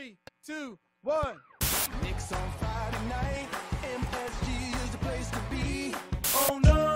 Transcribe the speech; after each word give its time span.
Three, 0.00 0.16
two, 0.46 0.78
one. 1.02 1.36
Knicks 2.02 2.32
on 2.32 2.50
Friday 2.52 3.04
night, 3.10 3.48
MSG 3.82 4.84
is 4.84 4.90
the 4.92 4.96
place 4.96 5.28
to 5.28 5.40
be. 5.50 5.94
Oh 6.34 6.58
no! 6.64 6.94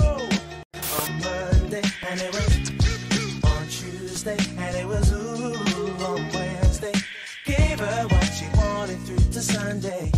On 1.03 1.21
Monday, 1.21 1.83
and 2.09 2.21
it 2.23 2.33
was 2.33 3.45
on 3.45 3.67
Tuesday, 3.69 4.39
and 4.57 4.77
it 4.77 4.87
was 4.87 5.13
ooh 5.13 5.55
on 6.03 6.27
Wednesday. 6.33 6.95
Gave 7.45 7.79
her 7.79 8.07
what 8.09 8.25
she 8.25 8.47
wanted 8.57 8.99
through 9.01 9.33
to 9.33 9.41
Sunday. 9.43 10.11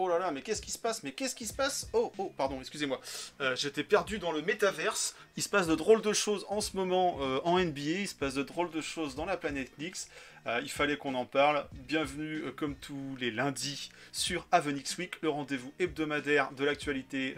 Oh 0.00 0.08
là 0.08 0.20
là, 0.20 0.30
mais 0.30 0.42
qu'est-ce 0.42 0.62
qui 0.62 0.70
se 0.70 0.78
passe 0.78 1.02
Mais 1.02 1.10
qu'est-ce 1.10 1.34
qui 1.34 1.44
se 1.44 1.52
passe 1.52 1.88
Oh, 1.92 2.12
oh, 2.18 2.32
pardon, 2.36 2.60
excusez-moi. 2.60 3.00
Euh, 3.40 3.56
J'étais 3.56 3.82
perdu 3.82 4.20
dans 4.20 4.30
le 4.30 4.42
métaverse. 4.42 5.16
Il 5.36 5.42
se 5.42 5.48
passe 5.48 5.66
de 5.66 5.74
drôles 5.74 6.02
de 6.02 6.12
choses 6.12 6.46
en 6.48 6.60
ce 6.60 6.76
moment 6.76 7.18
euh, 7.20 7.40
en 7.42 7.58
NBA. 7.58 7.80
Il 7.80 8.08
se 8.08 8.14
passe 8.14 8.34
de 8.34 8.44
drôles 8.44 8.70
de 8.70 8.80
choses 8.80 9.16
dans 9.16 9.24
la 9.24 9.36
planète 9.36 9.72
Knicks. 9.76 10.06
Euh, 10.46 10.60
il 10.62 10.70
fallait 10.70 10.96
qu'on 10.96 11.16
en 11.16 11.26
parle. 11.26 11.66
Bienvenue, 11.72 12.44
comme 12.56 12.76
tous 12.76 13.16
les 13.18 13.32
lundis, 13.32 13.90
sur 14.12 14.46
Avenix 14.52 14.96
Week, 14.98 15.20
le 15.20 15.30
rendez-vous 15.30 15.72
hebdomadaire 15.80 16.52
de 16.52 16.64
l'actualité 16.64 17.34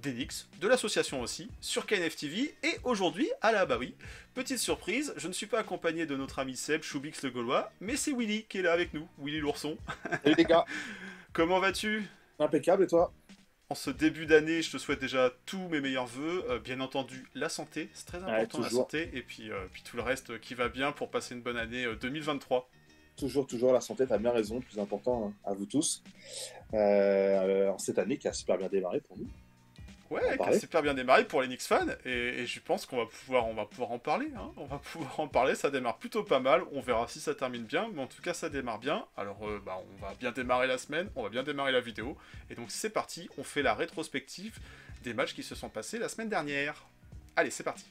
des 0.00 0.12
Knicks, 0.12 0.46
de 0.60 0.66
l'association 0.66 1.20
aussi, 1.20 1.48
sur 1.60 1.86
KNF 1.86 2.16
TV. 2.16 2.56
Et 2.64 2.78
aujourd'hui, 2.82 3.30
à 3.40 3.52
la 3.52 3.66
bah 3.66 3.76
oui, 3.78 3.94
petite 4.34 4.58
surprise, 4.58 5.14
je 5.16 5.28
ne 5.28 5.32
suis 5.32 5.46
pas 5.46 5.60
accompagné 5.60 6.06
de 6.06 6.16
notre 6.16 6.40
ami 6.40 6.56
Seb, 6.56 6.82
Choubix 6.82 7.22
le 7.22 7.30
Gaulois, 7.30 7.70
mais 7.80 7.96
c'est 7.96 8.12
Willy 8.12 8.44
qui 8.48 8.58
est 8.58 8.62
là 8.62 8.72
avec 8.72 8.94
nous, 8.94 9.08
Willy 9.18 9.38
l'ourson. 9.38 9.76
Salut 10.24 10.36
les 10.36 10.44
gars, 10.44 10.64
Comment 11.38 11.60
vas-tu? 11.60 12.02
Impeccable 12.40 12.82
et 12.82 12.86
toi? 12.88 13.12
En 13.70 13.76
ce 13.76 13.90
début 13.90 14.26
d'année, 14.26 14.60
je 14.60 14.72
te 14.72 14.76
souhaite 14.76 15.00
déjà 15.00 15.30
tous 15.46 15.68
mes 15.68 15.80
meilleurs 15.80 16.08
voeux. 16.08 16.44
Euh, 16.50 16.58
bien 16.58 16.80
entendu, 16.80 17.28
la 17.36 17.48
santé, 17.48 17.90
c'est 17.92 18.06
très 18.06 18.18
important 18.18 18.58
la 18.60 18.70
santé. 18.70 19.08
Et 19.12 19.22
puis, 19.22 19.52
euh, 19.52 19.66
puis 19.70 19.84
tout 19.84 19.96
le 19.96 20.02
reste 20.02 20.40
qui 20.40 20.54
va 20.54 20.68
bien 20.68 20.90
pour 20.90 21.12
passer 21.12 21.36
une 21.36 21.40
bonne 21.42 21.56
année 21.56 21.84
euh, 21.84 21.94
2023. 21.94 22.68
Toujours, 23.16 23.46
toujours 23.46 23.72
la 23.72 23.80
santé, 23.80 24.04
t'as 24.08 24.18
bien 24.18 24.32
raison, 24.32 24.56
le 24.56 24.62
plus 24.62 24.80
important 24.80 25.28
hein, 25.28 25.32
à 25.48 25.54
vous 25.54 25.66
tous. 25.66 26.02
Euh, 26.74 27.68
en 27.68 27.78
cette 27.78 28.00
année 28.00 28.18
qui 28.18 28.26
a 28.26 28.32
super 28.32 28.58
bien 28.58 28.66
démarré 28.68 29.00
pour 29.00 29.16
nous. 29.16 29.28
Ouais, 30.10 30.38
qui 30.38 30.42
a 30.48 30.58
super 30.58 30.82
bien 30.82 30.94
démarré 30.94 31.24
pour 31.24 31.42
les 31.42 31.48
Knicks 31.48 31.62
fans. 31.62 31.86
Et, 32.04 32.10
et 32.40 32.46
je 32.46 32.60
pense 32.60 32.86
qu'on 32.86 32.96
va 32.96 33.06
pouvoir, 33.06 33.46
on 33.46 33.54
va 33.54 33.66
pouvoir 33.66 33.92
en 33.92 33.98
parler. 33.98 34.30
hein. 34.36 34.50
On 34.56 34.64
va 34.64 34.78
pouvoir 34.92 35.20
en 35.20 35.28
parler. 35.28 35.54
Ça 35.54 35.70
démarre 35.70 35.98
plutôt 35.98 36.24
pas 36.24 36.40
mal. 36.40 36.62
On 36.72 36.80
verra 36.80 37.06
si 37.08 37.20
ça 37.20 37.34
termine 37.34 37.64
bien. 37.64 37.88
Mais 37.94 38.02
en 38.02 38.06
tout 38.06 38.22
cas, 38.22 38.32
ça 38.34 38.48
démarre 38.48 38.78
bien. 38.78 39.04
Alors, 39.16 39.46
euh, 39.46 39.60
bah, 39.64 39.78
on 39.78 40.06
va 40.06 40.14
bien 40.14 40.32
démarrer 40.32 40.66
la 40.66 40.78
semaine. 40.78 41.10
On 41.16 41.22
va 41.22 41.28
bien 41.28 41.42
démarrer 41.42 41.72
la 41.72 41.80
vidéo. 41.80 42.16
Et 42.50 42.54
donc, 42.54 42.70
c'est 42.70 42.90
parti. 42.90 43.28
On 43.38 43.44
fait 43.44 43.62
la 43.62 43.74
rétrospective 43.74 44.58
des 45.02 45.14
matchs 45.14 45.34
qui 45.34 45.42
se 45.42 45.54
sont 45.54 45.68
passés 45.68 45.98
la 45.98 46.08
semaine 46.08 46.28
dernière. 46.28 46.86
Allez, 47.36 47.50
c'est 47.50 47.62
parti. 47.64 47.84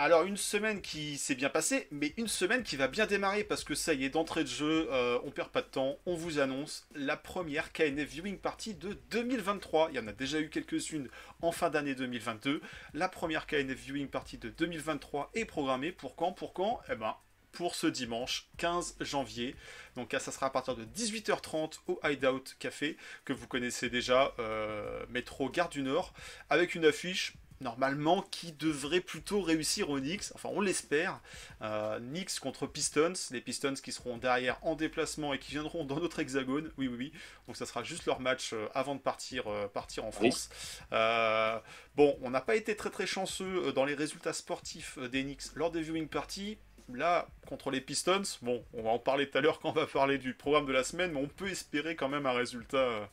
Alors 0.00 0.22
une 0.22 0.36
semaine 0.36 0.80
qui 0.80 1.18
s'est 1.18 1.34
bien 1.34 1.48
passée, 1.48 1.88
mais 1.90 2.14
une 2.18 2.28
semaine 2.28 2.62
qui 2.62 2.76
va 2.76 2.86
bien 2.86 3.06
démarrer 3.06 3.42
parce 3.42 3.64
que 3.64 3.74
ça 3.74 3.94
y 3.94 4.04
est, 4.04 4.10
d'entrée 4.10 4.44
de 4.44 4.48
jeu, 4.48 4.86
euh, 4.92 5.18
on 5.24 5.32
perd 5.32 5.48
pas 5.48 5.60
de 5.60 5.66
temps, 5.66 5.98
on 6.06 6.14
vous 6.14 6.38
annonce 6.38 6.86
la 6.94 7.16
première 7.16 7.72
KNF 7.72 8.08
Viewing 8.08 8.38
Party 8.38 8.74
de 8.74 8.96
2023. 9.10 9.88
Il 9.90 9.96
y 9.96 9.98
en 9.98 10.06
a 10.06 10.12
déjà 10.12 10.38
eu 10.38 10.50
quelques-unes 10.50 11.08
en 11.42 11.50
fin 11.50 11.68
d'année 11.68 11.96
2022. 11.96 12.62
La 12.94 13.08
première 13.08 13.48
KNF 13.48 13.76
Viewing 13.76 14.06
Party 14.06 14.38
de 14.38 14.50
2023 14.50 15.32
est 15.34 15.46
programmée 15.46 15.90
pour 15.90 16.14
quand? 16.14 16.30
Pour 16.30 16.52
quand? 16.52 16.80
Eh 16.88 16.94
ben, 16.94 17.16
pour 17.50 17.74
ce 17.74 17.88
dimanche 17.88 18.46
15 18.58 18.98
janvier. 19.00 19.56
Donc 19.96 20.14
ça 20.16 20.30
sera 20.30 20.46
à 20.46 20.50
partir 20.50 20.76
de 20.76 20.84
18h30 20.84 21.80
au 21.88 21.98
Hideout 22.04 22.44
Café, 22.60 22.96
que 23.24 23.32
vous 23.32 23.48
connaissez 23.48 23.90
déjà, 23.90 24.32
euh, 24.38 25.04
métro 25.08 25.50
Gare 25.50 25.70
du 25.70 25.82
Nord, 25.82 26.14
avec 26.50 26.76
une 26.76 26.84
affiche 26.84 27.34
normalement 27.60 28.22
qui 28.22 28.52
devrait 28.52 29.00
plutôt 29.00 29.40
réussir 29.40 29.90
aux 29.90 29.98
Knicks, 29.98 30.24
enfin 30.34 30.50
on 30.52 30.60
l'espère. 30.60 31.20
Euh, 31.62 31.98
Knicks 31.98 32.38
contre 32.40 32.66
Pistons, 32.66 33.14
les 33.30 33.40
Pistons 33.40 33.74
qui 33.74 33.92
seront 33.92 34.18
derrière 34.18 34.58
en 34.62 34.74
déplacement 34.74 35.32
et 35.32 35.38
qui 35.38 35.52
viendront 35.52 35.84
dans 35.84 36.00
notre 36.00 36.18
hexagone, 36.20 36.70
oui 36.76 36.88
oui 36.88 36.96
oui, 36.98 37.12
donc 37.46 37.56
ça 37.56 37.64
sera 37.64 37.82
juste 37.82 38.06
leur 38.06 38.20
match 38.20 38.52
euh, 38.52 38.68
avant 38.74 38.94
de 38.94 39.00
partir, 39.00 39.46
euh, 39.46 39.68
partir 39.68 40.04
en. 40.04 40.12
France. 40.12 40.48
Euh, 40.92 41.58
bon, 41.94 42.18
on 42.22 42.30
n'a 42.30 42.40
pas 42.40 42.56
été 42.56 42.74
très 42.74 42.90
très 42.90 43.06
chanceux 43.06 43.72
dans 43.72 43.84
les 43.84 43.94
résultats 43.94 44.32
sportifs 44.32 44.98
des 44.98 45.22
Knicks 45.22 45.54
lors 45.54 45.70
des 45.70 45.82
viewing 45.82 46.08
parties. 46.08 46.58
Là, 46.92 47.28
contre 47.46 47.70
les 47.70 47.80
Pistons, 47.80 48.22
bon, 48.42 48.64
on 48.72 48.82
va 48.82 48.90
en 48.90 48.98
parler 48.98 49.28
tout 49.28 49.38
à 49.38 49.40
l'heure 49.42 49.60
quand 49.60 49.68
on 49.68 49.72
va 49.72 49.86
parler 49.86 50.18
du 50.18 50.34
programme 50.34 50.66
de 50.66 50.72
la 50.72 50.82
semaine, 50.82 51.12
mais 51.12 51.20
on 51.20 51.28
peut 51.28 51.48
espérer 51.48 51.94
quand 51.94 52.08
même 52.08 52.24
un 52.26 52.32
résultat 52.32 53.10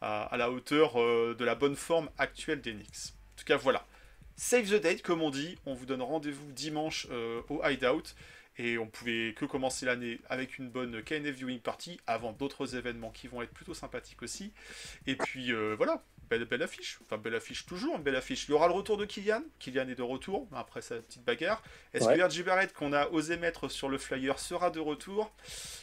à, 0.00 0.36
la 0.38 0.50
hauteur 0.50 0.94
de 0.94 1.44
la 1.44 1.56
bonne 1.56 1.74
forme 1.74 2.08
actuelle 2.16 2.60
des 2.60 2.72
Knicks. 2.72 3.17
En 3.38 3.40
tout 3.40 3.44
cas, 3.44 3.56
voilà. 3.56 3.86
Save 4.34 4.68
the 4.68 4.82
date, 4.82 5.02
comme 5.02 5.22
on 5.22 5.30
dit. 5.30 5.56
On 5.64 5.74
vous 5.74 5.86
donne 5.86 6.02
rendez-vous 6.02 6.50
dimanche 6.50 7.06
euh, 7.12 7.40
au 7.48 7.62
Hideout. 7.64 8.02
Et 8.60 8.76
on 8.78 8.88
pouvait 8.88 9.32
que 9.36 9.44
commencer 9.44 9.86
l'année 9.86 10.18
avec 10.28 10.58
une 10.58 10.68
bonne 10.68 11.00
KNF 11.04 11.36
Viewing 11.36 11.60
Party 11.60 12.00
avant 12.08 12.32
d'autres 12.32 12.74
événements 12.74 13.10
qui 13.12 13.28
vont 13.28 13.40
être 13.42 13.52
plutôt 13.52 13.74
sympathiques 13.74 14.20
aussi. 14.22 14.52
Et 15.06 15.14
puis 15.14 15.52
euh, 15.52 15.76
voilà, 15.76 16.02
belle, 16.28 16.44
belle 16.46 16.64
affiche. 16.64 16.98
Enfin, 17.04 17.16
belle 17.18 17.36
affiche 17.36 17.66
toujours, 17.66 17.94
une 17.96 18.02
belle 18.02 18.16
affiche. 18.16 18.46
Il 18.48 18.50
y 18.50 18.54
aura 18.54 18.66
le 18.66 18.74
retour 18.74 18.96
de 18.96 19.04
Kylian. 19.04 19.44
Kylian 19.60 19.88
est 19.88 19.94
de 19.94 20.02
retour 20.02 20.48
après 20.52 20.82
sa 20.82 20.96
petite 20.96 21.22
bagarre. 21.24 21.62
Est-ce 21.94 22.06
Ouais. 22.06 22.18
que 22.18 22.22
RJ 22.24 22.42
Barrett, 22.42 22.72
qu'on 22.72 22.92
a 22.92 23.06
osé 23.10 23.36
mettre 23.36 23.68
sur 23.68 23.88
le 23.88 23.98
flyer, 23.98 24.40
sera 24.40 24.70
de 24.70 24.80
retour? 24.80 25.30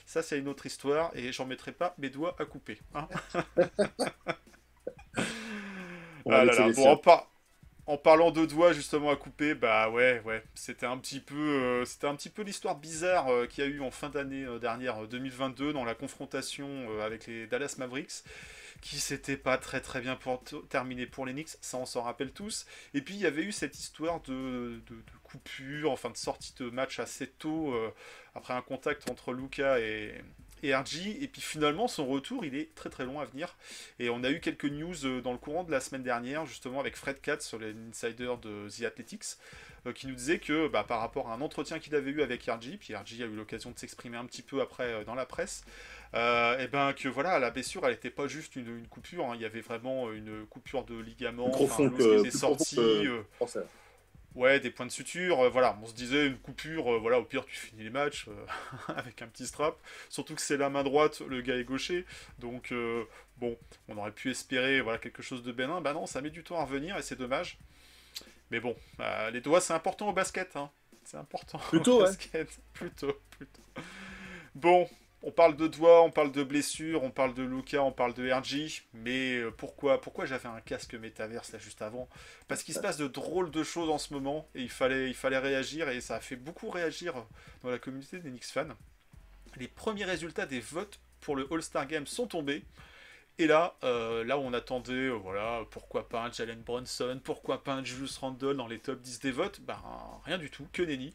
Ça, 0.06 0.22
c'est 0.22 0.38
une 0.38 0.50
autre 0.50 0.66
histoire. 0.66 1.12
Et 1.16 1.32
j'en 1.32 1.46
mettrai 1.46 1.72
pas 1.72 1.96
mes 1.98 2.10
doigts 2.10 2.36
à 2.38 2.44
couper. 2.44 2.78
hein. 2.94 3.08
On 6.26 6.32
Ah 6.32 6.44
là 6.44 6.70
bon, 6.72 6.98
par- 6.98 7.30
en 7.88 7.98
parlant 7.98 8.32
de 8.32 8.46
doigts 8.46 8.74
justement 8.74 9.12
à 9.12 9.16
couper, 9.16 9.54
bah 9.54 9.90
ouais, 9.90 10.22
ouais, 10.26 10.44
c'était 10.56 10.88
un 10.88 10.98
petit 10.98 11.20
peu, 11.20 11.36
euh, 11.36 11.86
l'histoire 12.44 12.76
bizarre 12.76 13.30
euh, 13.30 13.46
qu'il 13.46 13.64
y 13.64 13.68
a 13.68 13.70
eu 13.70 13.82
en 13.82 13.92
fin 13.92 14.10
d'année 14.10 14.44
euh, 14.44 14.58
dernière 14.58 15.04
euh, 15.04 15.08
2022 15.08 15.72
dans 15.72 15.86
la 15.86 15.94
confrontation 15.94 16.66
avec 17.02 17.28
les 17.28 17.46
Dallas 17.46 17.76
Mavericks, 17.78 18.24
qui 18.82 18.98
s'était 18.98 19.38
pas 19.38 19.58
très 19.58 19.82
très 19.82 20.02
bien 20.02 20.16
pour 20.16 20.44
terminé 20.70 21.06
pour 21.06 21.26
les 21.26 21.34
Knicks, 21.34 21.58
ça 21.62 21.78
on 21.78 21.86
s'en 21.86 22.02
rappelle 22.02 22.32
tous. 22.32 22.66
Et 22.94 23.02
puis 23.02 23.16
il 23.16 23.22
y 23.22 23.26
avait 23.28 23.44
eu 23.44 23.52
cette 23.52 23.78
histoire 23.78 24.20
de, 24.22 24.82
de, 24.88 24.96
coupure, 25.24 25.92
enfin 25.92 26.10
de 26.10 26.18
sortie 26.18 26.54
de 26.58 26.70
match 26.70 27.00
assez 27.00 27.28
tôt 27.28 27.76
après 28.36 28.54
un 28.54 28.62
contact 28.62 29.10
entre 29.10 29.34
Luca 29.34 29.80
et 29.80 30.22
et 30.66 30.76
RG, 30.76 31.22
et 31.22 31.28
puis 31.28 31.42
finalement 31.42 31.88
son 31.88 32.08
retour 32.08 32.44
il 32.44 32.56
est 32.56 32.74
très 32.76 32.90
très 32.90 33.06
long 33.06 33.20
à 33.20 33.26
venir. 33.26 33.56
Et 34.00 34.10
on 34.10 34.24
a 34.24 34.32
eu 34.32 34.40
quelques 34.40 34.66
news 34.66 35.06
euh, 35.06 35.22
dans 35.22 35.32
le 35.32 35.38
courant 35.38 35.64
de 35.64 35.72
la 35.72 35.80
semaine 35.80 36.04
dernière, 36.04 36.46
justement 36.46 36.80
avec 36.80 36.96
Fred 36.96 37.22
Katz 37.22 37.46
sur 37.46 37.60
les 37.60 37.74
insiders 37.90 38.38
de 38.38 38.68
The 38.70 38.84
Athletics, 38.84 39.38
euh, 39.86 39.94
qui 39.94 40.08
nous 40.08 40.16
disait 40.16 40.40
que 40.40 40.68
bah, 40.68 40.84
par 40.84 41.00
rapport 41.00 41.30
à 41.30 41.36
un 41.36 41.42
entretien 41.42 41.78
qu'il 41.78 41.94
avait 41.94 42.10
eu 42.10 42.22
avec 42.24 42.44
RG, 42.44 42.78
puis 42.80 42.96
RG 42.96 43.22
a 43.22 43.26
eu 43.26 43.36
l'occasion 43.36 43.70
de 43.70 43.78
s'exprimer 43.78 44.18
un 44.18 44.26
petit 44.26 44.42
peu 44.42 44.62
après 44.62 44.86
euh, 44.86 45.04
dans 45.04 45.16
la 45.16 45.28
presse, 45.28 45.64
euh, 46.16 46.58
et 46.58 46.68
ben 46.68 46.94
que 46.94 47.08
voilà, 47.08 47.38
la 47.38 47.52
blessure 47.52 47.86
elle 47.86 47.92
n'était 47.92 48.10
pas 48.10 48.28
juste 48.28 48.56
une, 48.56 48.78
une 48.78 48.88
coupure, 48.88 49.26
hein, 49.26 49.34
il 49.36 49.42
y 49.42 49.46
avait 49.46 49.62
vraiment 49.62 50.12
une 50.12 50.46
coupure 50.48 50.86
de 50.86 50.98
ligament, 50.98 51.52
enfin, 51.62 51.90
qui 51.90 52.02
était 52.02 52.32
sorti, 52.32 52.78
euh. 52.80 53.22
Ouais, 54.36 54.60
des 54.60 54.70
points 54.70 54.86
de 54.86 54.92
suture, 54.92 55.40
euh, 55.46 55.50
voilà, 55.50 55.78
on 55.82 55.86
se 55.86 55.94
disait 55.94 56.28
une 56.28 56.38
coupure, 56.38 56.94
euh, 56.94 57.00
voilà, 57.00 57.20
au 57.20 57.24
pire 57.24 57.46
tu 57.46 57.56
finis 57.56 57.84
les 57.84 57.90
matchs 57.90 58.28
euh, 58.28 58.46
avec 58.94 59.22
un 59.22 59.28
petit 59.28 59.48
strap, 59.48 59.78
surtout 60.10 60.36
que 60.36 60.42
c'est 60.42 60.58
la 60.58 60.70
main 60.70 60.84
droite, 60.84 61.22
le 61.22 61.42
gars 61.42 61.56
est 61.56 61.64
gaucher, 61.64 62.06
donc 62.40 62.74
bon, 63.38 63.58
on 63.88 63.98
aurait 63.98 64.12
pu 64.12 64.30
espérer 64.32 64.82
voilà 64.82 64.98
quelque 64.98 65.24
chose 65.24 65.42
de 65.42 65.54
bénin, 65.54 65.80
bah 65.80 65.94
non, 65.94 66.06
ça 66.06 66.22
met 66.22 66.30
du 66.32 66.44
temps 66.44 66.60
à 66.60 66.66
revenir 66.66 66.98
et 66.98 67.02
c'est 67.02 67.16
dommage. 67.18 67.58
Mais 68.52 68.60
bon, 68.60 68.76
euh, 69.00 69.32
les 69.32 69.42
doigts 69.42 69.62
c'est 69.62 69.74
important 69.74 70.10
au 70.10 70.14
basket, 70.14 70.56
hein. 70.56 70.70
c'est 71.04 71.18
important 71.18 71.58
Plutôt, 71.58 71.98
au 71.98 72.00
ouais. 72.02 72.08
basket, 72.08 72.50
plutôt, 72.74 73.14
plutôt. 73.32 73.62
Bon, 74.54 74.88
on 75.26 75.32
parle 75.32 75.58
de 75.58 75.66
doigts, 75.66 76.04
on 76.04 76.12
parle 76.12 76.32
de 76.32 76.44
blessures, 76.44 77.04
on 77.04 77.10
parle 77.10 77.34
de 77.34 77.42
Luca, 77.42 77.82
on 77.82 77.92
parle 77.92 78.14
de 78.14 78.32
RG, 78.32 78.84
mais 78.94 79.40
euh, 79.40 79.50
pourquoi, 79.50 80.00
pourquoi 80.00 80.28
j'avais 80.28 80.48
un 80.48 80.62
casque 80.62 80.94
métaverse 80.94 81.52
là 81.52 81.58
juste 81.58 81.82
avant? 81.82 82.08
Parce 82.48 82.62
qu'il 82.62 82.76
se 82.76 82.80
passe 82.80 82.98
de 82.98 83.08
drôles 83.08 83.50
de 83.50 83.64
choses 83.64 83.90
en 83.90 83.98
ce 83.98 84.14
moment 84.14 84.48
et 84.54 84.62
il 84.62 84.70
fallait, 84.70 85.08
il 85.08 85.16
fallait 85.16 85.40
réagir 85.40 85.90
et 85.90 86.00
ça 86.00 86.18
a 86.18 86.20
fait 86.20 86.36
beaucoup 86.36 86.70
réagir 86.70 87.16
dans 87.64 87.72
la 87.72 87.80
communauté 87.80 88.20
des 88.20 88.30
Knicks 88.30 88.46
fans. 88.46 88.68
Les 89.58 89.68
premiers 89.68 90.06
résultats 90.06 90.46
des 90.46 90.60
votes 90.60 91.00
pour 91.22 91.36
le 91.36 91.48
All-Star 91.52 91.88
Game 91.88 92.06
sont 92.06 92.28
tombés. 92.28 92.64
Et 93.38 93.48
là, 93.48 93.76
euh, 93.84 94.24
là 94.24 94.38
où 94.38 94.42
on 94.42 94.54
attendait, 94.54 94.94
euh, 94.94 95.12
voilà, 95.12 95.66
pourquoi 95.70 96.08
pas 96.08 96.24
un 96.24 96.32
Jalen 96.32 96.62
Brunson, 96.62 97.20
pourquoi 97.22 97.66
pas 97.66 97.74
un 97.74 97.84
Julius 97.84 98.18
Randle 98.18 98.56
dans 98.56 98.68
les 98.68 98.80
top 98.80 99.02
10 99.02 99.20
des 99.20 99.32
votes, 99.32 99.60
ben 99.60 99.78
rien 100.24 100.38
du 100.38 100.50
tout, 100.50 100.66
que 100.72 100.82
nenni. 100.82 101.14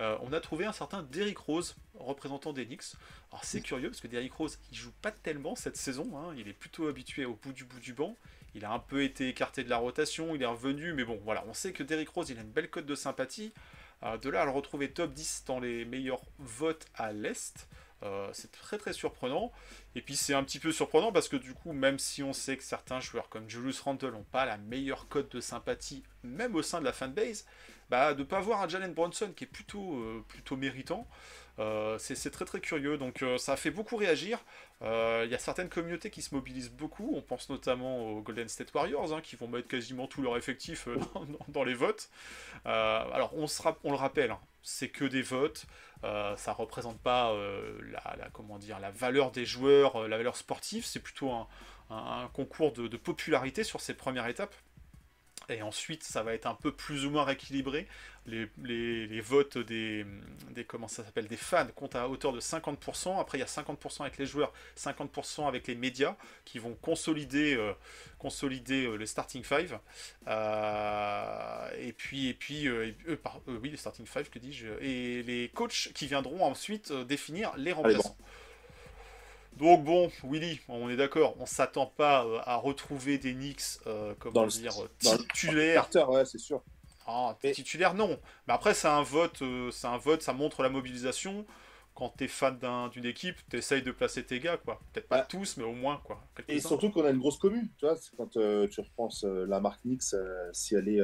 Euh, 0.00 0.16
on 0.22 0.32
a 0.32 0.40
trouvé 0.40 0.64
un 0.64 0.72
certain 0.72 1.04
Derrick 1.04 1.38
Rose, 1.38 1.76
représentant 1.94 2.52
des 2.52 2.66
Knicks. 2.66 2.94
Alors 3.30 3.44
c'est 3.44 3.60
curieux 3.60 3.88
parce 3.88 4.00
que 4.00 4.08
Derrick 4.08 4.32
Rose, 4.32 4.58
il 4.72 4.78
joue 4.78 4.90
pas 5.00 5.12
tellement 5.12 5.54
cette 5.54 5.76
saison, 5.76 6.10
hein, 6.16 6.34
il 6.36 6.48
est 6.48 6.54
plutôt 6.54 6.88
habitué 6.88 7.24
au 7.24 7.34
bout 7.34 7.52
du 7.52 7.64
bout 7.64 7.78
du 7.78 7.92
banc. 7.92 8.16
Il 8.56 8.64
a 8.64 8.72
un 8.72 8.80
peu 8.80 9.04
été 9.04 9.28
écarté 9.28 9.62
de 9.62 9.70
la 9.70 9.76
rotation, 9.76 10.34
il 10.34 10.42
est 10.42 10.46
revenu, 10.46 10.92
mais 10.92 11.04
bon, 11.04 11.20
voilà, 11.24 11.44
on 11.46 11.54
sait 11.54 11.72
que 11.72 11.84
Derrick 11.84 12.08
Rose, 12.08 12.30
il 12.30 12.38
a 12.38 12.40
une 12.40 12.50
belle 12.50 12.68
cote 12.68 12.86
de 12.86 12.96
sympathie. 12.96 13.52
Euh, 14.02 14.16
de 14.16 14.30
là 14.30 14.42
à 14.42 14.44
le 14.44 14.50
retrouver 14.50 14.90
top 14.90 15.12
10 15.12 15.44
dans 15.46 15.60
les 15.60 15.84
meilleurs 15.84 16.22
votes 16.38 16.86
à 16.94 17.12
l'Est, 17.12 17.68
euh, 18.02 18.30
c'est 18.32 18.50
très 18.50 18.78
très 18.78 18.92
surprenant. 18.92 19.52
Et 19.94 20.02
puis 20.02 20.16
c'est 20.16 20.34
un 20.34 20.42
petit 20.44 20.58
peu 20.58 20.72
surprenant 20.72 21.12
parce 21.12 21.28
que 21.28 21.36
du 21.36 21.52
coup, 21.54 21.72
même 21.72 21.98
si 21.98 22.22
on 22.22 22.32
sait 22.32 22.56
que 22.56 22.62
certains 22.62 23.00
joueurs 23.00 23.28
comme 23.28 23.48
Julius 23.48 23.80
Randle 23.80 24.12
n'ont 24.12 24.24
pas 24.24 24.44
la 24.44 24.56
meilleure 24.56 25.08
cote 25.08 25.34
de 25.34 25.40
sympathie, 25.40 26.02
même 26.22 26.54
au 26.54 26.62
sein 26.62 26.80
de 26.80 26.84
la 26.84 26.92
fanbase, 26.92 27.46
bah, 27.90 28.14
de 28.14 28.20
ne 28.20 28.24
pas 28.24 28.40
voir 28.40 28.62
un 28.62 28.68
Jalen 28.68 28.94
Bronson 28.94 29.32
qui 29.34 29.44
est 29.44 29.48
plutôt, 29.48 29.96
euh, 29.96 30.24
plutôt 30.28 30.56
méritant, 30.56 31.08
euh, 31.60 31.98
c'est 31.98 32.30
très 32.30 32.44
très 32.44 32.60
curieux. 32.60 32.98
Donc 32.98 33.22
euh, 33.22 33.38
ça 33.38 33.52
a 33.52 33.56
fait 33.56 33.70
beaucoup 33.70 33.96
réagir. 33.96 34.38
Euh, 34.82 35.22
Il 35.26 35.30
y 35.30 35.34
a 35.34 35.38
certaines 35.38 35.68
communautés 35.68 36.10
qui 36.10 36.22
se 36.22 36.34
mobilisent 36.34 36.70
beaucoup. 36.70 37.12
On 37.14 37.22
pense 37.22 37.48
notamment 37.50 38.08
aux 38.10 38.22
Golden 38.22 38.48
State 38.48 38.72
Warriors 38.74 39.12
hein, 39.12 39.20
qui 39.20 39.36
vont 39.36 39.46
mettre 39.48 39.68
quasiment 39.68 40.06
tout 40.06 40.22
leur 40.22 40.36
effectif 40.36 40.88
euh, 40.88 40.98
dans, 41.48 41.64
les 41.64 41.74
votes. 41.74 42.10
Euh, 42.66 43.04
alors 43.12 43.34
on, 43.36 43.90
le 43.90 43.96
rappelle, 43.96 44.30
hein, 44.30 44.40
c'est 44.62 44.88
que 44.88 45.04
des 45.04 45.22
votes. 45.22 45.66
Euh, 46.02 46.34
ça 46.36 46.52
représente 46.52 46.98
pas 46.98 47.32
euh, 47.32 47.78
la, 47.92 48.28
comment 48.32 48.58
la 48.80 48.90
valeur 48.90 49.30
des 49.32 49.44
joueurs, 49.44 49.96
euh, 49.96 50.08
la 50.08 50.16
valeur 50.16 50.36
sportive. 50.36 50.84
C'est 50.84 51.00
plutôt 51.00 51.30
un 51.90 52.28
concours 52.32 52.72
de, 52.72 52.88
de 52.88 52.96
popularité 52.96 53.64
sur 53.64 53.80
ces 53.80 53.94
premières 53.94 54.26
étapes. 54.28 54.54
Et 55.50 55.62
ensuite, 55.62 56.02
ça 56.04 56.22
va 56.22 56.32
être 56.34 56.46
un 56.46 56.54
peu 56.54 56.72
plus 56.72 57.04
ou 57.06 57.10
moins 57.10 57.24
rééquilibré. 57.24 57.86
Les, 58.26 58.46
les- 58.62 59.06
les 59.06 59.20
votes 59.20 59.58
des, 59.58 60.04
des 60.50 60.64
comment 60.64 60.86
ça 60.88 61.02
s'appelle 61.04 61.26
des 61.26 61.36
fans 61.36 61.66
comptent 61.74 61.96
à 61.96 62.08
hauteur 62.08 62.32
de 62.32 62.40
50%. 62.40 63.18
Après, 63.20 63.38
il 63.38 63.40
y 63.40 63.44
a 63.44 63.46
50% 63.46 64.02
avec 64.02 64.18
les 64.18 64.26
joueurs, 64.26 64.52
50% 64.76 65.48
avec 65.48 65.66
les 65.66 65.74
médias 65.74 66.16
qui 66.44 66.58
vont 66.58 66.74
consolider, 66.82 67.56
euh, 67.56 67.72
consolider 68.18 68.86
euh, 68.86 68.96
le 68.96 69.06
starting 69.06 69.42
five. 69.42 69.78
Euh, 70.28 71.70
et 71.78 71.92
puis, 71.92 72.28
et 72.28 72.34
puis 72.34 72.68
euh, 72.68 72.92
par- 73.22 73.40
oui, 73.46 73.70
les 73.70 73.76
starting 73.76 74.06
five, 74.06 74.28
que 74.30 74.38
dis-je 74.38 74.66
Et 74.80 75.22
les 75.22 75.50
coachs 75.54 75.90
qui 75.94 76.06
viendront 76.06 76.44
ensuite 76.44 76.92
définir 76.92 77.52
les 77.56 77.72
remplaçants. 77.72 78.16
Donc 79.60 79.84
bon, 79.84 80.10
Willy, 80.24 80.58
on 80.68 80.88
est 80.88 80.96
d'accord, 80.96 81.34
on 81.38 81.44
s'attend 81.46 81.84
pas 81.86 82.24
euh, 82.24 82.40
à 82.46 82.56
retrouver 82.56 83.18
des 83.18 83.34
Knicks, 83.34 83.60
euh, 83.86 84.14
comment 84.18 84.32
Dans 84.32 84.44
le- 84.44 84.50
dire, 84.50 84.72
le- 84.80 85.18
titulaires. 85.18 85.86
Ouais, 86.08 86.24
c'est 86.24 86.38
sûr. 86.38 86.62
Ah, 87.06 87.36
titulaire, 87.42 87.92
non. 87.92 88.18
Mais 88.48 88.54
après, 88.54 88.72
c'est 88.72 88.88
un 88.88 89.02
vote, 89.02 89.42
euh, 89.42 89.70
c'est 89.70 89.86
un 89.86 89.98
vote, 89.98 90.22
ça 90.22 90.32
montre 90.32 90.62
la 90.62 90.70
mobilisation. 90.70 91.44
Quand 91.94 92.08
t'es 92.16 92.28
fan 92.28 92.58
d'un- 92.58 92.88
d'une 92.88 93.04
équipe, 93.04 93.36
t'essayes 93.50 93.82
de 93.82 93.90
placer 93.90 94.24
tes 94.24 94.40
gars, 94.40 94.56
quoi. 94.56 94.80
Peut-être 94.92 95.08
pas 95.08 95.20
tous, 95.20 95.56
mais 95.58 95.64
au 95.64 95.72
moins, 95.74 96.00
quoi. 96.04 96.24
Et 96.48 96.58
surtout 96.60 96.90
qu'on 96.90 97.04
a 97.04 97.10
une 97.10 97.18
grosse 97.18 97.36
commune, 97.36 97.68
tu 97.78 97.84
vois, 97.84 97.94
quand 98.16 98.36
euh, 98.38 98.66
tu 98.68 98.80
repenses 98.80 99.24
euh, 99.24 99.44
la 99.46 99.60
marque 99.60 99.82
Knicks, 99.82 100.14
euh, 100.14 100.48
si 100.52 100.74
elle 100.74 100.88
est 100.88 101.00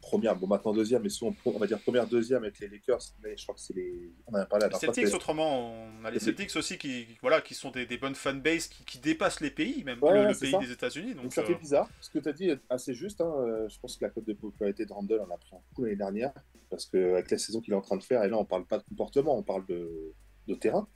première, 0.00 0.36
bon 0.36 0.46
maintenant 0.46 0.72
deuxième, 0.72 1.02
mais 1.02 1.08
souvent 1.10 1.34
on 1.44 1.58
va 1.58 1.66
dire 1.66 1.78
première, 1.80 2.06
deuxième 2.06 2.44
avec 2.44 2.58
les 2.60 2.68
Lakers, 2.68 3.00
mais 3.22 3.36
je 3.36 3.42
crois 3.42 3.54
que 3.54 3.60
c'est 3.60 3.74
les. 3.74 4.10
On 4.26 4.32
en 4.32 4.36
a 4.38 4.46
parlé 4.46 4.64
à 4.64 4.68
Les 4.68 4.74
Celtics, 4.76 5.12
autrement, 5.12 5.74
on 6.00 6.04
a 6.04 6.10
les 6.10 6.18
Celtics 6.20 6.54
aussi 6.56 6.78
qui, 6.78 7.06
voilà, 7.20 7.40
qui 7.42 7.54
sont 7.54 7.70
des, 7.70 7.84
des 7.84 7.98
bonnes 7.98 8.14
fanbases 8.14 8.68
qui, 8.68 8.84
qui 8.84 8.98
dépassent 8.98 9.40
les 9.40 9.50
pays, 9.50 9.84
même 9.84 10.02
Ouais, 10.02 10.28
le, 10.28 10.34
pays 10.38 10.52
ça. 10.52 10.58
des 10.58 10.70
États-Unis. 10.72 11.14
Donc 11.14 11.24
Donc, 11.24 11.32
ça 11.34 11.44
fait 11.44 11.56
bizarre. 11.56 11.88
Ce 12.00 12.08
que 12.08 12.20
tu 12.20 12.28
as 12.28 12.32
dit 12.32 12.48
est 12.48 12.60
assez 12.70 12.94
juste. 12.94 13.20
hein. 13.20 13.66
Je 13.68 13.78
pense 13.80 13.96
que 13.96 14.04
la 14.04 14.10
cote 14.10 14.24
de 14.24 14.32
popularité 14.32 14.86
de 14.86 14.92
Randall 14.92 15.20
en 15.20 15.34
a 15.34 15.36
pris 15.36 15.54
un 15.54 15.74
coup 15.74 15.82
l'année 15.84 15.96
dernière. 15.96 16.32
Parce 16.70 16.84
qu'avec 16.86 17.30
la 17.30 17.38
saison 17.38 17.60
qu'il 17.62 17.72
est 17.72 17.76
en 17.76 17.80
train 17.80 17.96
de 17.96 18.02
faire, 18.02 18.22
et 18.24 18.28
là 18.28 18.36
on 18.38 18.44
parle 18.44 18.66
pas 18.66 18.76
de 18.78 18.84
comportement, 18.84 19.36
on 19.38 19.42
parle 19.42 19.64
de, 19.66 20.12
de 20.48 20.54
terrain. 20.54 20.88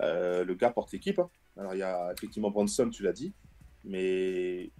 Euh, 0.00 0.44
le 0.44 0.54
gars 0.54 0.70
porte 0.70 0.92
équipe. 0.94 1.18
hein. 1.18 1.30
Alors 1.58 1.74
il 1.74 1.78
y 1.78 1.82
a 1.82 2.12
effectivement 2.12 2.50
Bronson, 2.50 2.88
tu 2.90 3.02
l'as 3.02 3.12
dit. 3.12 3.32
Mais 3.84 4.70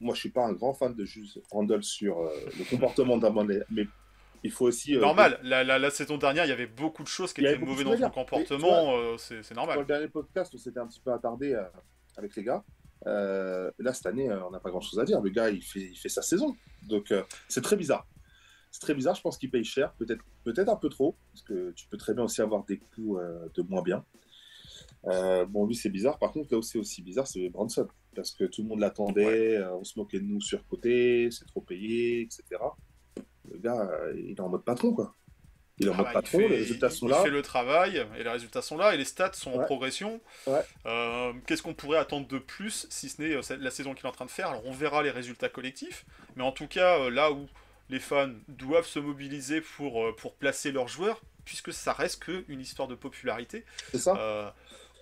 moi 0.00 0.14
je 0.14 0.20
suis 0.20 0.30
pas 0.30 0.44
un 0.46 0.52
grand 0.52 0.74
fan 0.74 0.94
de 0.94 1.04
juste 1.04 1.40
Randall 1.50 1.82
sur 1.82 2.20
euh, 2.20 2.30
le 2.58 2.64
comportement 2.68 3.16
d'un 3.18 3.32
Mais 3.70 3.86
il 4.42 4.50
faut 4.50 4.66
aussi. 4.66 4.96
euh, 4.96 5.00
normal. 5.00 5.38
La, 5.42 5.64
la- 5.64 5.78
la 5.78 5.90
saison 5.90 6.18
dernière, 6.18 6.44
il 6.44 6.48
y 6.48 6.52
avait 6.52 6.66
beaucoup 6.66 7.02
de 7.02 7.08
choses 7.08 7.32
qui 7.32 7.40
étaient 7.40 7.50
avait 7.50 7.58
beaucoup 7.58 7.72
mauvais 7.72 7.84
de 7.84 7.90
dans 7.90 7.96
son 7.96 8.10
comportement. 8.10 9.16
c'est 9.18 9.42
c'est 9.42 9.54
Dans 9.54 9.62
normal. 9.62 9.80
le 9.80 9.84
dernier 9.86 10.08
podcast, 10.08 10.52
on 10.54 10.58
s'était 10.58 10.80
un 10.80 10.86
petit 10.86 11.00
peu 11.00 11.12
attardé 11.12 11.54
avec 12.16 12.36
les 12.36 12.44
gars. 12.44 12.62
Là, 13.04 13.92
cette 13.92 14.06
année, 14.06 14.30
on 14.30 14.50
n'a 14.50 14.60
pas 14.60 14.70
grand-chose 14.70 14.98
à 15.00 15.04
dire. 15.04 15.20
Le 15.20 15.30
gars, 15.30 15.48
il 15.50 15.62
fait, 15.62 15.80
il 15.80 15.96
fait 15.96 16.08
sa 16.08 16.22
saison. 16.22 16.54
Donc, 16.82 17.12
c'est 17.48 17.62
très 17.62 17.76
bizarre. 17.76 18.06
C'est 18.76 18.80
très 18.80 18.92
bizarre. 18.94 19.14
Je 19.14 19.22
pense 19.22 19.38
qu'il 19.38 19.50
paye 19.50 19.64
cher. 19.64 19.94
Peut-être 19.94 20.22
peut 20.44 20.52
un 20.68 20.76
peu 20.76 20.90
trop. 20.90 21.16
Parce 21.32 21.42
que 21.44 21.70
tu 21.72 21.86
peux 21.88 21.96
très 21.96 22.12
bien 22.12 22.24
aussi 22.24 22.42
avoir 22.42 22.62
des 22.66 22.76
coups 22.76 23.18
euh, 23.22 23.48
de 23.54 23.62
moins 23.62 23.80
bien. 23.80 24.04
Euh, 25.06 25.46
bon, 25.46 25.64
lui, 25.66 25.74
c'est 25.74 25.88
bizarre. 25.88 26.18
Par 26.18 26.30
contre, 26.30 26.52
là 26.52 26.58
où 26.58 26.62
c'est 26.62 26.78
aussi 26.78 27.00
bizarre, 27.00 27.26
c'est 27.26 27.48
Branson. 27.48 27.88
Parce 28.14 28.32
que 28.32 28.44
tout 28.44 28.62
le 28.62 28.68
monde 28.68 28.80
l'attendait. 28.80 29.56
euh, 29.56 29.74
on 29.76 29.84
se 29.84 29.98
moquait 29.98 30.20
de 30.20 30.24
nous 30.26 30.42
sur 30.42 30.66
côté. 30.66 31.30
C'est 31.30 31.46
trop 31.46 31.62
payé, 31.62 32.20
etc. 32.20 32.42
Le 33.50 33.56
gars, 33.58 33.88
il 34.14 34.32
est 34.32 34.40
en 34.40 34.50
mode 34.50 34.62
patron, 34.62 34.92
quoi. 34.92 35.14
Il 35.78 35.86
est 35.86 35.88
en 35.88 35.94
Ah 35.94 35.96
mode 35.96 36.04
bah, 36.04 36.10
il 36.10 36.14
patron. 36.16 36.38
fait- 36.40 36.48
les 36.48 36.56
résultats 36.56 36.90
sont 36.90 37.06
il 37.06 37.10
là. 37.12 37.22
fait 37.22 37.30
le 37.30 37.40
travail 37.42 37.96
et 38.18 38.22
les 38.24 38.28
résultats 38.28 38.60
sont 38.60 38.76
là 38.76 38.94
et 38.94 38.98
les 38.98 39.04
stats 39.06 39.32
sont 39.32 39.52
en 39.54 39.64
progression. 39.64 40.20
Ouais. 40.46 40.60
Euh, 40.84 41.32
Qu'est-ce 41.46 41.62
qu'on 41.62 41.72
pourrait 41.74 41.98
attendre 41.98 42.26
de 42.28 42.38
plus 42.38 42.86
si 42.90 43.08
ce 43.08 43.22
n'est 43.22 43.40
la 43.58 43.70
saison 43.70 43.94
qu'il 43.94 44.04
est 44.04 44.08
en 44.08 44.12
train 44.12 44.26
de 44.26 44.30
faire? 44.30 44.48
Alors 44.48 44.66
on 44.66 44.72
verra 44.72 45.02
les 45.02 45.10
résultats 45.10 45.48
collectifs, 45.48 46.04
mais 46.34 46.42
en 46.42 46.52
tout 46.52 46.66
cas 46.66 47.08
là 47.10 47.30
où 47.32 47.46
les 47.88 48.00
fans 48.00 48.32
doivent 48.48 48.86
se 48.86 48.98
mobiliser 48.98 49.60
pour, 49.60 50.04
euh, 50.04 50.14
pour 50.16 50.34
placer 50.34 50.72
leurs 50.72 50.88
joueurs, 50.88 51.20
puisque 51.44 51.72
ça 51.72 51.92
reste 51.92 52.24
qu'une 52.24 52.60
histoire 52.60 52.88
de 52.88 52.94
popularité. 52.94 53.64
C'est 53.92 53.98
ça 53.98 54.16
Euh, 54.18 54.50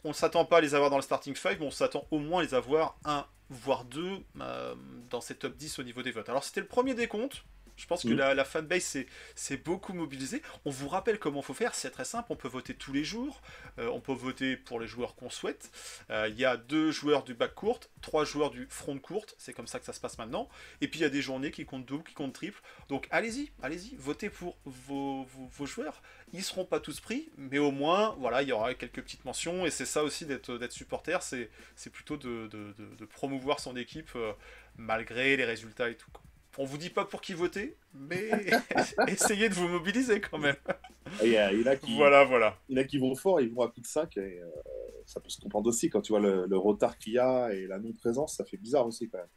on 0.04 0.10
ne 0.10 0.14
s'attend 0.14 0.44
pas 0.44 0.58
à 0.58 0.60
les 0.60 0.74
avoir 0.74 0.90
dans 0.90 0.96
le 0.96 1.02
starting 1.02 1.34
5, 1.34 1.58
mais 1.60 1.66
on 1.66 1.70
s'attend 1.70 2.06
au 2.10 2.18
moins 2.18 2.40
à 2.40 2.44
les 2.44 2.54
avoir 2.54 2.98
un, 3.06 3.26
voire 3.48 3.84
deux 3.84 4.18
euh, 4.40 4.74
dans 5.08 5.22
ces 5.22 5.34
top 5.34 5.56
10 5.56 5.78
au 5.78 5.82
niveau 5.82 6.02
des 6.02 6.10
votes. 6.10 6.28
Alors 6.28 6.44
c'était 6.44 6.60
le 6.60 6.66
premier 6.66 6.94
décompte. 6.94 7.44
Je 7.76 7.86
pense 7.86 8.02
que 8.04 8.08
Mhm. 8.08 8.16
la, 8.18 8.34
la 8.34 8.44
fanbase 8.44 9.04
s'est- 9.34 9.56
beaucoup 9.56 9.92
mobilisée. 9.94 10.42
On 10.64 10.70
vous 10.70 10.88
rappelle 10.88 11.18
comment 11.18 11.40
il 11.40 11.44
faut 11.44 11.54
faire, 11.54 11.74
c'est 11.74 11.90
très 11.90 12.04
simple, 12.04 12.28
on 12.30 12.36
peut 12.36 12.48
voter 12.48 12.74
tous 12.74 12.92
les 12.92 13.04
jours, 13.04 13.40
Euh, 13.80 13.88
on 13.88 14.00
peut 14.00 14.12
voter 14.12 14.56
pour 14.56 14.78
les 14.78 14.86
joueurs 14.86 15.16
qu'on 15.16 15.30
souhaite. 15.30 15.70
Euh, 16.10 16.28
Il 16.28 16.38
y 16.38 16.44
a 16.44 16.56
deux 16.56 16.92
joueurs 16.92 17.24
du 17.24 17.34
back 17.34 17.54
court, 17.54 17.80
trois 18.02 18.24
joueurs 18.24 18.50
du 18.50 18.66
front 18.70 18.98
court, 19.00 19.26
c'est 19.38 19.52
comme 19.52 19.66
ça 19.66 19.80
que 19.80 19.84
ça 19.84 19.92
se 19.92 19.98
passe 20.00 20.16
maintenant. 20.18 20.48
Et 20.80 20.86
puis 20.88 21.00
il 21.00 21.02
y 21.02 21.06
a 21.06 21.08
des 21.08 21.22
journées 21.22 21.50
qui 21.50 21.64
comptent 21.66 21.84
double, 21.86 22.04
qui 22.04 22.14
comptent 22.14 22.34
triple. 22.34 22.60
Donc 22.88 23.08
allez-y, 23.10 23.50
allez-y, 23.62 23.96
votez 23.96 24.30
pour 24.30 24.56
vos, 24.64 25.24
vos- 25.24 25.46
vos 25.46 25.66
joueurs. 25.66 26.02
Ils 26.32 26.44
seront 26.44 26.64
pas 26.64 26.78
tous 26.80 27.00
pris, 27.00 27.30
mais 27.36 27.58
au 27.58 27.72
moins, 27.72 28.14
voilà, 28.20 28.42
il 28.42 28.48
y 28.48 28.52
aura 28.52 28.74
quelques 28.74 29.02
petites 29.02 29.24
mentions. 29.24 29.66
Et 29.66 29.70
c'est 29.70 29.86
ça 29.86 30.04
aussi 30.04 30.24
d'être 30.26 30.70
supporter, 30.72 31.20
c'est 31.22 31.50
c'est 31.74 31.90
plutôt 31.90 32.16
de, 32.16 32.46
de- 32.48 32.72
de- 32.78 32.94
de 32.96 33.04
promouvoir 33.04 33.58
son 33.58 33.76
équipe 33.76 34.10
euh, 34.14 34.32
malgré 34.76 35.36
les 35.36 35.44
résultats 35.44 35.90
et 35.90 35.96
tout. 35.96 36.10
quoi. 36.12 36.22
On 36.58 36.64
vous 36.64 36.78
dit 36.78 36.90
pas 36.90 37.04
pour 37.04 37.20
qui 37.20 37.32
voter, 37.34 37.76
mais 37.94 38.30
essayez 39.08 39.48
de 39.48 39.54
vous 39.54 39.68
mobiliser 39.68 40.20
quand 40.20 40.38
même. 40.38 40.56
Et 41.22 41.26
Il 41.26 41.32
y, 41.32 41.36
a- 41.36 41.52
il 41.52 41.60
y 41.60 41.64
en 41.64 41.66
a 41.72 41.76
qui, 41.76 41.96
Voilà, 41.96 42.24
voilà. 42.24 42.58
il 42.68 42.76
y 42.76 42.80
en 42.80 42.82
a 42.82 42.84
qui 42.84 42.98
vont 42.98 43.14
fort, 43.14 43.40
ils 43.40 43.52
vont 43.52 43.62
à 43.62 43.68
coup 43.68 43.80
de 43.80 43.86
5 43.86 44.16
et 44.16 44.20
euh, 44.40 44.46
ça 45.06 45.20
peut 45.20 45.28
se 45.30 45.40
comprendre 45.40 45.68
aussi 45.68 45.90
quand 45.90 46.00
tu 46.00 46.12
vois 46.12 46.20
le, 46.20 46.46
le 46.46 46.56
retard 46.58 46.98
qu'il 46.98 47.14
y 47.14 47.18
a 47.18 47.52
et 47.52 47.66
la 47.66 47.78
non-présence, 47.78 48.36
ça 48.36 48.44
fait 48.44 48.56
bizarre 48.56 48.86
aussi 48.86 49.08
quand 49.08 49.18
même. 49.18 49.28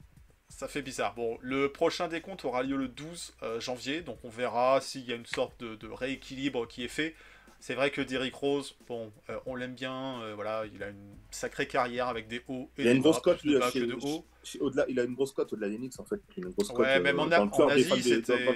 Ça 0.49 0.67
fait 0.67 0.81
bizarre. 0.81 1.13
Bon, 1.13 1.37
le 1.41 1.71
prochain 1.71 2.07
décompte 2.07 2.45
aura 2.45 2.63
lieu 2.63 2.77
le 2.77 2.87
12 2.87 3.35
euh, 3.43 3.59
janvier, 3.59 4.01
donc 4.01 4.17
on 4.23 4.29
verra 4.29 4.79
s'il 4.81 5.05
y 5.05 5.11
a 5.11 5.15
une 5.15 5.25
sorte 5.25 5.59
de, 5.59 5.75
de 5.75 5.87
rééquilibre 5.87 6.67
qui 6.67 6.83
est 6.85 6.87
fait. 6.87 7.15
C'est 7.59 7.73
vrai 7.75 7.91
que 7.91 8.01
Derrick 8.01 8.35
Rose, 8.35 8.77
bon, 8.87 9.11
euh, 9.29 9.39
on 9.45 9.55
l'aime 9.55 9.73
bien, 9.73 10.21
euh, 10.21 10.33
voilà, 10.35 10.65
il 10.73 10.83
a 10.83 10.89
une 10.89 11.15
sacrée 11.31 11.67
carrière 11.67 12.07
avec 12.07 12.27
des 12.27 12.41
hauts 12.47 12.69
et 12.77 12.83
Il 12.83 12.87
a 12.87 12.91
des 12.91 12.95
une 12.97 13.01
grosse 13.01 13.19
cote 13.19 13.43
au-delà, 14.61 14.85
il 14.89 14.99
a 14.99 15.03
une 15.03 15.15
grosse 15.15 15.31
cote 15.33 15.53
au-delà 15.53 15.69
d'Enix 15.69 15.99
en 15.99 16.05
fait. 16.05 16.21
Il 16.37 16.43
a 16.45 16.47
une 16.47 16.53
grosse 16.53 16.67
cote 16.69 16.77
Ouais, 16.79 16.99
même 16.99 17.19
en 17.19 17.25
des 17.67 17.73
Asie, 17.73 18.03
c'était-. 18.03 18.47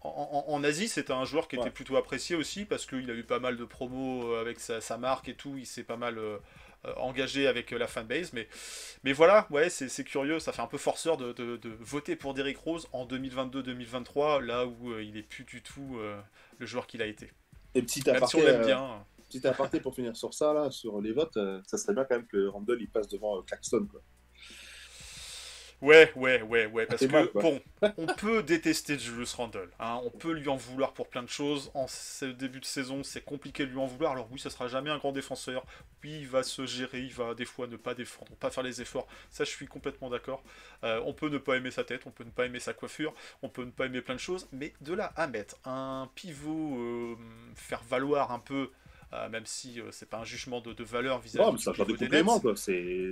En, 0.00 0.44
en- 0.48 0.54
Asie, 0.64 0.88
un 1.12 1.24
joueur 1.24 1.48
qui 1.48 1.56
était 1.56 1.70
plutôt 1.70 1.96
apprécié 1.96 2.36
aussi 2.36 2.64
parce 2.64 2.86
qu'il 2.86 3.10
a 3.10 3.14
eu 3.14 3.24
pas 3.24 3.40
mal 3.40 3.56
de 3.56 3.64
promos 3.64 4.32
euh, 4.32 4.40
avec 4.40 4.60
sa, 4.60 4.80
sa 4.80 4.96
marque 4.96 5.28
et 5.28 5.34
tout. 5.34 5.56
Il 5.58 5.66
s'est 5.66 5.82
pas 5.82 5.96
mal 5.96 6.18
euh, 6.18 6.38
euh, 6.86 6.94
engagé 6.96 7.48
avec 7.48 7.72
euh, 7.72 7.78
la 7.78 7.88
fanbase. 7.88 8.32
Mais, 8.32 8.48
mais 9.02 9.12
voilà, 9.12 9.46
ouais, 9.50 9.70
c'est 9.70 9.88
c'est 9.88 10.04
curieux. 10.04 10.38
Ça 10.38 10.52
fait 10.52 10.62
un 10.62 10.68
peu 10.68 10.78
forceur 10.78 11.16
de, 11.16 11.32
de- 11.32 11.56
de 11.56 11.70
voter 11.80 12.14
pour 12.14 12.32
Derrick 12.34 12.58
Rose 12.58 12.88
en 12.92 13.06
2022-2023, 13.06 14.40
là 14.40 14.66
où 14.66 14.92
euh, 14.92 15.02
il 15.02 15.16
est 15.16 15.22
plus 15.22 15.44
du 15.44 15.62
tout 15.62 15.96
euh, 15.98 16.20
le 16.58 16.66
joueur 16.66 16.86
qu'il 16.86 17.02
a 17.02 17.06
été. 17.06 17.30
Et 17.74 17.82
petit 17.82 18.00
si 18.00 18.10
aparté, 18.10 18.40
l'aime 18.42 18.62
euh, 18.62 18.66
bien. 18.66 19.06
petit 19.28 19.46
aparté 19.46 19.80
pour 19.80 19.94
finir 19.94 20.16
sur 20.16 20.34
ça, 20.34 20.52
là, 20.52 20.70
sur 20.70 21.00
les 21.00 21.12
votes, 21.12 21.36
euh, 21.36 21.60
ça 21.66 21.78
serait 21.78 21.94
bien 21.94 22.04
quand 22.04 22.16
même 22.16 22.26
que 22.26 22.46
Randall 22.46 22.80
il 22.80 22.88
passe 22.88 23.08
devant 23.08 23.38
euh, 23.38 23.42
Claxton. 23.42 23.86
Quoi. 23.90 24.00
Ouais, 25.80 26.12
ouais, 26.16 26.42
ouais, 26.42 26.66
ouais. 26.66 26.86
Parce 26.86 27.06
que, 27.06 27.12
mal, 27.12 27.28
bon, 27.34 27.60
on 27.98 28.06
peut 28.08 28.42
détester 28.42 28.98
Julius 28.98 29.32
Randle. 29.34 29.70
hein, 29.78 30.00
on 30.04 30.10
peut 30.10 30.32
lui 30.32 30.48
en 30.48 30.56
vouloir 30.56 30.92
pour 30.92 31.08
plein 31.08 31.22
de 31.22 31.28
choses. 31.28 31.70
En 31.74 31.86
ce 31.86 32.24
début 32.24 32.58
de 32.58 32.64
saison, 32.64 33.04
c'est 33.04 33.20
compliqué 33.20 33.64
de 33.64 33.70
lui 33.70 33.78
en 33.78 33.86
vouloir. 33.86 34.10
Alors, 34.12 34.28
oui, 34.32 34.40
ça 34.40 34.50
sera 34.50 34.66
jamais 34.66 34.90
un 34.90 34.98
grand 34.98 35.12
défenseur. 35.12 35.64
Oui, 36.02 36.18
il 36.20 36.26
va 36.26 36.42
se 36.42 36.66
gérer. 36.66 37.00
Il 37.02 37.12
va 37.14 37.34
des 37.34 37.44
fois 37.44 37.68
ne 37.68 37.76
pas 37.76 37.94
défendre, 37.94 38.32
pas 38.40 38.50
faire 38.50 38.64
les 38.64 38.82
efforts. 38.82 39.06
Ça, 39.30 39.44
je 39.44 39.50
suis 39.50 39.68
complètement 39.68 40.10
d'accord. 40.10 40.42
Euh, 40.82 41.00
on 41.06 41.12
peut 41.14 41.28
ne 41.28 41.38
pas 41.38 41.56
aimer 41.56 41.70
sa 41.70 41.84
tête. 41.84 42.02
On 42.06 42.10
peut 42.10 42.24
ne 42.24 42.30
pas 42.30 42.46
aimer 42.46 42.58
sa 42.60 42.72
coiffure. 42.72 43.14
On 43.42 43.48
peut 43.48 43.64
ne 43.64 43.70
pas 43.70 43.86
aimer 43.86 44.00
plein 44.02 44.14
de 44.14 44.20
choses. 44.20 44.48
Mais 44.50 44.74
de 44.80 44.94
là 44.94 45.12
à 45.14 45.28
mettre 45.28 45.56
un 45.64 46.10
pivot, 46.16 46.76
euh, 46.76 47.16
faire 47.54 47.82
valoir 47.84 48.32
un 48.32 48.40
peu. 48.40 48.70
Euh, 49.12 49.28
même 49.28 49.46
si 49.46 49.80
euh, 49.80 49.90
c'est 49.90 50.08
pas 50.08 50.18
un 50.18 50.24
jugement 50.24 50.60
de, 50.60 50.72
de 50.72 50.84
valeur 50.84 51.18
vis-à-vis 51.20 51.44
du 51.56 51.58
c'est 51.58 51.70
un 51.70 51.72
de 51.86 51.92
complément. 51.92 52.40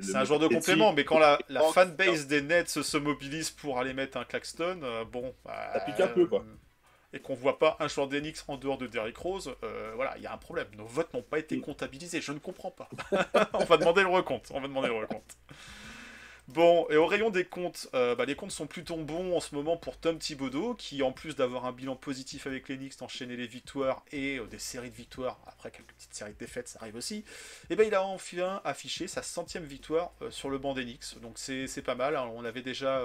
C'est 0.02 0.14
un 0.16 0.24
genre 0.24 0.38
de 0.38 0.48
complément, 0.48 0.92
mais 0.92 1.04
quand 1.04 1.18
la, 1.18 1.38
la 1.48 1.62
fanbase 1.62 2.26
des 2.26 2.42
Nets 2.42 2.68
se 2.82 2.96
mobilise 2.98 3.50
pour 3.50 3.78
aller 3.78 3.94
mettre 3.94 4.18
un 4.18 4.24
Claxton, 4.24 4.80
euh, 4.82 5.04
bon. 5.04 5.34
bah, 5.44 5.70
Ça 5.72 5.80
pique 5.80 6.00
un 6.00 6.08
peu, 6.08 6.26
quoi. 6.26 6.44
et 7.12 7.20
qu'on 7.20 7.34
voit 7.34 7.58
pas 7.58 7.76
un 7.80 7.88
joueur 7.88 8.08
d'Enix 8.08 8.44
en 8.48 8.56
dehors 8.58 8.78
de 8.78 8.86
Derrick 8.86 9.16
Rose, 9.16 9.54
euh, 9.64 9.92
voilà, 9.94 10.16
il 10.18 10.22
y 10.22 10.26
a 10.26 10.32
un 10.34 10.38
problème. 10.38 10.68
Nos 10.76 10.86
votes 10.86 11.12
n'ont 11.14 11.22
pas 11.22 11.38
été 11.38 11.58
comptabilisés, 11.60 12.20
je 12.20 12.32
ne 12.32 12.38
comprends 12.38 12.70
pas. 12.70 12.88
on 13.54 13.64
va 13.64 13.76
demander 13.78 14.02
le 14.02 14.08
recompte, 14.08 14.50
on 14.52 14.60
va 14.60 14.68
demander 14.68 14.88
le 14.88 14.94
recompte. 14.96 15.36
Bon, 16.48 16.86
et 16.90 16.96
au 16.96 17.06
rayon 17.06 17.30
des 17.30 17.44
comptes, 17.44 17.88
euh, 17.94 18.14
bah, 18.14 18.24
les 18.24 18.36
comptes 18.36 18.52
sont 18.52 18.68
plutôt 18.68 18.96
bons 18.96 19.36
en 19.36 19.40
ce 19.40 19.52
moment 19.52 19.76
pour 19.76 19.98
Tom 19.98 20.16
Thibodeau, 20.16 20.74
qui 20.74 21.02
en 21.02 21.10
plus 21.10 21.34
d'avoir 21.34 21.64
un 21.66 21.72
bilan 21.72 21.96
positif 21.96 22.46
avec 22.46 22.68
les 22.68 22.76
Knicks, 22.76 22.96
d'enchaîner 23.00 23.36
les 23.36 23.48
victoires 23.48 24.04
et 24.12 24.38
euh, 24.38 24.46
des 24.46 24.60
séries 24.60 24.90
de 24.90 24.94
victoires, 24.94 25.40
après 25.48 25.72
quelques 25.72 25.92
petites 25.94 26.14
séries 26.14 26.34
de 26.34 26.38
défaites, 26.38 26.68
ça 26.68 26.78
arrive 26.80 26.94
aussi, 26.94 27.24
et 27.68 27.74
ben 27.74 27.84
il 27.84 27.96
a 27.96 28.04
enfin 28.04 28.60
affiché 28.64 29.08
sa 29.08 29.22
centième 29.22 29.64
victoire 29.64 30.12
euh, 30.22 30.30
sur 30.30 30.48
le 30.48 30.58
banc 30.58 30.72
des 30.72 30.84
Knicks, 30.84 31.20
donc 31.20 31.36
c'est 31.36 31.82
pas 31.82 31.96
mal, 31.96 32.14
hein. 32.14 32.30
on 32.32 32.42
l'avait 32.42 32.62
déjà 32.62 33.02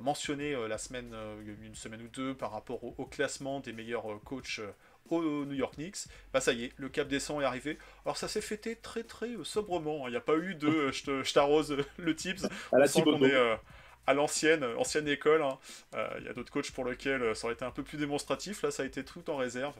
mentionné 0.00 0.56
la 0.66 0.76
semaine, 0.76 1.14
une 1.62 1.76
semaine 1.76 2.02
ou 2.02 2.08
deux 2.08 2.34
par 2.34 2.50
rapport 2.50 2.82
au, 2.82 3.06
classement 3.06 3.60
des 3.60 3.72
meilleurs 3.72 4.20
coachs 4.24 4.60
euh, 5.20 5.42
au 5.42 5.44
New 5.46 5.54
York 5.54 5.74
Knicks, 5.76 5.98
bah 6.32 6.40
ça 6.40 6.52
y 6.52 6.64
est, 6.64 6.72
le 6.76 6.88
cap 6.88 7.08
des 7.08 7.20
100 7.20 7.40
est 7.40 7.44
arrivé. 7.44 7.78
Alors 8.04 8.16
ça 8.16 8.28
s'est 8.28 8.40
fêté 8.40 8.76
très 8.76 9.04
très 9.04 9.30
euh, 9.30 9.44
sobrement, 9.44 10.04
hein. 10.04 10.08
il 10.08 10.12
n'y 10.12 10.16
a 10.16 10.20
pas 10.20 10.36
eu 10.36 10.54
de 10.54 10.90
je 10.92 11.32
t'arrose 11.32 11.72
euh, 11.72 11.84
le 11.98 12.14
tips, 12.16 12.46
À 12.72 12.78
la 12.78 12.86
on 13.06 13.22
est 13.22 13.34
euh, 13.34 13.56
à 14.06 14.14
l'ancienne, 14.14 14.64
ancienne 14.78 15.06
école. 15.08 15.42
hein. 15.42 15.58
Euh, 15.94 16.08
Il 16.18 16.24
y 16.24 16.28
a 16.28 16.32
d'autres 16.32 16.52
coachs 16.52 16.70
pour 16.72 16.84
lesquels 16.84 17.36
ça 17.36 17.46
aurait 17.46 17.54
été 17.54 17.64
un 17.64 17.70
peu 17.70 17.84
plus 17.84 17.98
démonstratif. 17.98 18.62
Là, 18.62 18.70
ça 18.70 18.82
a 18.82 18.86
été 18.86 19.04
tout 19.04 19.28
en 19.30 19.36
réserve. 19.36 19.74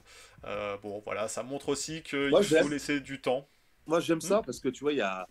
Euh, 0.44 0.76
bon, 0.78 1.00
voilà, 1.04 1.26
ça 1.28 1.42
montre 1.42 1.68
aussi 1.70 2.02
qu'il 2.02 2.48
faut 2.48 2.68
laisser 2.68 3.00
du 3.00 3.20
temps. 3.20 3.48
Moi, 3.86 3.98
j'aime 4.00 4.20
ça 4.20 4.40
Hmm. 4.40 4.42
parce 4.42 4.60
que 4.60 4.68
tu 4.68 4.84
vois, 4.84 4.92
il 4.92 4.98
y 4.98 5.00
a... 5.02 5.26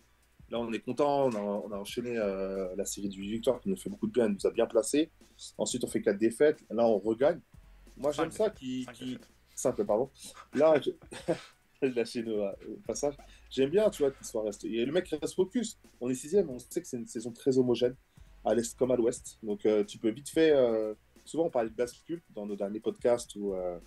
là, 0.50 0.58
on 0.60 0.70
est 0.72 0.80
content. 0.80 1.26
On 1.26 1.34
a, 1.34 1.38
on 1.40 1.72
a 1.72 1.76
enchaîné 1.76 2.18
euh, 2.18 2.74
la 2.76 2.84
série 2.84 3.08
de 3.08 3.14
8 3.14 3.30
victoires 3.30 3.60
qui 3.60 3.70
nous 3.70 3.76
fait 3.76 3.88
beaucoup 3.90 4.06
de 4.06 4.12
bien. 4.12 4.26
Elle 4.26 4.32
nous 4.32 4.46
a 4.46 4.50
bien 4.50 4.66
placé. 4.66 5.10
Ensuite, 5.56 5.84
on 5.84 5.88
fait 5.88 6.02
4 6.02 6.18
défaites. 6.18 6.62
Là, 6.70 6.84
on 6.86 6.98
regagne. 6.98 7.40
Moi, 7.96 8.12
j'aime 8.12 8.30
ça 8.30 8.50
qui... 8.50 8.92
Simple, 9.62 9.84
pardon. 9.84 10.10
Là, 10.54 10.74
je... 10.80 10.90
lâché 11.86 12.24
au 12.24 12.76
passage. 12.84 13.14
J'aime 13.48 13.70
bien, 13.70 13.88
tu 13.90 14.02
vois, 14.02 14.10
qu'il 14.10 14.26
soit 14.26 14.42
resté. 14.42 14.68
Et 14.72 14.84
le 14.84 14.90
mec 14.90 15.08
reste 15.08 15.34
focus. 15.34 15.78
On 16.00 16.10
est 16.10 16.14
sixième. 16.14 16.50
On 16.50 16.58
sait 16.58 16.80
que 16.82 16.88
c'est 16.88 16.96
une 16.96 17.06
saison 17.06 17.30
très 17.30 17.58
homogène, 17.58 17.94
à 18.44 18.54
l'est 18.54 18.76
comme 18.76 18.90
à 18.90 18.96
l'ouest. 18.96 19.38
Donc, 19.42 19.64
euh, 19.64 19.84
tu 19.84 19.98
peux 19.98 20.10
vite 20.10 20.28
fait. 20.28 20.50
euh, 20.50 20.94
Souvent, 21.24 21.44
on 21.44 21.50
parlait 21.50 21.70
de 21.70 21.76
bascule 21.76 22.20
dans 22.34 22.44
nos 22.44 22.56
derniers 22.56 22.80
podcasts 22.80 23.36
ou. 23.36 23.54
Euh... 23.54 23.78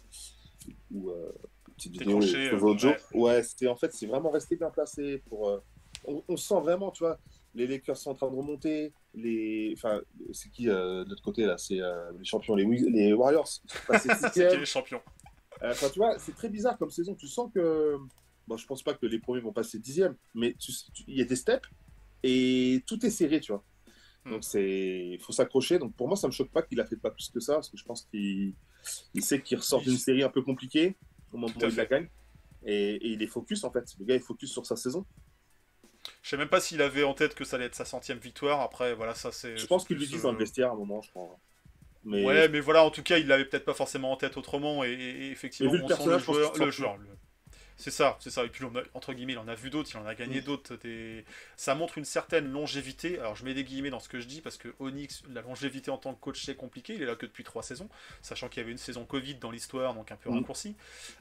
ou 0.93 1.09
euh, 1.09 1.29
petite 1.75 1.91
vidéo 1.91 2.19
ouais. 2.21 2.97
Ouais, 3.13 3.43
c'était 3.43 3.67
en 3.67 3.75
fait, 3.75 3.91
c'est 3.91 4.07
vraiment 4.07 4.29
resté 4.29 4.55
bien 4.55 4.69
placé. 4.69 5.21
Pour, 5.27 5.61
on, 6.05 6.23
on 6.29 6.37
sent 6.37 6.61
vraiment, 6.61 6.91
tu 6.91 7.03
vois, 7.03 7.19
les 7.53 7.67
Lakers 7.67 7.97
sont 7.97 8.11
en 8.11 8.15
train 8.15 8.31
de 8.31 8.35
remonter. 8.35 8.93
Les, 9.13 9.73
enfin, 9.75 10.01
c'est 10.31 10.49
qui 10.51 10.67
de 10.67 11.03
l'autre 11.09 11.21
côté 11.23 11.45
là? 11.45 11.57
C'est 11.57 11.79
les 12.17 12.23
champions, 12.23 12.55
les, 12.55 12.65
les 12.65 13.11
Warriors. 13.11 13.49
C'est 14.01 14.31
qui 14.31 14.39
les 14.57 14.65
champions? 14.65 15.01
Enfin, 15.63 15.89
tu 15.89 15.99
vois, 15.99 16.17
c'est 16.19 16.35
très 16.35 16.49
bizarre 16.49 16.77
comme 16.77 16.91
saison. 16.91 17.15
Tu 17.15 17.27
sens 17.27 17.51
que. 17.53 17.97
Bon, 18.47 18.57
je 18.57 18.67
pense 18.67 18.83
pas 18.83 18.93
que 18.93 19.05
les 19.05 19.19
premiers 19.19 19.41
vont 19.41 19.53
passer 19.53 19.79
dixième, 19.79 20.15
mais 20.35 20.55
il 21.07 21.17
y 21.17 21.21
a 21.21 21.25
des 21.25 21.35
steps 21.35 21.67
et 22.21 22.83
tout 22.85 23.03
est 23.05 23.09
serré, 23.09 23.39
tu 23.39 23.51
vois. 23.51 23.63
Hmm. 24.25 24.31
Donc, 24.31 24.43
c'est. 24.43 25.07
Il 25.13 25.19
faut 25.19 25.33
s'accrocher. 25.33 25.79
Donc, 25.79 25.95
pour 25.95 26.07
moi, 26.07 26.17
ça 26.17 26.27
me 26.27 26.31
choque 26.31 26.51
pas 26.51 26.61
qu'il 26.61 26.79
a 26.79 26.85
fait 26.85 26.97
pas 26.97 27.11
plus 27.11 27.29
que 27.29 27.39
ça, 27.39 27.53
parce 27.55 27.69
que 27.69 27.77
je 27.77 27.83
pense 27.83 28.03
qu'il 28.03 28.53
il 29.13 29.23
sait 29.23 29.41
qu'il 29.41 29.57
ressort 29.57 29.81
d'une 29.81 29.97
série 29.97 30.23
un 30.23 30.29
peu 30.29 30.41
compliquée 30.41 30.95
au 31.31 31.37
moment 31.37 31.53
où 31.55 31.65
il 31.65 31.75
la 31.75 31.85
gagne. 31.85 32.09
Et, 32.67 32.95
et 32.95 33.07
il 33.09 33.21
est 33.21 33.27
focus, 33.27 33.63
en 33.63 33.71
fait. 33.71 33.85
Le 33.99 34.05
gars 34.05 34.15
est 34.15 34.19
focus 34.19 34.51
sur 34.51 34.65
sa 34.65 34.75
saison. 34.75 35.05
Je 36.21 36.29
sais 36.29 36.37
même 36.37 36.49
pas 36.49 36.59
s'il 36.59 36.81
avait 36.81 37.03
en 37.03 37.13
tête 37.13 37.35
que 37.35 37.43
ça 37.43 37.55
allait 37.55 37.65
être 37.65 37.75
sa 37.75 37.85
centième 37.85 38.19
victoire. 38.19 38.61
Après, 38.61 38.95
voilà, 38.95 39.15
ça 39.15 39.31
c'est. 39.31 39.57
Je 39.57 39.65
pense 39.65 39.85
qu'ils 39.85 39.97
lui 39.97 40.07
disent 40.07 40.23
dans 40.23 40.29
euh, 40.29 40.33
le 40.33 40.39
vestiaire 40.39 40.69
à 40.69 40.73
un 40.73 40.75
moment, 40.75 41.01
je 41.01 41.09
crois. 41.09 41.39
Mais 42.05 42.23
Ouais, 42.25 42.47
mais 42.49 42.59
voilà, 42.59 42.83
en 42.83 42.91
tout 42.91 43.03
cas, 43.03 43.17
il 43.17 43.27
l'avait 43.27 43.45
peut-être 43.45 43.65
pas 43.65 43.73
forcément 43.73 44.11
en 44.11 44.17
tête 44.17 44.37
autrement, 44.37 44.83
et, 44.83 44.91
et- 44.91 45.27
et 45.27 45.31
effectivement, 45.31 45.71
le 45.79 45.83
on 45.83 45.87
sent 45.97 46.03
le 46.09 46.19
joueur. 46.19 46.53
Le 46.65 46.71
joueur 46.71 46.97
le- 46.97 47.07
C'est 47.77 47.91
ça, 47.91 48.15
c'est 48.21 48.29
ça. 48.29 48.45
Et 48.45 48.47
puis, 48.47 48.63
on 48.63 48.73
a- 48.77 48.83
entre 48.93 49.11
guillemets, 49.11 49.33
il 49.33 49.37
en 49.37 49.49
a 49.49 49.53
vu 49.55 49.69
d'autres, 49.69 49.89
il 49.93 49.97
en 49.97 50.05
a 50.05 50.15
gagné 50.15 50.39
d'autres. 50.39 50.77
Des... 50.77 51.25
Ça 51.57 51.75
montre 51.75 51.97
une 51.97 52.05
certaine 52.05 52.49
longévité. 52.49 53.19
Alors, 53.19 53.35
je 53.35 53.43
mets 53.43 53.53
des 53.53 53.65
guillemets 53.65 53.89
dans 53.89 53.99
ce 53.99 54.07
que 54.07 54.21
je 54.21 54.27
dis, 54.27 54.39
parce 54.39 54.55
que 54.57 54.73
Onyx, 54.79 55.23
la 55.33 55.41
longévité 55.41 55.91
en 55.91 55.97
tant 55.97 56.13
que 56.13 56.21
coach, 56.21 56.41
c'est 56.45 56.55
compliqué. 56.55 56.93
Il 56.93 57.01
est 57.01 57.05
là 57.05 57.15
que 57.15 57.25
depuis 57.25 57.43
trois 57.43 57.63
saisons, 57.63 57.89
sachant 58.21 58.47
qu'il 58.47 58.61
y 58.61 58.63
avait 58.63 58.71
une 58.71 58.77
saison 58.77 59.03
Covid 59.03 59.35
dans 59.35 59.51
l'histoire, 59.51 59.93
donc 59.93 60.09
un 60.09 60.15
peu 60.15 60.29
raccourci. 60.29 60.77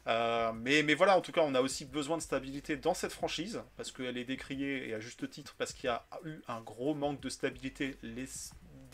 Euh, 0.07 0.53
mais, 0.53 0.85
mais 0.85 0.95
voilà, 0.95 1.17
en 1.17 1.21
tout 1.23 1.33
cas, 1.33 1.41
on 1.45 1.57
a 1.57 1.61
aussi 1.61 1.87
besoin 1.87 2.19
de 2.19 2.23
stabilité 2.23 2.77
dans 2.77 2.95
cette 2.95 3.13
franchise, 3.13 3.61
parce 3.77 3.91
qu'elle 3.91 4.17
est 4.17 4.25
décriée, 4.25 4.89
et 4.89 4.95
à 4.95 5.01
juste 5.01 5.29
titre, 5.29 5.57
parce 5.59 5.73
qu'il 5.73 5.87
y 5.87 5.91
a 5.91 6.07
eu 6.25 6.37
un 6.47 6.61
gros 6.61 6.95
manque 6.95 7.21
de 7.21 7.31
stabilité 7.31 7.97
les 8.05 8.27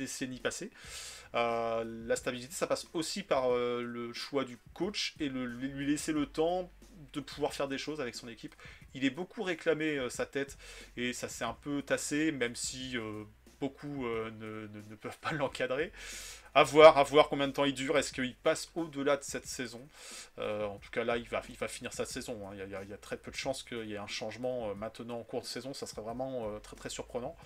décennies 0.01 0.41
passées. 0.41 0.71
Euh, 1.35 1.85
la 2.07 2.17
stabilité, 2.17 2.53
ça 2.55 2.67
passe 2.67 2.89
aussi 2.93 3.23
par 3.23 3.53
euh, 3.53 3.83
le 3.83 4.13
choix 4.13 4.45
du 4.45 4.59
coach 4.75 5.15
et 5.21 5.29
le, 5.29 5.45
lui 5.47 5.87
laisser 5.87 6.13
le 6.13 6.27
temps 6.27 6.71
de 7.13 7.21
pouvoir 7.21 7.55
faire 7.55 7.69
des 7.69 7.79
choses 7.79 8.01
avec 8.01 8.15
son 8.15 8.29
équipe. 8.29 8.55
Il 8.95 9.05
est 9.05 9.11
beaucoup 9.11 9.43
réclamé 9.43 9.97
euh, 9.97 10.11
sa 10.11 10.27
tête 10.27 10.59
et 10.97 11.13
ça 11.13 11.29
s'est 11.29 11.45
un 11.45 11.55
peu 11.55 11.83
tassé, 11.83 12.33
même 12.33 12.57
si 12.57 12.97
beaucoup 13.61 14.07
ne, 14.07 14.67
peuvent 15.01 15.19
pas 15.19 15.33
l'encadrer. 15.33 15.93
À 16.53 16.65
voir, 16.65 16.99
à 16.99 17.05
voir 17.05 17.29
combien 17.29 17.47
de 17.47 17.53
temps 17.53 17.65
il 17.65 17.75
dure. 17.75 17.97
Est-ce 17.97 18.13
qu'il 18.13 18.35
passe 18.35 18.69
au-delà 18.75 19.17
de 19.17 19.23
cette 19.23 19.47
saison? 19.47 19.87
En 20.39 20.79
tout 20.83 20.91
cas, 20.91 21.05
là, 21.05 21.17
il 21.17 21.29
va, 21.29 21.43
finir 21.69 21.93
sa 21.93 22.05
saison. 22.05 22.49
hein. 22.49 22.53
Il, 22.55 22.59
y 22.59 22.75
a, 22.75 22.83
il 22.83 22.89
y 22.89 22.93
a- 22.93 22.99
très 22.99 23.17
peu 23.17 23.31
de 23.31 23.37
chances 23.37 23.63
qu'il 23.63 23.85
y 23.85 23.95
ait 23.95 23.99
un 23.99 24.09
changement 24.09 24.75
maintenant 24.75 25.21
en 25.21 25.23
cours 25.23 25.43
de 25.43 25.47
saison. 25.47 25.75
Ça 25.75 25.87
serait 25.87 26.03
vraiment 26.03 26.59
très 26.61 26.75
très 26.75 26.91
surprenant. 26.91 27.37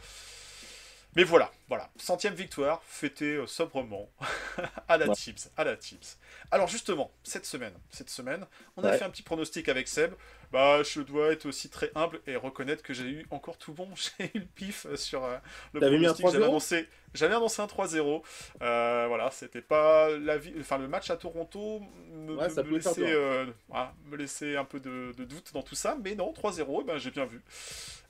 Mais 1.17 1.23
voilà, 1.23 1.53
voilà, 1.69 1.89
centième 1.97 2.35
victoire, 2.35 2.83
fêtée 2.85 3.37
euh, 3.37 3.47
sobrement 3.47 4.11
à 4.89 4.99
la 4.99 5.07
Ouais. 5.07 5.15
Tips, 5.15 5.51
à 5.57 5.63
la 5.63 5.77
Tips. 5.77 6.19
Alors 6.51 6.67
justement, 6.67 7.13
cette 7.23 7.47
semaine, 7.47 7.73
cette 7.91 8.11
semaine, 8.11 8.47
on 8.77 8.83
a 8.83 8.93
fait 8.93 9.05
un 9.05 9.11
petit 9.11 9.23
pronostic 9.23 9.69
avec 9.69 9.87
Seb. 9.87 10.13
Bah, 10.51 10.83
je 10.83 11.01
dois 11.01 11.33
être 11.33 11.47
aussi 11.47 11.69
très 11.69 11.91
humble 11.95 12.21
et 12.27 12.37
reconnaître 12.37 12.83
que 12.83 12.93
j'ai 12.95 13.05
eu 13.05 13.27
encore 13.31 13.59
tout 13.59 13.73
bon. 13.73 13.89
J'ai 14.19 14.31
eu 14.35 14.41
le 14.41 14.45
pif 14.45 14.87
sur 14.95 15.25
euh, 15.25 15.37
le 15.73 15.81
pronostic. 15.81 16.27
J'avais 16.27 16.45
3-0? 16.45 16.49
annoncé, 16.49 16.89
j'avais 17.13 17.35
annoncé 17.35 17.63
un 17.63 17.67
3-0. 17.67 18.23
Euh, 18.63 19.07
voilà, 19.09 19.31
c'était 19.31 19.63
pas 19.63 20.11
la 20.11 20.37
vie, 20.37 20.53
enfin 20.61 20.79
le 20.79 20.89
match 20.89 21.11
à 21.11 21.17
Toronto 21.17 21.81
me, 22.13 22.35
Ouais, 22.35 22.49
laissait, 22.71 23.15
voilà, 23.69 23.95
me 24.07 24.17
laissait 24.17 24.57
un 24.57 24.65
peu 24.65 24.81
de, 24.81 25.13
de 25.17 25.25
doute 25.25 25.53
dans 25.53 25.63
tout 25.63 25.77
ça, 25.77 25.97
mais 26.03 26.15
non, 26.17 26.33
3-0, 26.33 26.81
eh 26.83 26.85
ben, 26.85 26.99
j'ai 26.99 27.11
bien 27.11 27.25
vu. 27.25 27.41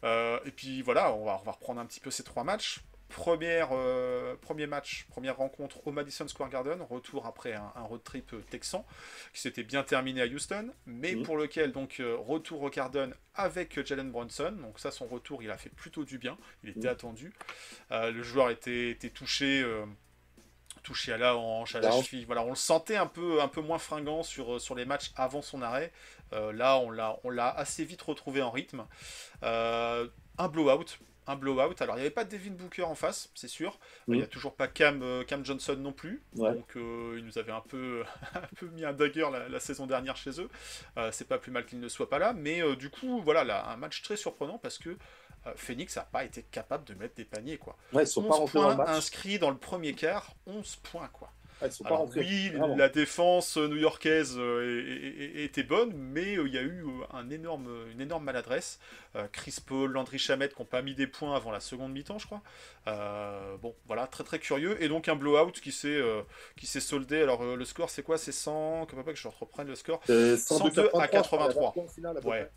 Et 0.03 0.51
puis 0.55 0.83
voilà, 0.83 1.13
on 1.15 1.25
va, 1.25 1.39
on 1.41 1.45
va 1.45 1.53
reprendre 1.53 1.81
un 1.81 1.87
petit 1.87 2.01
peu 2.01 2.11
ces 2.11 2.25
trois 2.25 2.45
matchs. 2.45 2.81
Première, 3.15 3.69
euh, 3.73 4.35
premier 4.41 4.67
match, 4.67 5.07
première 5.09 5.37
rencontre 5.37 5.87
au 5.87 5.93
Madison 5.93 6.27
Square 6.27 6.49
Garden, 6.51 6.83
retour 6.83 7.27
après 7.27 7.53
un, 7.55 7.73
un 7.77 7.83
road 7.83 8.03
trip 8.03 8.33
euh, 8.35 8.43
texan 8.51 8.85
qui 9.33 9.41
s'était 9.41 9.63
bien 9.63 9.85
terminé 9.85 10.21
à 10.21 10.27
Houston, 10.27 10.71
mais 10.85 11.15
Mhm. 11.15 11.23
pour 11.23 11.37
lequel 11.37 11.71
donc 11.71 12.01
euh, 12.01 12.17
retour 12.19 12.63
au 12.63 12.71
Garden 12.71 13.15
avec 13.37 13.85
Jalen 13.87 14.11
Brunson. 14.11 14.53
Donc 14.61 14.81
ça, 14.81 14.91
son 14.91 15.07
retour, 15.07 15.45
il 15.45 15.51
a 15.53 15.57
fait 15.57 15.71
plutôt 15.71 16.05
du 16.05 16.19
bien, 16.19 16.37
il 16.65 16.71
était 16.71 16.81
Mhm. 16.81 16.87
attendu. 16.89 17.33
Euh, 17.93 18.11
le 18.11 18.23
joueur 18.25 18.51
était, 18.51 18.91
était 18.91 19.11
touché. 19.11 19.65
touché 20.83 21.13
à 21.15 21.17
la 21.17 21.35
hanche, 21.35 21.75
à 21.77 21.81
la 21.81 21.91
cheville. 22.03 22.27
Voilà, 22.27 22.43
on 22.43 22.51
le 22.51 22.55
sentait 22.57 22.97
un 22.97 23.07
peu, 23.07 23.41
un 23.41 23.49
peu 23.49 23.63
moins 23.63 23.79
fringant 23.79 24.23
sur, 24.23 24.61
sur 24.61 24.75
les 24.75 24.85
matchs 24.85 25.13
avant 25.17 25.41
son 25.41 25.63
arrêt. 25.63 25.91
Euh, 26.35 26.53
là, 26.53 26.77
on 26.77 26.91
l'a, 26.91 27.19
on 27.25 27.31
l'a 27.31 27.49
assez 27.49 27.87
vite 27.87 28.03
retrouvé 28.03 28.43
en 28.43 28.51
rythme. 28.51 28.87
Euh, 29.45 30.07
un 30.37 30.49
blowout. 30.49 30.85
Un 31.27 31.37
blowout. 31.37 31.75
Alors, 31.81 31.95
il 31.97 32.01
n'y 32.01 32.07
avait 32.07 32.11
pas 32.11 32.25
Devin 32.25 32.51
Booker 32.53 32.83
en 32.83 32.95
face, 32.95 33.31
c'est 33.35 33.49
sûr. 33.49 33.79
Il 34.09 34.15
n'y 34.15 34.21
a 34.21 34.25
Mhm. 34.25 34.29
toujours 34.31 34.55
pas 34.55 34.69
Cam, 34.69 35.03
euh, 35.03 35.25
Cam 35.25 35.45
Johnson 35.45 35.77
non 35.79 35.93
plus. 35.93 36.23
Ouais. 36.37 36.53
Donc, 36.53 36.77
euh, 36.77 37.15
ils 37.19 37.25
nous 37.25 37.39
avaient 37.39 37.53
un 37.53 37.63
peu, 37.63 38.05
un 38.35 38.41
peu 38.57 38.67
mis 38.67 38.85
un 38.85 38.93
dagger 38.93 39.27
la, 39.33 39.49
la 39.49 39.61
saison 39.61 39.87
dernière 39.87 40.17
chez 40.17 40.39
eux. 40.41 40.51
Euh, 40.99 41.11
c'est 41.13 41.27
pas 41.27 41.39
plus 41.39 41.51
mal 41.51 41.65
qu'il 41.65 41.81
ne 41.81 41.89
soit 41.89 42.11
pas 42.11 42.19
là. 42.19 42.33
Mais 42.35 42.63
euh, 42.63 42.77
du 42.77 42.91
coup, 42.91 43.21
voilà, 43.23 43.43
là, 43.45 43.69
un 43.71 43.77
match 43.77 44.03
très 44.03 44.17
surprenant 44.17 44.59
parce 44.59 44.79
que 44.79 44.97
Phoenix 45.57 45.97
n'a 45.97 46.05
pas 46.05 46.25
été 46.25 46.43
capable 46.43 46.85
de 46.85 46.95
mettre 46.95 47.15
des 47.17 47.25
paniers. 47.27 47.59
Quoi. 47.59 47.77
Ouais, 47.93 48.05
ils 48.05 48.07
sont 48.07 48.23
pas 48.23 48.29
11 48.35 48.39
rentrés 48.41 48.59
dans 48.61 48.69
le 48.71 48.75
points 48.77 48.85
match. 48.87 48.97
inscrits 48.97 49.39
dans 49.39 49.51
le 49.51 49.59
premier 49.59 49.93
quart, 49.95 50.35
11 50.47 50.77
points. 50.77 51.09
quoi. 51.13 51.31
Ouais, 51.61 51.69
ils 51.69 51.73
sont 51.73 51.85
pas 51.85 51.97
Alors 51.97 52.01
rentrés. 52.01 52.21
oui, 52.21 52.51
Vraiment. 52.51 52.77
la 52.77 52.89
défense 52.89 53.57
new-yorkaise 53.57 54.35
euh, 54.39 55.33
était 55.37 55.63
bonne, 55.63 55.93
mais 55.95 56.37
euh, 56.37 56.47
il 56.47 56.55
y 56.55 56.59
a 56.59 56.63
eu 56.63 56.83
euh, 56.85 57.05
un 57.13 57.31
énorme, 57.31 57.69
une 57.93 58.01
énorme 58.01 58.25
maladresse. 58.25 58.79
Chris 59.31 59.59
Paul, 59.65 59.93
Landry 59.93 60.19
Shamet 60.19 60.49
qui 60.49 60.61
n'ont 60.61 60.67
pas 60.67 60.83
mis 60.83 60.95
des 60.97 61.07
points 61.07 61.37
avant 61.37 61.53
la 61.53 61.61
seconde 61.61 61.93
mi-temps, 61.93 62.19
je 62.19 62.27
crois. 62.27 62.43
Euh, 62.89 63.57
bon, 63.59 63.77
voilà, 63.87 64.09
très 64.09 64.25
très 64.25 64.41
curieux. 64.41 64.83
Et 64.83 64.89
donc 64.89 65.09
un 65.09 65.15
blowout 65.15 65.53
qui 65.53 65.71
s'est 65.71 66.01
qui 66.57 66.67
s'est 66.67 66.81
soldé. 66.81 67.23
Alors 67.23 67.45
le 67.57 67.65
score 67.65 67.91
c'est 67.91 68.03
quoi? 68.03 68.19
C'est 68.19 68.33
100... 68.33 68.87
Comment 68.91 69.05
pas 69.05 69.13
que 69.13 69.19
je 69.21 69.29
reprenne 69.29 69.69
le 69.69 69.77
score 69.77 70.01
Euh, 70.11 70.37
102 70.37 70.91
à 70.99 71.07
83. 71.07 71.75
la 71.77 71.87
finale, 71.89 72.17
à 72.17 72.21
peu 72.21 72.29
Ouais. 72.29 72.51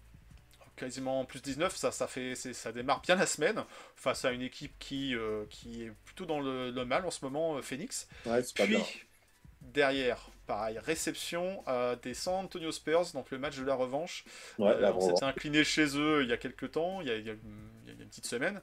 Quasiment 0.78 1.26
plus 1.26 1.42
19, 1.42 1.76
ça, 1.76 1.92
ça, 1.92 2.08
fait, 2.08 2.36
ça 2.36 2.72
démarre 2.72 3.02
bien 3.02 3.16
la 3.16 3.26
semaine 3.26 3.64
face 3.96 4.26
à 4.26 4.32
une 4.32 4.42
équipe 4.44 4.74
qui, 4.80 5.16
euh, 5.16 5.46
qui 5.50 5.84
est 5.84 5.92
plutôt 6.06 6.26
dans 6.26 6.40
le, 6.40 6.72
le 6.72 6.86
mal 6.86 7.06
en 7.06 7.12
ce 7.12 7.26
moment, 7.26 7.58
euh, 7.58 7.62
Phoenix. 7.62 8.08
Ouais, 8.26 8.44
c'est 8.44 8.56
pas 8.56 8.66
Puis, 8.66 8.76
bien. 8.76 8.86
derrière, 9.62 10.30
pareil, 10.46 10.80
réception 10.80 11.64
euh, 11.68 11.96
des 11.96 12.14
San 12.14 12.46
Antonio 12.46 12.72
Spurs, 12.72 13.12
donc 13.14 13.32
le 13.32 13.40
match 13.40 13.58
de 13.58 13.66
la 13.66 13.76
revanche. 13.76 14.26
Ouais, 14.60 14.76
Euh, 14.84 14.94
on 14.94 15.00
s'était 15.00 15.26
incliné 15.26 15.64
chez 15.64 15.98
eux 15.98 16.24
il 16.24 16.30
y 16.30 16.34
a 16.34 16.38
quelques 16.38 16.72
temps, 16.72 17.02
y 17.02 17.10
a- 17.10 17.16
il 17.18 17.26
y 17.26 17.32
a 17.32 17.36
une 18.08 18.10
petite 18.10 18.26
semaine. 18.26 18.62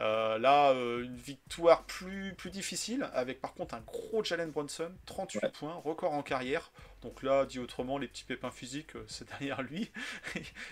Euh, 0.00 0.38
là, 0.38 0.70
euh, 0.72 1.04
une 1.04 1.16
victoire 1.16 1.84
plus, 1.84 2.34
plus 2.34 2.50
difficile, 2.50 3.06
avec 3.12 3.40
par 3.42 3.52
contre 3.52 3.74
un 3.74 3.80
gros 3.80 4.24
Jalen 4.24 4.50
Brunson, 4.50 4.90
38 5.04 5.42
Ouais. 5.42 5.50
points, 5.50 5.74
record 5.84 6.14
en 6.14 6.22
carrière. 6.22 6.72
Donc 7.02 7.22
là, 7.22 7.44
dit 7.44 7.58
autrement, 7.58 7.98
les 7.98 8.08
petits 8.08 8.24
pépins 8.24 8.50
physiques, 8.50 8.96
euh, 8.96 9.04
c'est 9.06 9.28
derrière 9.38 9.60
lui. 9.62 9.90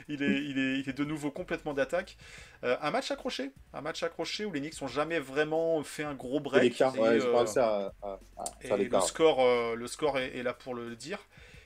il, 0.09 0.23
est, 0.23 0.43
il, 0.43 0.59
est, 0.59 0.79
il 0.81 0.89
est 0.89 0.97
de 0.97 1.05
nouveau 1.05 1.31
complètement 1.31 1.75
d'attaque. 1.75 2.17
Euh, 2.65 2.77
un 2.81 2.91
match 2.91 3.11
accroché, 3.11 3.53
un 3.75 3.83
match 3.83 4.03
accroché 4.03 4.47
où 4.47 4.53
les 4.53 4.61
Knicks 4.61 4.81
n'ont 4.81 4.89
jamais 4.89 5.19
vraiment 5.19 5.83
fait 5.83 6.05
un 6.05 6.15
gros 6.15 6.41
break. 6.41 6.63
l'écart, 6.63 6.97
et, 6.97 7.01
ouais, 7.01 7.21
je 7.21 7.27
pensais 7.27 7.61
à, 7.61 7.93
à, 8.03 8.19
à 8.39 8.45
et 8.63 8.69
faire 8.69 8.79
le 8.79 9.01
score, 9.01 9.77
le 9.77 9.87
score 9.87 10.19
est, 10.19 10.37
est 10.39 10.43
là 10.43 10.55
pour 10.55 10.75
le 10.75 10.97
dire. 10.97 11.19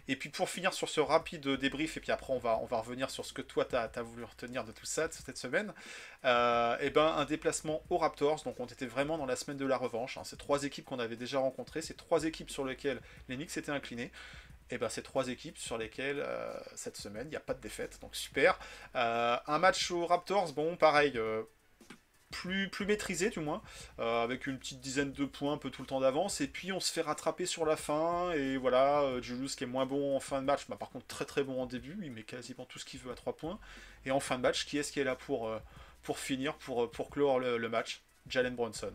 Et 0.09 0.17
puis 0.17 0.31
pour 0.31 0.49
finir 0.49 0.73
sur 0.73 0.89
ce 0.89 1.01
rapide 1.01 1.47
débrief, 1.47 1.99
et 1.99 2.01
puis 2.01 2.11
après 2.11 2.33
on 2.33 2.39
va, 2.39 2.59
on 2.63 2.65
va 2.65 2.79
revenir 2.79 3.11
sur 3.11 3.25
ce 3.27 3.35
que 3.35 3.43
toi 3.43 3.67
tu 3.67 3.77
as, 3.77 4.03
voulu 4.03 4.25
retenir 4.25 4.65
de 4.65 4.73
tout 4.73 4.87
ça 4.87 5.09
cette 5.11 5.37
semaine, 5.37 5.75
euh, 6.25 6.77
et 6.81 6.89
ben 6.89 7.07
un 7.07 7.27
déplacement 7.27 7.83
aux 7.91 7.99
Raptors, 7.99 8.43
donc 8.45 8.59
on 8.59 8.67
était 8.67 8.87
vraiment 8.87 9.19
dans 9.19 9.27
la 9.27 9.37
semaine 9.37 9.59
de 9.59 9.67
la 9.67 9.77
revanche, 9.77 10.17
hein. 10.17 10.25
ces 10.25 10.39
trois 10.39 10.65
équipes 10.65 10.87
qu'on 10.87 10.99
avait 10.99 11.17
déjà 11.17 11.39
rencontrées, 11.39 11.83
ces 11.83 11.95
trois 11.95 12.25
équipes 12.25 12.51
sur 12.51 12.65
lesquelles 12.65 13.01
les 13.29 13.37
Knicks 13.37 13.57
étaient 13.59 13.71
inclinés, 13.71 14.11
et 14.71 14.79
ben 14.79 14.89
ces 14.89 15.03
trois 15.03 15.29
équipes 15.29 15.59
sur 15.59 15.77
lesquelles 15.77 16.21
euh, 16.21 16.59
cette 16.75 16.97
semaine 16.97 17.27
il 17.27 17.31
n'y 17.31 17.37
a 17.37 17.41
pas 17.41 17.55
de 17.55 17.61
défaite, 17.61 17.99
donc 18.01 18.17
super. 18.17 18.59
Euh, 18.97 19.37
un 19.47 19.59
match 19.59 19.91
aux 19.91 20.07
Raptors, 20.07 20.55
bon 20.55 20.77
pareil, 20.77 21.21
plus, 22.31 22.69
plus 22.69 22.87
maîtrisé 22.87 23.31
du 23.31 23.41
moins, 23.41 23.63
euh, 23.99 24.23
avec 24.23 24.47
une 24.47 24.59
petite 24.59 24.81
dizaine 24.81 25.13
de 25.13 25.25
points 25.25 25.55
un 25.55 25.59
peu 25.59 25.71
tout 25.71 25.83
le 25.83 25.89
temps 25.89 26.01
d'avance, 26.01 26.41
et 26.41 26.49
puis 26.49 26.73
on 26.73 26.81
se 26.81 26.93
fait 26.93 27.01
rattraper 27.03 27.47
sur 27.47 27.65
la 27.65 27.77
fin, 27.77 28.33
et 28.33 28.57
voilà, 28.57 29.01
euh, 29.03 29.23
Julius 29.23 29.57
qui 29.57 29.65
est 29.65 29.67
moins 29.67 29.87
bon 29.87 30.17
en 30.17 30.21
fin 30.21 30.41
de 30.41 30.47
match, 30.47 30.67
bah, 30.69 30.77
par 30.77 30.91
contre 30.91 31.07
très 31.07 31.25
très 31.25 31.43
bon 31.43 31.61
en 31.63 31.67
début, 31.67 31.99
il 32.03 32.13
met 32.13 32.23
quasiment 32.25 32.65
tout 32.67 32.79
ce 32.79 32.85
qu'il 32.85 33.01
veut 33.01 33.13
à 33.13 33.15
3 33.15 33.37
points, 33.37 33.59
et 34.05 34.11
en 34.11 34.21
fin 34.21 34.37
de 34.37 34.43
match, 34.43 34.67
qui 34.67 34.79
est-ce 34.79 34.93
qui 34.93 35.01
est 35.01 35.05
là 35.05 35.17
pour, 35.17 35.49
euh, 35.49 35.59
finir, 36.15 36.55
pour, 36.57 36.85
euh, 36.85 36.91
pour 36.91 37.11
clore 37.11 37.39
le 37.41 37.69
match? 37.69 38.03
Jalen 38.29 38.55
Brunson. 38.55 38.93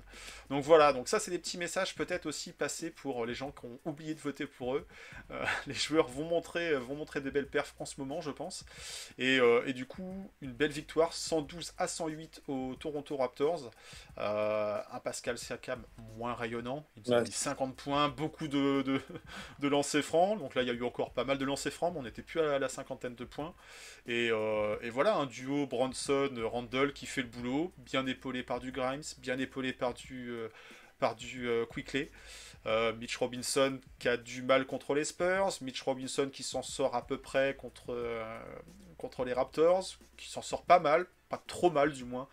Donc 0.49 0.63
voilà, 0.63 0.93
donc 0.93 1.07
ça 1.07 1.19
c'est 1.19 1.31
des 1.31 1.39
petits 1.39 1.57
messages 1.57 1.95
peut-être 1.95 2.25
aussi 2.25 2.51
passés 2.51 2.89
pour 2.89 3.25
les 3.25 3.33
gens 3.33 3.51
qui 3.51 3.65
ont 3.65 3.79
oublié 3.85 4.13
de 4.13 4.19
voter 4.19 4.45
pour 4.45 4.75
eux. 4.75 4.85
Euh, 5.31 5.45
les 5.67 5.73
joueurs 5.73 6.07
vont 6.07 6.25
montrer, 6.25 6.75
vont 6.75 6.95
montrer 6.95 7.21
des 7.21 7.31
belles 7.31 7.47
perfs 7.47 7.75
en 7.79 7.85
ce 7.85 7.99
moment, 7.99 8.21
je 8.21 8.31
pense. 8.31 8.65
Et, 9.17 9.39
euh, 9.39 9.63
et 9.65 9.73
du 9.73 9.85
coup, 9.85 10.29
une 10.41 10.53
belle 10.53 10.71
victoire, 10.71 11.13
112 11.13 11.73
à 11.77 11.87
108 11.87 12.43
au 12.47 12.75
Toronto 12.79 13.17
Raptors. 13.17 13.71
Euh, 14.19 14.79
un 14.91 14.99
Pascal 14.99 15.37
Siakam 15.37 15.83
moins 16.17 16.35
rayonnant, 16.35 16.85
il 16.95 17.03
nous 17.07 17.13
a 17.13 17.21
mis 17.21 17.31
50 17.31 17.75
points, 17.75 18.09
beaucoup 18.09 18.47
de, 18.47 18.83
de, 18.83 19.01
de 19.59 19.67
lancers 19.67 20.03
francs. 20.03 20.37
Donc 20.39 20.55
là, 20.55 20.61
il 20.61 20.67
y 20.67 20.71
a 20.71 20.73
eu 20.73 20.83
encore 20.83 21.11
pas 21.11 21.23
mal 21.23 21.37
de 21.37 21.45
lancers 21.45 21.73
francs, 21.73 21.93
mais 21.93 21.99
on 21.99 22.03
n'était 22.03 22.21
plus 22.21 22.39
à 22.39 22.59
la 22.59 22.69
cinquantaine 22.69 23.15
de 23.15 23.25
points. 23.25 23.53
Et, 24.05 24.29
euh, 24.31 24.77
et 24.81 24.89
voilà, 24.89 25.15
un 25.15 25.25
duo 25.25 25.65
Bronson-Randall 25.65 26.93
qui 26.93 27.05
fait 27.05 27.21
le 27.21 27.27
boulot, 27.27 27.71
bien 27.77 28.05
épaulé 28.05 28.43
par 28.43 28.59
du 28.59 28.71
Grimes, 28.71 29.01
bien 29.23 29.39
épaulé 29.39 29.73
par 29.73 29.95
du, 29.95 30.29
euh, 30.29 30.49
par 30.99 31.15
du 31.15 31.49
euh, 31.49 31.65
Quickley. 31.65 32.11
Euh, 32.65 32.93
Mitch 32.93 33.17
Robinson 33.17 33.79
qui 33.99 34.07
a 34.07 34.15
du 34.15 34.41
mal 34.41 34.65
contre 34.65 34.93
les 34.93 35.03
Spurs, 35.03 35.49
Mitch 35.61 35.81
Robinson 35.81 36.29
qui 36.31 36.43
s'en 36.43 36.61
sort 36.61 36.95
à 36.95 37.05
peu 37.05 37.17
près 37.17 37.55
contre, 37.55 38.21
contre 38.97 39.25
les 39.25 39.33
Raptors, 39.33 39.85
qui 40.15 40.29
s'en 40.29 40.41
sort 40.41 40.63
pas 40.63 40.79
mal, 40.79 41.05
pas 41.27 41.43
trop 41.45 41.69
mal 41.69 41.91
du 41.91 42.05
moins, 42.05 42.29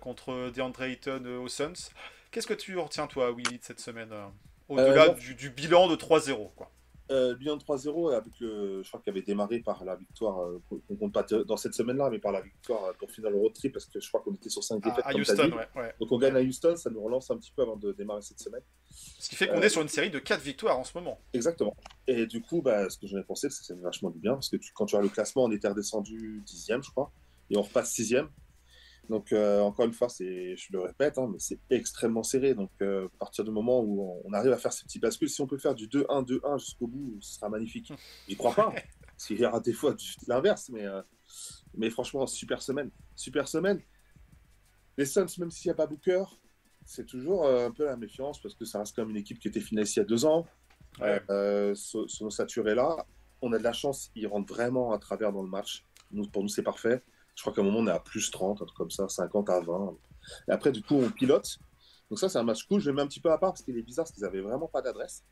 contre 0.00 0.50
DeAndre 0.54 0.84
Ayton 0.84 1.26
aux 1.42 1.48
Suns. 1.48 1.90
Qu'est-ce 2.30 2.46
que 2.46 2.54
tu 2.54 2.78
retiens 2.78 3.06
toi, 3.06 3.30
Willy, 3.32 3.58
de 3.58 3.64
cette 3.64 3.80
semaine 3.80 4.14
Au-delà 4.70 5.10
du, 5.10 5.34
du 5.34 5.50
bilan 5.50 5.88
de 5.88 5.96
3-0, 5.96 6.54
quoi? 6.54 6.70
Euh, 7.12 7.34
de 7.36 7.44
3-0, 7.44 8.12
avec 8.16 8.32
le, 8.40 8.82
je 8.82 8.88
crois 8.88 9.00
qu'il 9.00 9.10
avait 9.12 9.22
démarré 9.22 9.60
par 9.60 9.84
la 9.84 9.94
victoire, 9.94 10.40
euh, 10.42 10.60
on 10.90 10.96
compte 10.96 11.12
pas 11.14 11.22
dans 11.22 11.56
cette 11.56 11.74
semaine-là, 11.74 12.10
mais 12.10 12.18
par 12.18 12.32
la 12.32 12.40
victoire 12.40 12.82
euh, 12.86 12.92
pour 12.98 13.08
finir 13.12 13.30
le 13.30 13.36
road 13.36 13.52
trip, 13.52 13.72
parce 13.74 13.86
que 13.86 14.00
je 14.00 14.08
crois 14.08 14.20
qu'on 14.22 14.34
était 14.34 14.48
sur 14.48 14.64
5 14.64 14.84
À, 14.84 14.88
défaites. 14.90 15.04
à 15.06 15.12
comme 15.12 15.20
Houston, 15.20 15.34
dit. 15.46 15.52
ouais, 15.52 15.68
ouais. 15.82 15.94
Donc 16.00 16.10
on 16.10 16.18
gagne 16.18 16.34
à 16.36 16.40
Houston, 16.40 16.74
ça 16.76 16.90
nous 16.90 17.00
relance 17.00 17.30
un 17.30 17.36
petit 17.36 17.52
peu 17.54 17.62
avant 17.62 17.76
de 17.76 17.92
démarrer 17.92 18.22
cette 18.22 18.40
semaine. 18.40 18.62
Ce 18.90 19.28
qui 19.28 19.36
fait 19.36 19.46
qu'on 19.46 19.58
Euh, 19.58 19.62
est 19.62 19.68
sur 19.68 19.82
une 19.82 19.88
série 19.88 20.10
de 20.10 20.18
4 20.18 20.40
victoires 20.40 20.78
en 20.80 20.82
ce 20.84 20.98
moment. 20.98 21.20
Exactement. 21.32 21.76
Et 22.08 22.26
du 22.26 22.40
coup, 22.42 22.60
bah, 22.60 22.90
ce 22.90 22.98
que 22.98 23.06
j'en 23.06 23.18
ai 23.18 23.22
pensé, 23.22 23.50
c'est 23.50 23.60
que 23.60 23.66
ça 23.66 23.74
fait 23.76 23.80
vachement 23.82 24.10
du 24.10 24.18
bien, 24.18 24.32
parce 24.34 24.48
que 24.48 24.56
tu- 24.56 24.72
quand 24.72 24.86
tu 24.86 24.96
as 24.96 25.00
le 25.00 25.08
classement, 25.08 25.44
on 25.44 25.52
était 25.52 25.68
redescendu 25.68 26.42
dixième, 26.44 26.82
je 26.82 26.90
crois, 26.90 27.12
et 27.50 27.56
on 27.56 27.62
repasse 27.62 27.92
sixième. 27.92 28.28
Donc, 29.08 29.32
euh, 29.32 29.60
encore 29.60 29.86
une 29.86 29.92
fois, 29.92 30.08
c'est, 30.08 30.56
je 30.56 30.72
le 30.72 30.80
répète, 30.80 31.18
hein, 31.18 31.28
mais 31.30 31.38
c'est 31.38 31.60
extrêmement 31.70 32.22
serré. 32.22 32.54
Donc, 32.54 32.70
euh, 32.82 33.06
à 33.06 33.18
partir 33.18 33.44
du 33.44 33.50
moment 33.50 33.80
où 33.80 34.20
on, 34.24 34.32
arrive 34.32 34.52
à 34.52 34.56
faire 34.56 34.72
ces 34.72 34.84
petits 34.84 34.98
bascules, 34.98 35.28
si 35.28 35.40
on 35.40 35.46
peut 35.46 35.58
faire 35.58 35.74
du 35.74 35.86
2-1, 35.88 36.24
2-1 36.24 36.58
jusqu'au 36.58 36.86
bout, 36.86 37.16
ce 37.20 37.34
sera 37.34 37.48
magnifique. 37.48 37.92
J'y 38.28 38.36
crois 38.36 38.54
pas, 38.54 38.68
hein, 38.68 38.80
parce 39.06 39.26
qu'il 39.26 39.40
y 39.40 39.46
aura 39.46 39.60
des 39.60 39.72
fois 39.72 39.94
l'inverse, 40.26 40.68
mais, 40.72 40.84
euh, 40.84 41.02
mais 41.74 41.90
franchement, 41.90 42.26
super 42.26 42.62
semaine. 42.62 42.90
Super 43.14 43.48
semaine. 43.48 43.80
Les 44.96 45.04
Suns, 45.06 45.26
même 45.38 45.50
s'il 45.50 45.68
n'y 45.68 45.72
a 45.72 45.76
pas 45.76 45.86
Booker, 45.86 46.24
c'est 46.84 47.06
toujours 47.06 47.46
un 47.48 47.70
peu 47.70 47.84
la 47.84 47.96
méfiance, 47.96 48.40
parce 48.40 48.54
que 48.54 48.64
ça 48.64 48.78
reste 48.78 48.94
comme 48.96 49.10
une 49.10 49.16
équipe 49.16 49.38
qui 49.38 49.48
était 49.48 49.60
finaliste 49.60 49.96
il 49.96 50.00
y 50.00 50.02
a 50.02 50.06
deux 50.06 50.24
ans. 50.24 50.46
Ouais. 51.00 51.20
Euh, 51.30 51.74
so- 51.74 52.08
Sono 52.08 52.30
saturé 52.30 52.74
là. 52.74 53.06
On 53.42 53.52
a 53.52 53.58
de 53.58 53.62
la 53.62 53.72
chance, 53.72 54.10
il 54.14 54.26
rentre 54.26 54.52
vraiment 54.52 54.92
à 54.92 54.98
travers 54.98 55.32
dans 55.32 55.42
le 55.42 55.48
match. 55.48 55.84
Nous, 56.10 56.26
pour 56.28 56.42
nous, 56.42 56.48
c'est 56.48 56.62
parfait. 56.62 57.02
Je 57.36 57.42
crois 57.42 57.52
qu'à 57.52 57.60
un 57.60 57.64
moment, 57.64 57.78
on 57.78 57.86
est 57.86 57.90
à 57.92 58.00
plus 58.00 58.30
30, 58.30 58.62
un 58.62 58.64
truc 58.64 58.76
comme 58.76 58.90
ça, 58.90 59.08
50 59.08 59.48
à 59.50 59.60
20. 59.60 59.94
Et 60.48 60.52
après, 60.52 60.72
du 60.72 60.82
coup, 60.82 60.96
on 60.96 61.10
pilote. 61.10 61.58
Donc 62.10 62.18
ça, 62.18 62.28
c'est 62.28 62.38
un 62.38 62.42
match 62.42 62.64
cool. 62.64 62.80
Je 62.80 62.90
le 62.90 62.96
mets 62.96 63.02
un 63.02 63.06
petit 63.06 63.20
peu 63.20 63.30
à 63.30 63.38
part 63.38 63.52
parce 63.52 63.62
qu'il 63.62 63.76
est 63.78 63.82
bizarre, 63.82 64.04
parce 64.06 64.12
qu'ils 64.14 64.24
avaient 64.24 64.40
vraiment 64.40 64.66
pas 64.68 64.80
d'adresse. 64.82 65.22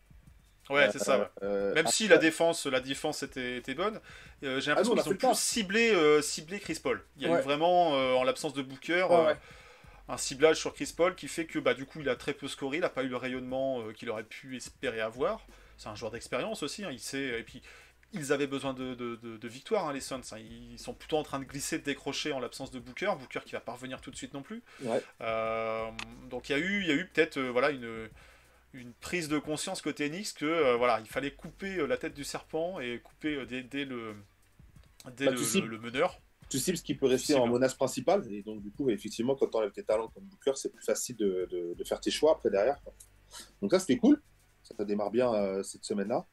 Ouais, 0.70 0.88
c'est 0.90 0.98
ça. 0.98 1.18
ouais. 1.18 1.28
Euh, 1.42 1.68
Même 1.74 1.78
après- 1.86 1.92
si 1.92 2.08
la 2.08 2.16
défense, 2.18 2.64
la 2.66 2.80
défense 2.80 3.22
était, 3.22 3.58
était 3.58 3.74
bonne, 3.74 4.00
euh, 4.44 4.60
j'ai 4.60 4.70
l'impression 4.70 4.92
Ah, 4.92 4.96
nous, 4.96 5.00
on 5.10 5.14
a 5.14 5.16
qu'ils 5.16 5.26
ont 5.26 5.32
plus 5.32 5.38
ciblé, 5.38 5.90
euh, 5.90 6.22
ciblé 6.22 6.58
Chris 6.60 6.78
Paul. 6.82 7.02
Il 7.16 7.22
y 7.22 7.26
a 7.26 7.32
Ouais. 7.32 7.40
eu 7.40 7.42
vraiment, 7.42 7.94
euh, 7.96 8.14
en 8.14 8.22
l'absence 8.24 8.54
de 8.54 8.62
Booker, 8.62 9.06
Ouais, 9.10 9.16
euh, 9.16 9.34
un 10.08 10.16
ciblage 10.16 10.56
sur 10.58 10.72
Chris 10.74 10.92
Paul 10.96 11.14
qui 11.14 11.28
fait 11.28 11.44
que 11.46 11.58
bah, 11.58 11.74
du 11.74 11.84
coup 11.86 12.00
il 12.00 12.08
a 12.08 12.16
très 12.16 12.32
peu 12.34 12.48
scoré, 12.48 12.78
il 12.78 12.80
n'a 12.80 12.88
pas 12.90 13.02
eu 13.02 13.08
le 13.08 13.16
rayonnement 13.16 13.80
euh, 13.82 13.92
qu'il 13.92 14.08
aurait 14.10 14.24
pu 14.24 14.56
espérer 14.56 15.00
avoir. 15.00 15.46
C'est 15.76 15.88
un 15.88 15.94
joueur 15.94 16.12
d'expérience 16.12 16.62
aussi, 16.62 16.84
hein, 16.84 16.90
il 16.92 17.00
sait. 17.00 17.40
Et 17.40 17.42
puis 17.42 17.62
ils 18.14 18.32
avaient 18.32 18.46
besoin 18.46 18.72
de, 18.74 18.94
de, 18.94 19.16
de, 19.16 19.36
de 19.36 19.48
victoire, 19.48 19.88
hein, 19.88 19.92
les 19.92 20.00
Suns. 20.00 20.20
hein. 20.32 20.38
Ils 20.38 20.78
sont 20.78 20.94
plutôt 20.94 21.16
en 21.16 21.22
train 21.22 21.38
de 21.38 21.44
glisser, 21.44 21.78
de 21.78 21.84
décrocher 21.84 22.32
en 22.32 22.40
l'absence 22.40 22.70
de 22.70 22.78
Booker. 22.78 23.12
Booker 23.18 23.40
qui 23.44 23.52
va 23.52 23.60
pas 23.60 23.72
revenir 23.72 24.00
tout 24.00 24.10
de 24.10 24.16
suite 24.16 24.34
non 24.34 24.42
plus. 24.42 24.62
Ouais. 24.82 25.02
Euh, 25.20 25.90
donc 26.30 26.48
il 26.48 26.52
y 26.52 26.54
a 26.54 26.58
eu, 26.58 26.80
il 26.82 26.86
y 26.88 26.90
a 26.90 26.94
eu 26.94 27.06
peut-être 27.06 27.36
euh, 27.36 27.50
voilà 27.50 27.70
une, 27.70 28.08
une 28.72 28.92
prise 28.94 29.28
de 29.28 29.38
conscience 29.38 29.82
côté 29.82 30.08
Knicks 30.08 30.34
que 30.34 30.44
euh, 30.44 30.76
voilà 30.76 31.00
il 31.00 31.06
fallait 31.06 31.32
couper 31.32 31.86
la 31.86 31.96
tête 31.96 32.14
du 32.14 32.24
serpent 32.24 32.80
et 32.80 33.00
couper 33.00 33.44
dès, 33.46 33.62
dès 33.62 33.84
le 33.84 34.14
dès 35.16 35.26
Bah, 35.26 35.32
le, 35.32 35.78
meneur. 35.78 36.20
Tu 36.48 36.58
cibles 36.58 36.78
ce 36.78 36.82
qui 36.82 36.94
peut 36.94 37.06
rester 37.06 37.34
en 37.34 37.46
menace 37.46 37.74
principale. 37.74 38.26
Et 38.30 38.42
donc, 38.42 38.62
du 38.62 38.70
coup, 38.70 38.90
effectivement, 38.90 39.34
quand 39.34 39.46
tu 39.48 39.56
enlèves 39.56 39.72
tes 39.72 39.82
talents 39.82 40.08
comme 40.08 40.24
Booker, 40.24 40.52
c'est 40.54 40.72
plus 40.72 40.84
facile 40.84 41.16
de, 41.16 41.74
faire 41.84 42.00
tes 42.00 42.10
choix 42.10 42.32
après 42.32 42.50
derrière. 42.50 42.80
quoi. 42.82 42.94
Donc, 43.60 43.72
ça, 43.72 43.80
c'était 43.80 43.96
cool. 43.96 44.22
Ça 44.62 44.84
démarre 44.84 45.10
bien 45.10 45.62
cette 45.62 45.84
semaine-là. 45.84 46.26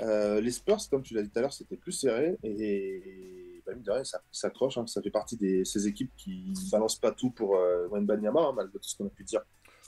Euh, 0.00 0.40
les 0.40 0.50
Spurs, 0.50 0.78
comme 0.90 1.02
tu 1.02 1.14
l'as 1.14 1.22
dit 1.22 1.30
tout 1.30 1.38
à 1.38 1.42
l'heure, 1.42 1.52
c'était 1.52 1.76
plus 1.76 1.92
serré. 1.92 2.36
Et, 2.42 3.62
bah, 3.66 3.74
mine 3.74 3.82
de 3.82 3.90
rien, 3.90 4.04
ça 4.04 4.20
s'accroche. 4.32 4.78
hein. 4.78 4.86
Ça 4.86 5.02
fait 5.02 5.10
partie 5.10 5.36
de 5.36 5.64
ces 5.64 5.86
équipes 5.86 6.10
qui 6.16 6.52
balancent 6.70 6.98
pas 6.98 7.12
tout 7.12 7.30
pour 7.30 7.56
euh, 7.56 7.88
Wembanyama, 7.88 8.40
hein, 8.40 8.52
malgré 8.54 8.78
tout 8.78 8.88
ce 8.88 8.96
qu'on 8.96 9.06
a 9.06 9.10
pu 9.10 9.24
dire 9.24 9.42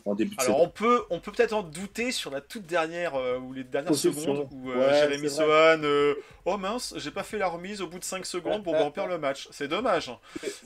en 0.04 0.14
début 0.14 0.36
de 0.36 0.42
Alors 0.42 0.60
on 0.60 0.68
peut 0.68 1.04
on 1.10 1.20
peut 1.20 1.32
peut-être 1.32 1.52
en 1.52 1.62
douter 1.62 2.12
sur 2.12 2.30
la 2.30 2.40
toute 2.40 2.66
dernière 2.66 3.14
euh, 3.14 3.38
ou 3.38 3.52
les 3.52 3.64
dernières 3.64 3.94
secondes 3.94 4.48
où 4.50 4.70
euh, 4.70 4.76
Ouais, 4.76 5.00
Jérémy. 5.00 5.30
Sohan 5.30 5.82
euh, 5.82 6.14
oh 6.44 6.58
mince 6.58 6.94
j'ai 6.96 7.10
pas 7.10 7.22
fait 7.22 7.38
la 7.38 7.48
remise 7.48 7.80
au 7.80 7.86
bout 7.86 7.98
de 7.98 8.04
5 8.04 8.26
secondes 8.26 8.62
bon 8.62 8.72
bah, 8.72 8.82
on 8.82 8.90
perd 8.90 9.08
le 9.08 9.18
match. 9.18 9.48
C'est 9.50 9.68
dommage. 9.68 10.10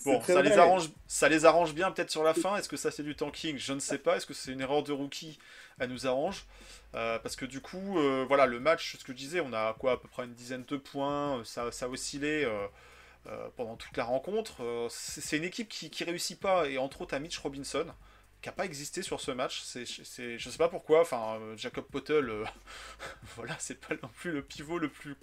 Bon 0.05 0.21
ça 0.23 0.43
les 0.43 0.59
arrange 0.59 0.91
ça 1.07 1.29
les 1.29 1.45
arrange 1.45 1.75
bien 1.75 1.91
peut-être 1.91 2.11
sur 2.11 2.23
la 2.23 2.35
fin. 2.35 2.57
Est-ce 2.57 2.69
que 2.69 2.77
ça 2.77 2.91
c'est 2.91 3.03
du 3.03 3.15
tanking? 3.15 3.59
Je 3.59 3.73
ne 3.73 3.81
sais 3.81 3.99
pas. 3.99 4.17
Est-ce 4.17 4.27
que 4.27 4.35
c'est 4.35 4.53
une 4.53 4.61
erreur 4.61 4.83
de 4.83 4.93
rookie 4.93 5.39
elle 5.79 5.91
nous 5.91 6.07
arrange? 6.07 6.47
Euh, 6.95 7.19
parce 7.19 7.37
que 7.37 7.45
du 7.45 7.61
coup 7.61 7.99
euh, 7.99 8.25
voilà 8.27 8.47
le 8.47 8.61
match 8.61 8.97
ce 8.99 9.05
que 9.05 9.13
je 9.13 9.19
disais 9.19 9.41
on 9.41 9.53
a 9.53 9.75
quoi 9.79 9.93
à 9.93 9.97
peu 9.99 10.09
près 10.09 10.25
une 10.25 10.33
dizaine 10.33 10.65
de 10.67 10.79
points 10.79 11.43
ça 11.45 11.71
ça 11.71 11.85
a 11.85 11.89
oscillé 11.91 12.47
euh, 12.47 12.67
euh, 13.27 13.49
pendant 13.57 13.77
toute 13.77 13.97
la 13.97 14.05
rencontre. 14.05 14.63
C'est 14.91 15.21
c'est 15.21 15.37
une 15.37 15.45
équipe 15.45 15.69
qui, 15.69 15.91
qui 15.91 16.05
réussit 16.05 16.41
pas 16.41 16.67
et 16.69 16.79
entre 16.79 17.03
autres 17.03 17.15
à 17.15 17.19
Mitch 17.19 17.37
Robinson 17.39 17.87
qui 18.41 18.49
n'a 18.49 18.53
pas 18.53 18.65
existé 18.65 19.03
sur 19.03 19.21
ce 19.21 19.31
match. 19.31 19.63
C'est, 19.63 19.85
c'est, 19.87 20.39
je 20.39 20.51
sais 20.51 20.59
pas 20.59 20.69
pourquoi. 20.69 21.01
Enfin, 21.01 21.39
euh, 21.41 21.57
Jacob 21.57 21.85
Potel, 21.87 22.29
euh, 22.29 22.45
voilà, 23.37 23.57
c'est 23.59 23.81
pas 23.81 23.95
non 24.03 24.09
plus 24.09 24.31
le 24.31 24.43
pivot 24.43 24.79
le 24.79 24.89
plus, 24.89 25.17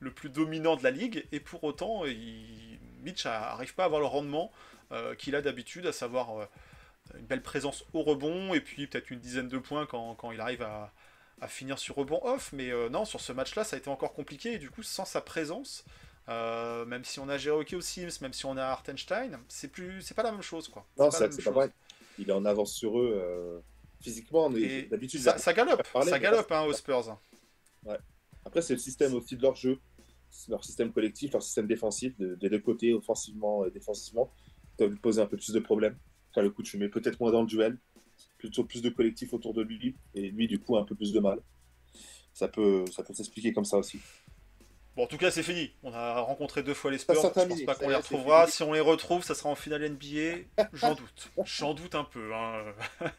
le 0.00 0.10
plus 0.12 0.28
dominant 0.28 0.76
de 0.76 0.82
la 0.82 0.90
ligue. 0.90 1.26
Et 1.32 1.40
pour 1.40 1.62
autant, 1.64 2.04
il, 2.04 2.78
Mitch 3.02 3.26
n'arrive 3.26 3.74
pas 3.74 3.84
à 3.84 3.86
avoir 3.86 4.00
le 4.00 4.06
rendement 4.06 4.50
euh, 4.92 5.14
qu'il 5.14 5.36
a 5.36 5.42
d'habitude, 5.42 5.86
à 5.86 5.92
savoir 5.92 6.40
euh, 6.40 6.46
une 7.16 7.26
belle 7.26 7.42
présence 7.42 7.84
au 7.92 8.02
rebond 8.02 8.54
et 8.54 8.60
puis 8.60 8.86
peut-être 8.86 9.10
une 9.10 9.20
dizaine 9.20 9.48
de 9.48 9.58
points 9.58 9.86
quand, 9.86 10.14
quand 10.16 10.32
il 10.32 10.40
arrive 10.40 10.62
à, 10.62 10.92
à 11.40 11.46
finir 11.46 11.78
sur 11.78 11.94
rebond 11.94 12.20
off. 12.24 12.52
Mais 12.52 12.72
non, 12.90 13.04
sur 13.04 13.20
ce 13.20 13.32
match-là, 13.32 13.62
ça 13.62 13.76
a 13.76 13.78
été 13.78 13.88
encore 13.88 14.14
compliqué. 14.14 14.54
Et 14.54 14.58
du 14.58 14.70
coup, 14.70 14.82
sans 14.82 15.04
sa 15.04 15.20
présence, 15.20 15.84
même 16.26 17.04
si 17.04 17.20
on 17.20 17.28
a 17.28 17.38
Cherokee 17.38 17.80
Sims, 17.80 18.20
même 18.20 18.32
si 18.32 18.44
on 18.46 18.56
a 18.56 18.64
Hartenstein, 18.64 19.38
c'est 19.48 19.68
plus, 19.68 20.02
c'est 20.02 20.14
pas 20.14 20.24
la 20.24 20.32
même 20.32 20.42
chose, 20.42 20.68
quoi. 20.68 20.84
Non, 20.98 21.10
c'est 21.10 21.20
la 21.20 21.28
même 21.28 21.36
c'est 21.36 21.44
pas 21.44 21.50
vrai. 21.52 21.70
Il 22.18 22.28
est 22.28 22.32
en 22.32 22.44
avance 22.44 22.74
sur 22.74 22.98
eux 22.98 23.12
euh, 23.14 23.60
physiquement. 24.00 24.50
D'habitude, 24.88 25.20
ça, 25.20 25.52
galope, 25.52 25.82
parler, 25.92 26.10
ça 26.10 26.18
galope 26.18 26.50
hein, 26.52 26.64
aux 26.64 26.72
Spurs. 26.72 27.18
Après, 28.44 28.62
c'est 28.62 28.72
le 28.74 28.78
système 28.78 29.14
aussi 29.14 29.36
de 29.36 29.42
leur 29.42 29.56
jeu, 29.56 29.78
leur 30.48 30.64
système 30.64 30.92
collectif, 30.92 31.32
leur 31.32 31.42
système 31.42 31.66
défensif, 31.66 32.16
de- 32.18 32.34
des 32.36 32.48
deux 32.48 32.60
côtés, 32.60 32.92
offensivement 32.94 33.64
et 33.66 33.70
défensivement, 33.70 34.32
qui 34.70 34.76
doivent 34.78 34.90
lui 34.92 34.98
poser 34.98 35.20
un 35.20 35.26
peu 35.26 35.36
plus 35.36 35.52
de 35.52 35.60
problèmes. 35.60 35.96
Car 36.32 36.42
le 36.42 36.50
coup, 36.50 36.62
tu 36.62 36.78
mets 36.78 36.88
peut-être 36.88 37.20
moins 37.20 37.30
dans 37.32 37.42
le 37.42 37.46
duel, 37.46 37.78
plutôt 38.38 38.64
plus 38.64 38.80
de 38.82 38.88
collectif 38.90 39.32
autour 39.34 39.52
de 39.54 39.62
lui, 39.62 39.96
et 40.14 40.30
lui, 40.30 40.46
du 40.48 40.58
coup, 40.58 40.76
un 40.76 40.84
peu 40.84 40.94
plus 40.94 41.12
de 41.12 41.20
mal. 41.20 41.40
Ça 42.32 42.48
peut, 42.48 42.84
ça 42.90 43.02
peut 43.02 43.12
s'expliquer 43.14 43.52
comme 43.52 43.64
ça 43.64 43.76
aussi. 43.78 43.98
Bon, 44.98 45.04
en 45.04 45.06
tout 45.06 45.16
cas, 45.16 45.30
c'est 45.30 45.44
fini. 45.44 45.72
On 45.84 45.94
a 45.94 46.18
rencontré 46.20 46.64
deux 46.64 46.74
fois 46.74 46.90
les 46.90 46.98
Spurs. 46.98 47.14
Je 47.14 47.20
pense 47.28 47.62
pas 47.62 47.76
qu'on 47.76 47.88
les 47.88 47.94
retrouvera. 47.94 48.48
Si 48.48 48.64
on 48.64 48.72
les 48.72 48.80
retrouve, 48.80 49.22
ça 49.22 49.36
sera 49.36 49.48
en 49.48 49.54
finale 49.54 49.88
NBA. 49.88 50.66
J'en 50.72 50.94
doute. 50.96 51.30
J'en 51.44 51.72
doute 51.72 51.94
un 51.94 52.02
peu. 52.02 52.34
hein. 52.34 52.64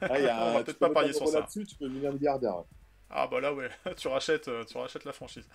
Ah, 0.02 0.20
il 0.20 0.26
y 0.26 0.28
a 0.28 0.44
On 0.48 0.54
va 0.56 0.64
peut-être 0.66 0.78
pas 0.80 0.90
parier 0.90 1.14
sur 1.14 1.26
ça. 1.30 1.48
Tu 1.50 1.64
peux 1.80 1.88
milliardaire. 1.88 2.64
Ah 3.10 3.28
bah 3.28 3.40
là 3.40 3.54
ouais, 3.54 3.70
tu 3.98 4.08
rachètes, 4.08 4.50
euh, 4.50 4.64
tu 4.66 4.78
rachètes 4.78 5.04
la 5.06 5.14
franchise. 5.14 5.48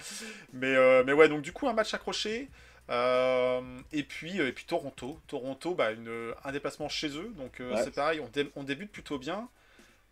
Mais, 0.53 0.75
euh, 0.75 1.05
mais 1.07 1.13
ouais, 1.13 1.29
donc 1.29 1.43
du 1.43 1.53
coup 1.53 1.69
un 1.69 1.73
match 1.75 1.93
accroché. 1.95 2.49
Euh, 2.91 3.61
et 3.93 4.03
puis 4.03 4.41
et 4.41 4.53
puis 4.53 4.65
Toronto, 4.65 5.21
Toronto, 5.29 5.75
bah, 5.75 5.93
une, 5.93 6.33
un 6.43 6.53
déplacement 6.53 6.89
chez 6.89 7.09
eux, 7.17 7.33
donc 7.37 7.61
euh, 7.61 7.73
Ouais. 7.75 7.83
c'est 7.85 7.95
pareil, 7.95 8.19
on, 8.21 8.29
dé- 8.29 8.51
on 8.57 8.65
débute 8.65 8.91
plutôt 8.91 9.19
bien. 9.19 9.49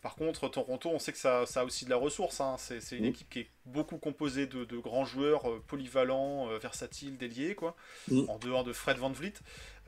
Par 0.02 0.16
contre, 0.16 0.48
Toronto, 0.48 0.90
on 0.92 0.98
sait 0.98 1.12
que 1.12 1.18
ça, 1.18 1.46
ça 1.46 1.60
a 1.60 1.64
aussi 1.64 1.84
de 1.84 1.90
la 1.90 1.96
ressource. 1.96 2.40
hein. 2.40 2.56
C'est 2.58 2.80
une 2.96 3.04
Mhm. 3.04 3.10
équipe 3.10 3.30
qui 3.30 3.38
est 3.40 3.50
beaucoup 3.66 3.98
composée 3.98 4.48
de, 4.48 4.64
de 4.64 4.76
grands 4.78 5.04
joueurs 5.04 5.48
euh, 5.48 5.62
polyvalents, 5.66 6.50
euh, 6.50 6.58
versatiles, 6.58 7.16
déliés, 7.16 7.54
quoi. 7.54 7.76
Mhm. 8.08 8.28
En 8.28 8.36
dehors 8.38 8.64
de 8.64 8.72
Fred 8.72 8.96
Van 8.98 9.10
Vliet. 9.12 9.34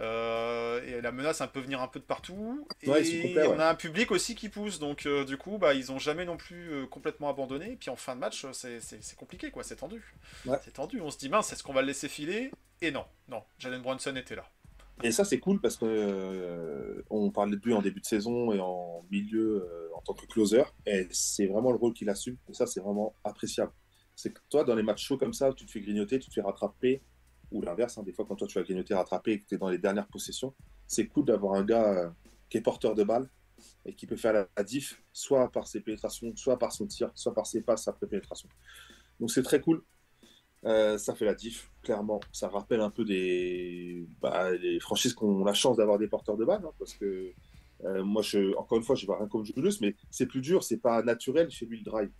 Euh, 0.00 0.83
et 0.87 1.00
la 1.00 1.11
menace, 1.12 1.40
elle 1.40 1.48
peut 1.48 1.61
venir 1.61 1.81
un 1.83 1.88
peu 1.88 1.98
de 1.98 2.05
partout. 2.05 2.66
Et 2.83 2.88
Ouais, 2.90 3.46
on 3.48 3.59
a 3.59 3.68
un 3.68 3.74
public 3.74 4.11
aussi 4.12 4.35
qui 4.37 4.48
pousse. 4.48 4.79
Donc, 4.79 5.07
du 5.27 5.37
coup, 5.37 5.59
bah, 5.59 5.74
ils 5.74 5.90
ont 5.92 5.98
jamais 5.98 6.24
non 6.24 6.37
plus 6.37 6.87
complètement 6.90 7.29
abandonné. 7.29 7.72
Et 7.72 7.77
puis 7.77 7.90
en 7.90 7.96
fin 7.96 8.14
de 8.14 8.20
match, 8.20 8.46
c'est- 8.53 9.16
compliqué, 9.16 9.50
quoi. 9.50 9.62
C'est 9.64 9.77
tendu. 9.77 10.03
Ouais. 10.46 10.59
C'est 10.64 10.72
tendu. 10.74 11.00
On 11.00 11.11
se 11.11 11.18
dit, 11.18 11.29
mince, 11.29 11.53
est-ce 11.53 11.62
qu'on 11.62 11.72
va 11.72 11.81
le 11.81 11.88
laisser 11.88 12.09
filer? 12.09 12.50
Et 12.81 12.90
non, 12.90 13.05
non. 13.29 13.42
Jalen 13.59 13.83
Brunson 13.83 14.14
était 14.16 14.37
là. 14.37 14.48
Et 15.02 15.11
ça, 15.11 15.24
c'est 15.24 15.40
cool 15.40 15.61
parce 15.61 15.76
que 15.76 15.85
euh, 15.87 17.02
on 17.11 17.30
parlait 17.30 17.57
de 17.57 17.64
lui 17.64 17.74
en 17.74 17.83
début 17.83 18.00
de 18.00 18.07
saison 18.07 18.52
et 18.52 18.61
en 18.61 19.04
milieu 19.11 19.64
euh, 19.64 19.88
en 19.96 20.00
tant 20.00 20.14
que 20.14 20.26
closer. 20.26 20.62
Et 20.87 21.09
c'est 21.11 21.46
vraiment 21.46 21.72
le 21.72 21.76
rôle 21.76 21.92
qu'il 21.92 22.09
assume. 22.09 22.37
Et 22.48 22.54
ça, 22.54 22.66
c'est 22.66 22.80
vraiment 22.80 23.14
appréciable. 23.24 23.72
C'est 24.14 24.33
que 24.33 24.40
toi, 24.48 24.62
dans 24.62 24.76
les 24.76 24.85
matchs 24.85 25.04
chauds 25.04 25.18
comme 25.18 25.33
ça, 25.33 25.52
tu 25.52 25.66
te 25.66 25.70
fais 25.70 25.80
grignoter, 25.80 26.20
tu 26.20 26.28
te 26.28 26.35
fais 26.35 26.42
rattraper, 26.42 27.02
ou 27.50 27.61
l'inverse, 27.61 27.98
hein, 27.98 28.02
des 28.04 28.12
fois, 28.12 28.24
quand 28.26 28.37
toi, 28.37 28.46
tu 28.46 28.59
vas 28.59 28.64
grignoter, 28.64 28.94
rattraper 28.94 29.33
et 29.33 29.40
que 29.40 29.48
tu 29.48 29.54
es 29.57 29.59
dans 29.59 29.68
les 29.68 29.78
dernières 29.78 30.07
possessions, 30.07 30.54
c'est 30.87 31.07
cool 31.09 31.24
d'avoir 31.24 31.54
un 31.54 31.64
gars 31.64 31.98
euh, 31.98 32.11
qui 32.48 32.59
est 32.59 32.61
porteur 32.61 32.94
de 32.94 33.02
balle 33.02 33.28
et 33.85 33.94
qui 33.94 34.07
peut 34.07 34.16
faire 34.16 34.46
la 34.57 34.64
diff, 34.64 35.02
soit 35.12 35.50
par 35.50 35.66
ses 35.66 35.80
pénétrations, 35.80 36.35
soit 36.37 36.59
par 36.59 36.72
son 36.72 36.87
tir, 36.87 37.11
soit 37.14 37.35
par 37.35 37.46
ses 37.46 37.62
passes 37.62 37.88
après 37.88 38.07
pénétration. 38.07 38.48
Donc, 39.18 39.30
c'est 39.30 39.42
très 39.42 39.61
cool. 39.61 39.83
Euh, 40.66 40.96
ça 40.96 41.14
fait 41.14 41.24
la 41.27 41.35
diff, 41.35 41.70
clairement. 41.83 42.20
Ça 42.33 42.48
rappelle 42.48 42.81
un 42.81 42.90
peu 42.90 43.05
des 43.05 44.07
bah, 44.22 44.50
les 44.53 44.81
franchises 44.81 45.14
qui 45.14 45.22
ont 45.24 45.44
la 45.44 45.53
chance 45.55 45.77
d'avoir 45.77 45.98
des 45.98 46.09
porteurs 46.09 46.37
de 46.37 46.44
balles, 46.44 46.62
hein, 46.64 46.72
parce 46.79 46.94
que 46.94 47.33
euh, 47.85 48.03
moi, 48.03 48.22
je, 48.22 48.57
encore 48.57 48.79
une 48.79 48.85
fois, 48.85 48.96
je 48.96 49.05
vois 49.05 49.18
rien 49.18 49.29
comme 49.29 49.44
Julius, 49.44 49.81
mais 49.83 49.94
c'est 50.11 50.27
plus 50.27 50.40
dur, 50.40 50.62
c'est 50.64 50.79
pas 50.79 51.03
naturel 51.03 51.50
chez 51.50 51.66
lui 51.66 51.79
le 51.79 51.85
drive. 51.85 52.11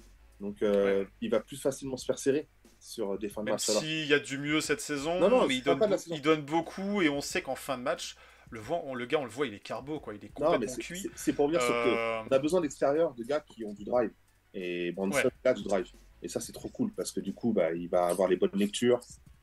Donc, 0.40 0.62
euh, 0.62 1.04
il 1.22 1.30
va 1.30 1.40
plus 1.40 1.57
facilement 1.57 1.96
se 1.96 2.04
faire 2.04 2.18
serrer 2.18 2.48
sur 2.80 3.16
des 3.18 3.30
fins 3.30 3.40
de 3.40 3.46
Même 3.46 3.54
match. 3.54 3.70
alors. 3.70 3.80
s'il 3.83 4.07
y 4.07 4.12
a 4.12 4.18
du 4.18 4.37
mieux 4.37 4.61
cette 4.61 4.83
saison, 4.83 5.18
Non, 5.20 5.30
non, 5.30 5.46
mais 5.46 5.54
il 5.57 5.62
donne, 5.62 5.78
saison. 5.96 6.14
il 6.14 6.20
beaucoup. 6.42 7.00
Et 7.00 7.09
on 7.09 7.22
sait 7.22 7.40
qu'en 7.40 7.54
fin 7.54 7.78
de 7.78 7.83
match, 7.83 8.14
le, 8.50 8.61
voit, 8.61 8.83
on- 8.85 8.94
le 8.94 9.07
gars, 9.07 9.20
on 9.20 9.24
le 9.24 9.30
voit, 9.30 9.46
il 9.46 9.54
est 9.54 9.59
carbo, 9.61 10.00
quoi. 10.00 10.12
Il 10.14 10.22
est 10.22 10.38
Non, 10.38 10.52
complètement 10.52 10.76
cuit. 10.76 11.07
c'est 11.14 11.33
pour 11.33 11.48
que 11.66 11.72
Euh, 11.72 12.22
on 12.28 12.35
a 12.35 12.38
besoin 12.38 12.61
d'extérieur, 12.61 13.14
de 13.14 13.24
gars 13.24 13.40
qui 13.40 13.64
ont 13.64 13.72
du 13.72 13.85
drive. 13.85 14.11
Et 14.52 14.92
Brandon 14.92 15.16
Ouais. 15.16 15.24
a 15.44 15.54
du 15.54 15.62
drive. 15.62 15.87
Et 16.24 16.28
ça, 16.28 16.40
c'est 16.40 16.52
trop 16.52 16.68
cool 16.70 16.90
parce 16.92 17.12
que 17.12 17.20
du 17.20 17.34
coup, 17.34 17.52
bah, 17.52 17.72
il 17.72 17.88
va 17.88 18.06
avoir 18.06 18.28
les 18.28 18.37
bonnes 18.37 18.50
lectures. 18.54 18.98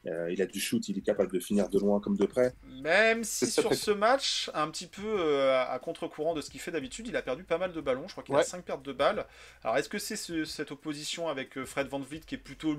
Euh, 0.07 0.31
il 0.31 0.41
a 0.41 0.47
du 0.47 0.59
shoot, 0.59 0.89
il 0.89 0.97
est 0.97 1.01
capable 1.03 1.31
de 1.31 1.39
finir 1.39 1.69
de 1.69 1.77
loin 1.77 1.99
comme 1.99 2.17
de 2.17 2.25
près. 2.25 2.55
Même 2.81 3.23
si 3.23 3.45
sur 3.45 3.65
très 3.65 3.75
ce 3.75 3.91
match, 3.91 4.49
un 4.55 4.67
petit 4.71 4.87
peu 4.87 5.03
euh, 5.05 5.63
à 5.63 5.77
contre-courant 5.77 6.33
de 6.33 6.41
ce 6.41 6.49
qu'il 6.49 6.59
fait 6.59 6.71
d'habitude, 6.71 7.07
il 7.07 7.15
a 7.15 7.21
perdu 7.21 7.43
pas 7.43 7.59
mal 7.59 7.71
de 7.71 7.79
ballons. 7.81 8.07
Je 8.07 8.13
crois 8.13 8.23
qu'il 8.23 8.33
a 8.33 8.39
Ouais. 8.39 8.43
5 8.43 8.65
pertes 8.65 8.81
de 8.83 8.93
balles. 8.93 9.27
Alors 9.63 9.77
est-ce 9.77 9.89
que 9.89 9.99
c'est 9.99 10.15
ce- 10.15 10.43
cette 10.43 10.71
opposition 10.71 11.27
avec 11.27 11.55
euh, 11.55 11.67
Fred 11.67 11.87
Van 11.87 11.99
Vliet 11.99 12.21
qui 12.25 12.33
est 12.33 12.39
plutôt 12.39 12.75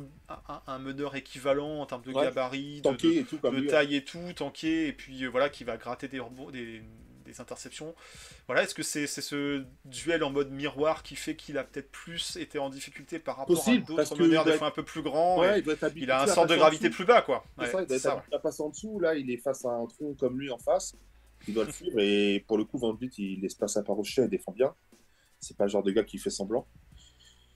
un, 0.67 0.79
meneur 0.81 1.15
équivalent 1.15 1.79
en 1.79 1.87
termes 1.87 2.03
de 2.03 2.11
Ouais. 2.13 2.25
gabarit, 2.25 2.79
de, 2.79 2.83
Tanké 2.83 3.19
et 3.19 3.23
tout, 3.25 3.39
de- 3.39 3.61
de 3.61 3.67
taille 3.69 3.95
et 3.95 4.03
tout, 4.05 4.33
tanké, 4.35 4.89
et 4.89 4.93
puis 4.93 5.23
euh, 5.25 5.29
voilà, 5.29 5.49
qui 5.49 5.63
va 5.63 5.77
gratter 5.77 6.09
des, 6.09 6.19
rebonds- 6.19 6.51
des, 6.51 6.83
des 7.23 7.41
interceptions. 7.41 7.95
Voilà, 8.47 8.63
est-ce 8.63 8.75
que 8.75 8.83
c'est 8.83 9.07
c'est 9.07 9.21
ce 9.23 9.65
duel 9.85 10.23
en 10.25 10.31
mode 10.31 10.51
miroir 10.51 11.03
qui 11.03 11.17
fait 11.17 11.37
qu'il 11.37 11.59
a 11.59 11.65
peut-être 11.65 11.91
plus 11.91 12.37
été 12.37 12.59
en 12.59 12.71
difficulté 12.71 13.19
par 13.19 13.37
rapport 13.37 13.57
Possible, 13.57 13.85
à 13.93 14.05
d'autres 14.05 14.17
meneurs 14.17 14.47
il 14.47 14.53
des 14.53 14.59
fois 14.59 14.69
un 14.69 14.73
peu 14.73 14.85
plus 14.85 15.03
grands 15.03 15.39
Ouais, 15.41 15.61
il 15.61 15.77
Il 15.97 16.11
a 16.11 16.21
un 16.21 16.25
à 16.25 16.27
sort 16.27 16.45
de 16.45 16.49
passer 16.49 16.59
gravité 16.59 16.91
plus 16.91 17.05
bas, 17.05 17.23
quoi. 17.23 17.45
Ouais, 17.59 17.67
ça, 17.67 17.83
il 17.83 17.87
doit 17.87 17.97
être 17.97 18.03
ça, 18.03 18.25
à 18.33 18.39
passer 18.39 18.63
en 18.63 18.69
dessous. 18.71 19.01
Là, 19.01 19.15
il 19.15 19.31
est 19.31 19.39
face 19.39 19.65
à 19.65 19.71
un 19.71 19.87
tronc 19.87 20.15
comme 20.19 20.39
lui 20.39 20.51
en 20.51 20.59
face. 20.59 20.95
Il 21.49 21.55
doit 21.55 21.65
le 21.65 21.73
suivre. 21.73 21.99
Et 21.99 22.45
pour 22.47 22.59
le 22.59 22.65
coup, 22.65 22.79
Van 22.79 22.93
Vliet, 22.95 23.11
il 23.19 23.41
laisse 23.41 23.55
pas 23.55 23.69
sa 23.69 23.83
part 23.83 23.99
au 23.99 24.05
chien, 24.05 24.25
il 24.25 24.31
défend 24.31 24.53
bien. 24.53 24.75
C'est 25.41 25.57
pas 25.57 25.65
le 25.65 25.71
genre 25.71 25.83
de 25.83 25.91
gars 25.91 26.05
qui 26.05 26.19
fait 26.19 26.31
semblant. 26.31 26.67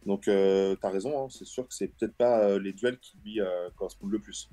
Donc, 0.05 0.29
euh, 0.29 0.76
t'as 0.81 0.90
raison. 0.90 1.24
hein, 1.24 1.29
C'est 1.31 1.44
sûr 1.44 1.66
que 1.66 1.74
c'est 1.74 1.88
peut-être 1.88 2.14
pas 2.16 2.40
euh, 2.44 2.59
les 2.59 2.72
duels 2.72 2.98
qui 2.98 3.16
lui 3.24 3.40
euh, 3.40 3.70
correspondent 3.76 4.12
le 4.12 4.18
plus. 4.18 4.48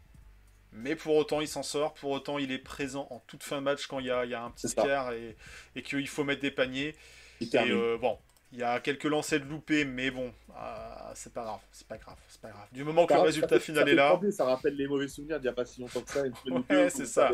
Mais 0.75 0.95
pour 0.95 1.15
autant, 1.15 1.39
il 1.41 1.47
s'en 1.47 1.63
sort. 1.63 1.93
Pour 1.93 2.11
autant, 2.11 2.37
il 2.39 2.51
est 2.51 2.57
présent 2.59 3.07
en 3.11 3.19
toute 3.27 3.43
fin 3.43 3.57
de 3.57 3.61
match 3.61 3.87
quand 3.87 3.99
il 3.99 4.07
y 4.07 4.11
a, 4.11 4.25
il 4.25 4.31
y 4.31 4.33
a 4.33 4.43
un 4.43 4.51
petit 4.51 4.67
quart 4.87 5.13
et, 5.13 5.35
et 5.75 5.81
qu'il 5.81 6.07
faut 6.07 6.23
mettre 6.23 6.41
des 6.41 6.51
paniers. 6.51 6.95
Il 7.39 7.47
Et 7.47 7.71
euh, 7.71 7.97
bon, 7.97 8.17
il 8.51 8.59
y 8.59 8.63
a 8.63 8.79
quelques 8.79 9.03
lancers 9.05 9.39
de 9.39 9.45
loupés, 9.45 9.85
mais 9.85 10.11
bon, 10.11 10.33
euh, 10.55 11.11
c'est 11.15 11.33
pas 11.33 11.43
grave. 11.43 11.59
C'est 11.71 11.87
pas 11.87 11.97
grave. 11.97 12.17
C'est 12.27 12.41
pas 12.41 12.49
grave. 12.49 12.67
Du 12.71 12.83
moment 12.83 13.05
que 13.05 13.13
le 13.13 13.19
résultat 13.21 13.59
fait- 13.59 13.65
final 13.65 13.87
est 13.89 13.95
là. 13.95 14.19
Ça 14.31 14.45
rappelle 14.45 14.75
les 14.75 14.87
mauvais 14.87 15.07
souvenirs 15.07 15.39
d'il 15.39 15.43
n'y 15.45 15.49
a 15.49 15.53
pas 15.53 15.65
si 15.65 15.81
longtemps 15.81 16.01
que 16.01 16.11
ça. 16.11 16.23
Ouais, 16.69 16.89
c'est 16.89 17.05
ça. 17.05 17.31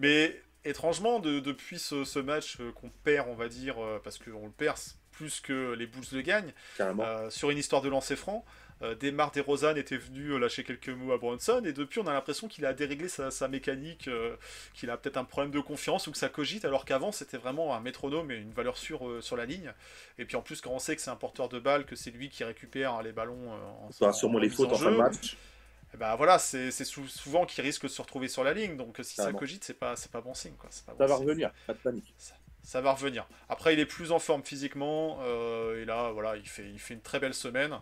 Mais 0.00 0.40
étrangement, 0.64 1.20
de- 1.20 1.40
depuis 1.40 1.78
ce, 1.78 2.04
ce 2.04 2.18
match 2.18 2.58
euh, 2.60 2.72
qu'on 2.72 2.90
perd, 3.04 3.28
on 3.28 3.34
va 3.34 3.48
dire, 3.48 3.82
euh, 3.82 4.00
parce 4.02 4.18
qu'on 4.18 4.46
le 4.46 4.52
perd 4.52 4.76
plus 5.12 5.40
que 5.40 5.72
les 5.72 5.86
Bulls 5.86 6.04
le 6.12 6.20
gagnent, 6.20 6.52
euh, 7.04 7.30
sur 7.30 7.50
une 7.50 7.58
histoire 7.58 7.80
de 7.82 7.88
lancer 7.88 8.16
franc. 8.16 8.44
Euh, 8.82 8.94
Desmar 8.94 9.30
DeRozan 9.32 9.74
était 9.76 9.96
venu 9.96 10.32
euh, 10.32 10.38
lâcher 10.38 10.62
quelques 10.62 10.90
mots 10.90 11.12
à 11.12 11.18
Bronson 11.18 11.62
et 11.64 11.72
depuis 11.72 11.98
on 12.00 12.06
a 12.06 12.12
l'impression 12.12 12.46
qu'il 12.46 12.66
a 12.66 12.74
déréglé 12.74 13.08
sa, 13.08 13.30
sa 13.30 13.48
mécanique, 13.48 14.06
euh, 14.08 14.36
qu'il 14.74 14.90
a 14.90 14.96
peut-être 14.98 15.16
un 15.16 15.24
problème 15.24 15.50
de 15.50 15.60
confiance 15.60 16.06
ou 16.06 16.12
que 16.12 16.18
ça 16.18 16.28
cogite 16.28 16.64
alors 16.66 16.84
qu'avant 16.84 17.10
c'était 17.10 17.38
vraiment 17.38 17.74
un 17.74 17.80
métronome 17.80 18.30
et 18.30 18.36
une 18.36 18.52
valeur 18.52 18.76
sûre 18.76 19.18
sur 19.22 19.36
la 19.36 19.46
ligne. 19.46 19.72
Et 20.18 20.26
puis 20.26 20.36
en 20.36 20.42
plus 20.42 20.60
quand 20.60 20.70
on 20.72 20.78
sait 20.78 20.94
que 20.94 21.00
c'est 21.02 21.10
un 21.10 21.16
porteur 21.16 21.48
de 21.48 21.58
balle, 21.58 21.86
que 21.86 21.96
c'est 21.96 22.10
lui 22.10 22.28
qui 22.28 22.44
récupère 22.44 23.02
les 23.02 23.12
ballons 23.12 23.50
en, 23.52 23.90
sûrement 24.12 24.38
en 24.38 24.38
les 24.38 24.48
mise 24.48 24.56
fautes 24.56 24.72
en 24.72 24.78
fin 24.78 24.92
de 24.92 24.96
match. 24.96 25.36
eh 25.94 25.96
ben 25.96 26.14
voilà, 26.16 26.38
c'est 26.38 26.70
c'est 26.70 26.84
sou- 26.84 27.08
souvent 27.08 27.46
qu'il 27.46 27.64
risque 27.64 27.82
de 27.84 27.88
se 27.88 28.02
retrouver 28.02 28.28
sur 28.28 28.44
la 28.44 28.52
ligne. 28.54 28.76
Donc 28.76 28.98
si 29.02 29.18
ça 29.18 29.32
cogite, 29.32 29.64
c'est 29.64 29.78
pas, 29.78 29.94
pas 30.12 30.20
bon 30.20 30.34
signe. 30.34 30.56
Quoi. 30.56 30.70
pas 30.86 30.94
Ça 30.98 31.06
bon 31.06 31.08
va 31.08 31.16
signe 31.16 31.26
revenir, 31.26 31.52
pas 31.66 31.74
de 31.74 31.78
panique. 31.80 32.14
ça 32.62 32.80
va 32.80 32.92
revenir. 32.92 33.28
Après, 33.48 33.74
il 33.74 33.80
est 33.80 33.86
plus 33.86 34.10
en 34.12 34.18
forme 34.18 34.42
physiquement, 34.44 35.20
euh, 35.22 35.80
et 35.82 35.84
là, 35.84 36.10
voilà, 36.10 36.36
il 36.36 36.48
fait, 36.48 36.68
il 36.68 36.78
fait 36.80 36.94
une 36.94 37.00
très 37.02 37.20
belle 37.20 37.34
semaine. 37.34 37.78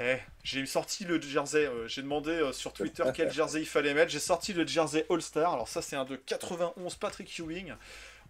Eh, 0.00 0.16
j'ai 0.42 0.64
sorti 0.66 1.04
le 1.04 1.20
jersey, 1.20 1.66
euh, 1.66 1.86
j'ai 1.86 2.02
demandé 2.02 2.30
euh, 2.30 2.52
sur 2.52 2.72
Twitter 2.72 3.04
quel 3.14 3.30
jersey 3.32 3.60
il 3.60 3.66
fallait 3.66 3.94
mettre. 3.94 4.10
J'ai 4.10 4.18
sorti 4.18 4.52
le 4.52 4.66
jersey 4.66 5.06
All-Star. 5.10 5.52
Alors, 5.52 5.68
ça, 5.68 5.82
c'est 5.82 5.96
un 5.96 6.04
de 6.04 6.16
91 6.16 6.94
Patrick 6.96 7.38
Ewing, 7.38 7.74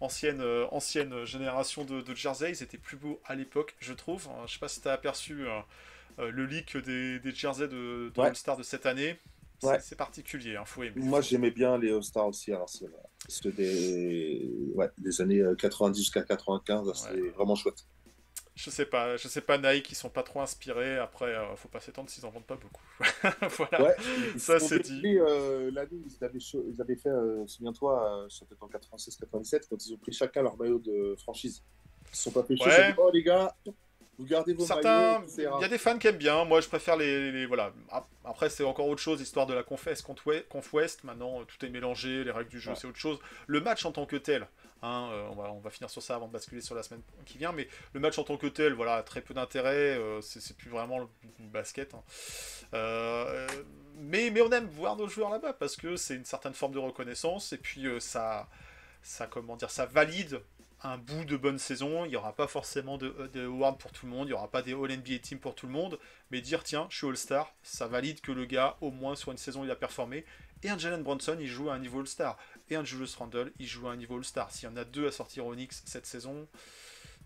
ancienne, 0.00 0.40
euh, 0.40 0.66
ancienne 0.72 1.24
génération 1.24 1.84
de, 1.84 2.00
de 2.00 2.14
jersey. 2.14 2.50
Ils 2.50 2.62
étaient 2.62 2.78
plus 2.78 2.96
beaux 2.96 3.20
à 3.24 3.34
l'époque, 3.34 3.74
je 3.80 3.92
trouve. 3.92 4.26
Euh, 4.28 4.46
je 4.46 4.54
sais 4.54 4.58
pas 4.58 4.68
si 4.68 4.80
tu 4.80 4.88
as 4.88 4.92
aperçu 4.92 5.44
le 6.18 6.44
leak 6.46 6.76
des, 6.76 7.18
des 7.20 7.32
jerseys 7.34 7.68
de, 7.68 8.10
de 8.14 8.20
Ouais. 8.20 8.26
All-Star 8.28 8.56
de 8.56 8.62
cette 8.62 8.86
année. 8.86 9.16
C'est 9.60 9.68
Ouais. 9.68 9.78
particulier, 9.96 10.56
hein, 10.56 10.64
faut 10.64 10.82
aimer. 10.82 10.94
Moi, 10.96 11.20
j'aimais 11.20 11.52
bien 11.52 11.78
les 11.78 11.92
All-Stars 11.92 12.26
aussi. 12.26 12.52
Alors, 12.52 12.68
c'est 13.28 13.54
des, 13.54 14.50
ouais, 14.74 14.90
des 14.98 15.20
années 15.20 15.38
euh, 15.38 15.54
90 15.54 15.96
jusqu'à 15.96 16.22
95. 16.24 16.92
C'était 16.94 17.28
vraiment 17.28 17.54
chouette. 17.54 17.86
Je 18.54 18.68
sais 18.68 18.84
pas, 18.84 19.16
je 19.16 19.28
sais 19.28 19.40
pas 19.40 19.56
Nike, 19.56 19.92
ils 19.92 19.94
sont 19.94 20.10
pas 20.10 20.22
trop 20.22 20.40
inspirés. 20.42 20.98
Après, 20.98 21.24
euh, 21.24 21.56
faut 21.56 21.68
pas 21.68 21.80
s'étendre 21.80 22.10
s'ils 22.10 22.26
en 22.26 22.30
vendent 22.30 22.44
pas 22.44 22.56
beaucoup. 22.56 22.82
voilà. 23.56 23.82
Ouais, 23.82 23.96
Ça, 24.36 24.58
c'est 24.60 24.78
décidé, 24.80 25.16
euh, 25.18 25.70
L'année 25.72 26.02
ils 26.06 26.24
avaient, 26.24 26.38
ils 26.38 26.80
avaient 26.80 26.96
fait, 26.96 27.08
euh, 27.08 27.46
souviens-toi, 27.46 28.26
peut-être 28.48 28.62
en 28.62 28.68
96-97, 28.68 29.62
quand 29.70 29.86
ils 29.86 29.94
ont 29.94 29.96
pris 29.96 30.12
chacun 30.12 30.42
leur 30.42 30.56
maillot 30.58 30.78
de 30.78 31.14
franchise. 31.18 31.62
Ils 32.12 32.16
se 32.16 32.24
sont 32.24 32.30
pas 32.30 32.42
fait 32.42 32.56
chier, 32.56 32.66
Ouais. 32.66 32.92
dit, 32.92 32.98
Oh 32.98 33.10
les 33.10 33.22
gars, 33.22 33.56
vous 34.18 34.26
gardez 34.26 34.52
vos 34.52 34.66
Certains, 34.66 35.20
maillots, 35.20 35.26
il 35.58 35.62
y 35.62 35.64
a 35.64 35.68
des 35.68 35.78
fans 35.78 35.96
qui 35.98 36.08
aiment 36.08 36.18
bien. 36.18 36.44
Moi, 36.44 36.60
je 36.60 36.68
préfère 36.68 36.98
les, 36.98 37.32
les- 37.32 37.46
voilà. 37.46 37.72
Ap- 37.90 38.06
Après, 38.22 38.50
c'est 38.50 38.64
encore 38.64 38.86
autre 38.86 39.00
chose, 39.00 39.22
histoire 39.22 39.46
de 39.46 39.54
la 39.54 39.62
conf 39.62 39.86
Est 39.86 40.02
contre 40.02 40.26
Ouest- 40.26 40.46
conf 40.48 40.70
Ouest. 40.74 41.04
Maintenant, 41.04 41.40
euh, 41.40 41.44
tout 41.44 41.64
est 41.64 41.70
mélangé, 41.70 42.22
les 42.22 42.30
règles 42.30 42.50
du 42.50 42.60
jeu, 42.60 42.72
Ouais. 42.72 42.76
c'est 42.78 42.86
autre 42.86 42.98
chose. 42.98 43.18
Le 43.46 43.62
match 43.62 43.86
en 43.86 43.92
tant 43.92 44.04
que 44.04 44.16
tel, 44.16 44.46
hein, 44.82 45.08
euh, 45.12 45.28
on, 45.30 45.60
va, 45.60 45.70
finir 45.70 45.90
sur 45.90 46.02
ça 46.02 46.14
avant 46.16 46.28
de 46.28 46.32
basculer 46.32 46.60
sur 46.60 46.74
la 46.74 46.82
semaine 46.82 47.02
qui 47.24 47.38
vient, 47.38 47.52
mais 47.52 47.68
le 47.92 48.00
match 48.00 48.18
en 48.18 48.24
tant 48.24 48.36
que 48.36 48.46
tel, 48.46 48.72
voilà, 48.74 49.02
très 49.02 49.20
peu 49.20 49.34
d'intérêt. 49.34 49.96
euh, 49.98 50.20
c'est 50.20 50.56
plus 50.56 50.70
vraiment 50.70 50.98
le 50.98 51.06
basket. 51.38 51.94
hein. 51.94 52.02
Euh, 52.74 53.46
mais, 53.96 54.32
on 54.40 54.50
aime 54.50 54.66
voir 54.66 54.96
nos 54.96 55.08
joueurs 55.08 55.30
là-bas 55.30 55.52
parce 55.52 55.76
que 55.76 55.96
c'est 55.96 56.14
une 56.14 56.24
certaine 56.24 56.54
forme 56.54 56.72
de 56.72 56.78
reconnaissance 56.78 57.52
et 57.52 57.58
puis 57.58 57.86
euh, 57.86 58.00
ça, 58.00 58.48
comment 59.30 59.56
dire, 59.56 59.70
ça 59.70 59.86
valide 59.86 60.40
un 60.82 60.98
bout 60.98 61.24
de 61.24 61.36
bonne 61.36 61.58
saison. 61.58 62.04
Il 62.04 62.08
n'y 62.08 62.16
aura 62.16 62.32
pas 62.34 62.46
forcément 62.46 62.98
de, 62.98 63.30
de 63.32 63.46
pour 63.78 63.92
tout 63.92 64.06
le 64.06 64.12
monde, 64.12 64.26
il 64.26 64.30
n'y 64.30 64.36
aura 64.36 64.50
pas 64.50 64.62
des 64.62 64.72
All 64.72 64.96
NBA 64.96 65.18
Team 65.22 65.38
pour 65.38 65.54
tout 65.54 65.66
le 65.66 65.72
monde, 65.72 65.98
mais 66.30 66.40
dire 66.40 66.64
tiens, 66.64 66.86
je 66.90 66.96
suis 66.96 67.06
All-Star, 67.06 67.54
ça 67.62 67.86
valide 67.86 68.20
que 68.20 68.32
le 68.32 68.44
gars, 68.44 68.76
au 68.80 68.90
moins 68.90 69.14
sur 69.14 69.30
une 69.30 69.38
saison, 69.38 69.64
il 69.64 69.70
a 69.70 69.76
performé. 69.76 70.24
Et 70.64 70.70
un 70.70 70.78
Jalen 70.78 71.02
Bronson, 71.02 71.36
il 71.40 71.48
joue 71.48 71.70
à 71.70 71.74
un 71.74 71.78
niveau 71.80 72.00
All-Star. 72.00 72.38
Et 72.72 72.74
un 72.74 72.84
Julius 72.84 73.16
Randle, 73.16 73.52
il 73.58 73.66
joue 73.66 73.86
à 73.86 73.92
un 73.92 73.96
niveau 73.96 74.16
All-Star. 74.16 74.50
S'il 74.50 74.66
y 74.66 74.72
en 74.72 74.76
a 74.78 74.84
deux 74.84 75.06
à 75.06 75.12
sortir 75.12 75.44
au 75.44 75.54
Knicks 75.54 75.74
cette 75.84 76.06
saison, 76.06 76.48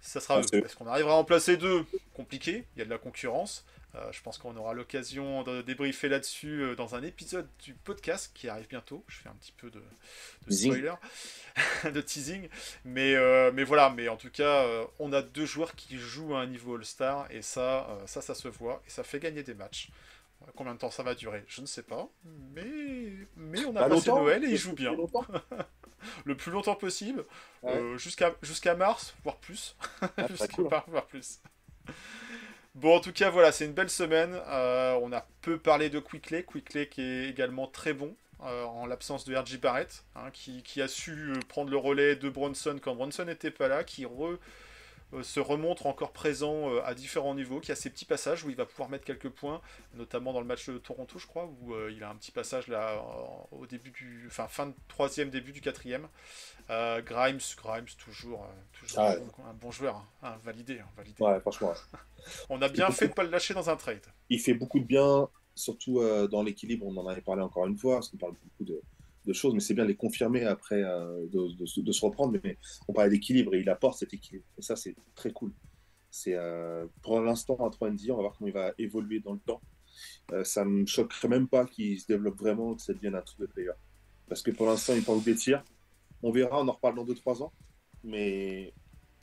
ça 0.01 0.21
sera 0.21 0.41
eux. 0.41 0.45
Est-ce 0.53 0.75
qu'on 0.75 0.89
arrivera 0.89 1.13
à 1.13 1.17
en 1.19 1.23
placer 1.23 1.57
deux? 1.57 1.87
Compliqué, 2.15 2.65
il 2.75 2.81
y 2.81 2.83
a 2.83 2.85
de 2.85 2.91
la 2.91 2.99
concurrence. 2.99 3.65
Euh, 3.95 4.11
je 4.11 4.21
pense 4.23 4.39
qu'on 4.39 4.57
aura 4.57 4.75
l'occasion 4.75 5.45
de 5.45 5.63
débriefer 5.63 6.09
là-dessus 6.09 6.63
euh, 6.63 6.75
dans 6.75 6.97
un 6.97 7.03
épisode 7.05 7.47
du 7.63 7.75
podcast 7.75 8.33
qui 8.35 8.49
arrive 8.49 8.67
bientôt. 8.67 9.05
Je 9.07 9.19
fais 9.19 9.29
un 9.29 9.35
petit 9.35 9.53
peu 9.57 9.71
de, 9.71 9.81
spoiler, 10.51 10.95
de 11.85 12.01
teasing. 12.01 12.49
Mais, 12.85 13.15
euh, 13.15 13.53
mais 13.55 13.63
voilà, 13.63 13.91
mais 13.91 14.09
en 14.09 14.17
tout 14.17 14.31
cas, 14.31 14.67
on 14.99 15.13
a 15.13 15.23
deux 15.23 15.47
joueurs 15.47 15.77
qui 15.77 15.97
jouent 15.97 16.35
à 16.35 16.41
un 16.41 16.47
niveau 16.47 16.75
All-Star 16.75 17.31
et 17.31 17.41
ça, 17.41 17.87
ça, 18.07 18.21
ça 18.21 18.35
se 18.35 18.49
voit 18.49 18.83
et 18.85 18.91
ça 18.91 19.05
fait 19.05 19.21
gagner 19.21 19.45
des 19.45 19.55
matchs. 19.55 19.91
Combien 20.55 20.75
de 20.75 20.79
temps 20.79 20.91
ça 20.91 21.03
va 21.03 21.15
durer 21.15 21.45
Je 21.49 21.61
ne 21.61 21.67
sais 21.67 21.83
pas. 21.83 22.09
Mais, 22.55 23.13
mais 23.37 23.65
on 23.67 23.75
a 23.77 23.81
Pas 23.81 23.89
passé 23.91 24.11
Noël 24.11 24.45
et 24.45 24.57
jouent 24.57 24.71
c'est 24.71 24.77
bien. 24.77 24.97
Le 26.25 26.37
plus 26.37 26.53
longtemps 26.53 26.77
possible. 26.77 27.25
Ouais. 27.63 27.73
euh, 27.75 27.99
jusqu'à 27.99 28.75
mars, 28.75 29.15
voire 29.25 29.37
plus. 29.37 29.77
Ah, 30.01 30.09
Jusqu'à 30.31 30.63
mars, 30.63 30.85
voire 30.89 31.07
plus. 31.07 31.41
Bon, 32.75 32.97
en 32.97 33.01
tout 33.01 33.13
cas, 33.13 33.31
voilà, 33.31 33.53
c'est 33.53 33.65
une 33.65 33.73
belle 33.73 33.91
semaine. 33.91 34.39
Euh, 34.49 34.99
on 35.03 35.13
a 35.13 35.27
peu 35.43 35.59
parlé 35.59 35.89
de 35.91 35.99
Quickley. 35.99 36.45
Quickley 36.45 36.89
qui 36.89 37.01
est 37.03 37.29
également 37.29 37.67
très 37.67 37.93
bon 37.95 38.15
euh, 38.45 38.65
en 38.65 38.87
l'absence 38.87 39.25
de 39.25 39.35
RJ 39.35 39.59
Barrett, 39.59 40.05
hein, 40.15 40.31
qui, 40.33 40.63
qui 40.63 40.83
a 40.83 40.89
su 40.89 41.33
prendre 41.49 41.71
le 41.71 41.77
relais 41.79 42.17
de 42.17 42.29
Bronson 42.29 42.79
quand 42.81 42.95
Bronson 42.95 43.25
n'était 43.25 43.51
pas 43.51 43.67
là, 43.69 43.83
qui 43.83 44.05
re- 44.05 44.39
se 45.23 45.41
remontre 45.41 45.87
encore 45.87 46.13
présent 46.13 46.71
euh, 46.71 46.83
à 46.85 46.95
différents 46.95 47.35
niveaux, 47.35 47.61
qui 47.61 47.73
a 47.73 47.75
ses 47.77 47.91
petits 47.91 48.05
passages 48.05 48.45
où 48.45 48.51
il 48.51 48.57
va 48.57 48.67
pouvoir 48.67 48.89
mettre 48.89 49.05
quelques 49.05 49.31
points, 49.31 49.61
notamment 49.95 50.33
dans 50.33 50.41
le 50.41 50.47
match 50.47 50.69
de 50.69 50.79
Toronto, 50.79 51.19
je 51.19 51.27
crois, 51.27 51.49
où 51.61 51.75
euh, 51.75 51.93
il 51.95 52.03
a 52.03 52.11
un 52.11 52.17
petit 52.17 52.33
passage 52.33 52.69
là 52.69 53.03
au 53.53 53.67
début 53.67 53.91
du, 53.91 54.25
enfin 54.27 54.49
fin 54.49 54.67
de 54.67 54.75
troisième, 54.89 55.31
début 55.31 55.53
du 55.53 55.61
quatrième. 55.61 56.09
Euh, 56.69 57.01
Grimes, 57.01 57.39
Grimes 57.57 57.87
toujours, 57.99 58.43
euh, 58.43 58.47
toujours 58.73 58.99
Ah 58.99 59.13
un, 59.13 59.17
bon, 59.19 59.45
un 59.49 59.55
bon 59.55 59.71
joueur, 59.71 59.97
hein, 59.97 60.05
hein, 60.23 60.37
validé, 60.43 60.81
hein, 60.81 60.89
validé. 60.97 61.23
Ouais, 61.23 61.39
franchement. 61.41 61.69
ouais. 61.69 61.99
On 62.49 62.61
a 62.61 62.69
bien 62.69 62.91
fait 62.91 63.09
de 63.09 63.13
pas 63.13 63.23
le 63.23 63.31
lâcher 63.31 63.55
dans 63.55 63.71
un 63.71 63.77
trade. 63.77 64.05
Il 64.31 64.41
fait 64.41 64.55
beaucoup 64.55 64.81
de 64.81 64.85
bien, 64.85 65.29
surtout 65.55 66.01
euh, 66.01 66.27
dans 66.27 66.43
l'équilibre. 66.43 66.85
On 66.87 66.97
en 66.97 67.07
avait 67.07 67.21
parlé 67.21 67.43
encore 67.43 67.67
une 67.67 67.79
fois, 67.79 67.97
parce 67.97 68.09
qu'on 68.09 68.17
parle 68.17 68.33
beaucoup 68.33 68.65
de, 68.65 68.81
de 69.27 69.33
choses, 69.33 69.55
mais 69.55 69.61
c'est 69.61 69.75
bien 69.75 69.85
de 69.85 69.89
les 69.89 69.97
confirmer 69.97 70.45
après, 70.45 70.83
euh, 70.83 71.27
de, 71.27 71.55
de- 71.57 71.83
de 71.83 71.93
se 71.93 72.05
reprendre. 72.05 72.39
Mais 72.45 72.59
on 72.89 72.93
parlait 72.93 73.11
d'équilibre 73.11 73.55
et 73.55 73.61
il 73.61 73.69
apporte 73.69 73.99
cet 73.99 74.15
équilibre. 74.15 74.45
Et 74.59 74.63
ça, 74.63 74.77
c'est 74.77 74.95
très 75.15 75.33
cool. 75.33 75.53
C'est 76.11 76.35
euh, 76.35 76.87
pour 77.03 77.21
l'instant 77.21 77.57
à 77.67 77.71
3 77.71 77.91
ND, 77.91 78.11
on 78.11 78.17
va 78.17 78.23
voir 78.23 78.35
comment 78.39 78.49
il 78.49 78.55
va 78.55 78.73
évoluer 78.79 79.21
dans 79.21 79.33
le 79.35 79.41
temps. 79.41 79.61
Euh, 80.33 80.45
ça 80.45 80.65
me 80.65 80.87
choquerait 80.87 81.29
même 81.29 81.49
pas 81.49 81.67
qu'il 81.67 81.99
se 82.01 82.07
développe 82.07 82.39
vraiment, 82.39 82.75
que 82.75 82.83
ça 82.83 82.93
devienne 82.95 83.15
un 83.15 83.23
truc 83.23 83.41
de 83.41 83.47
player. 83.47 83.71
Parce 84.29 84.43
que 84.43 84.51
pour 84.51 84.67
l'instant, 84.67 84.95
il 84.95 85.03
parle 85.03 85.23
des 85.23 85.35
tirs. 85.35 85.63
On 86.23 86.31
verra, 86.33 86.61
on 86.63 86.69
en 86.69 86.73
reparle 86.73 86.97
dans 86.97 87.05
2-3 87.05 87.43
ans. 87.43 87.53
Mais 88.05 88.73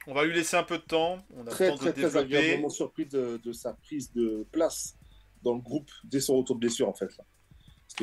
On 0.07 0.13
va 0.13 0.25
lui 0.25 0.33
laisser 0.33 0.57
un 0.57 0.63
peu 0.63 0.77
de 0.77 0.83
temps. 0.83 1.17
On 1.35 1.41
a 1.47 1.49
très, 1.49 1.69
temps 1.69 1.77
très, 1.77 1.93
de 1.93 2.01
très 2.01 2.17
agréablement 2.17 2.69
surpris 2.69 3.05
de, 3.05 3.39
de 3.43 3.51
sa 3.53 3.73
prise 3.73 4.11
de 4.13 4.45
place 4.51 4.95
dans 5.41 5.55
le 5.55 5.61
groupe 5.61 5.89
dès 6.03 6.19
son 6.19 6.37
retour 6.37 6.55
de 6.55 6.61
blessure, 6.61 6.87
en 6.89 6.93
fait. 6.93 7.15
Là. 7.17 7.23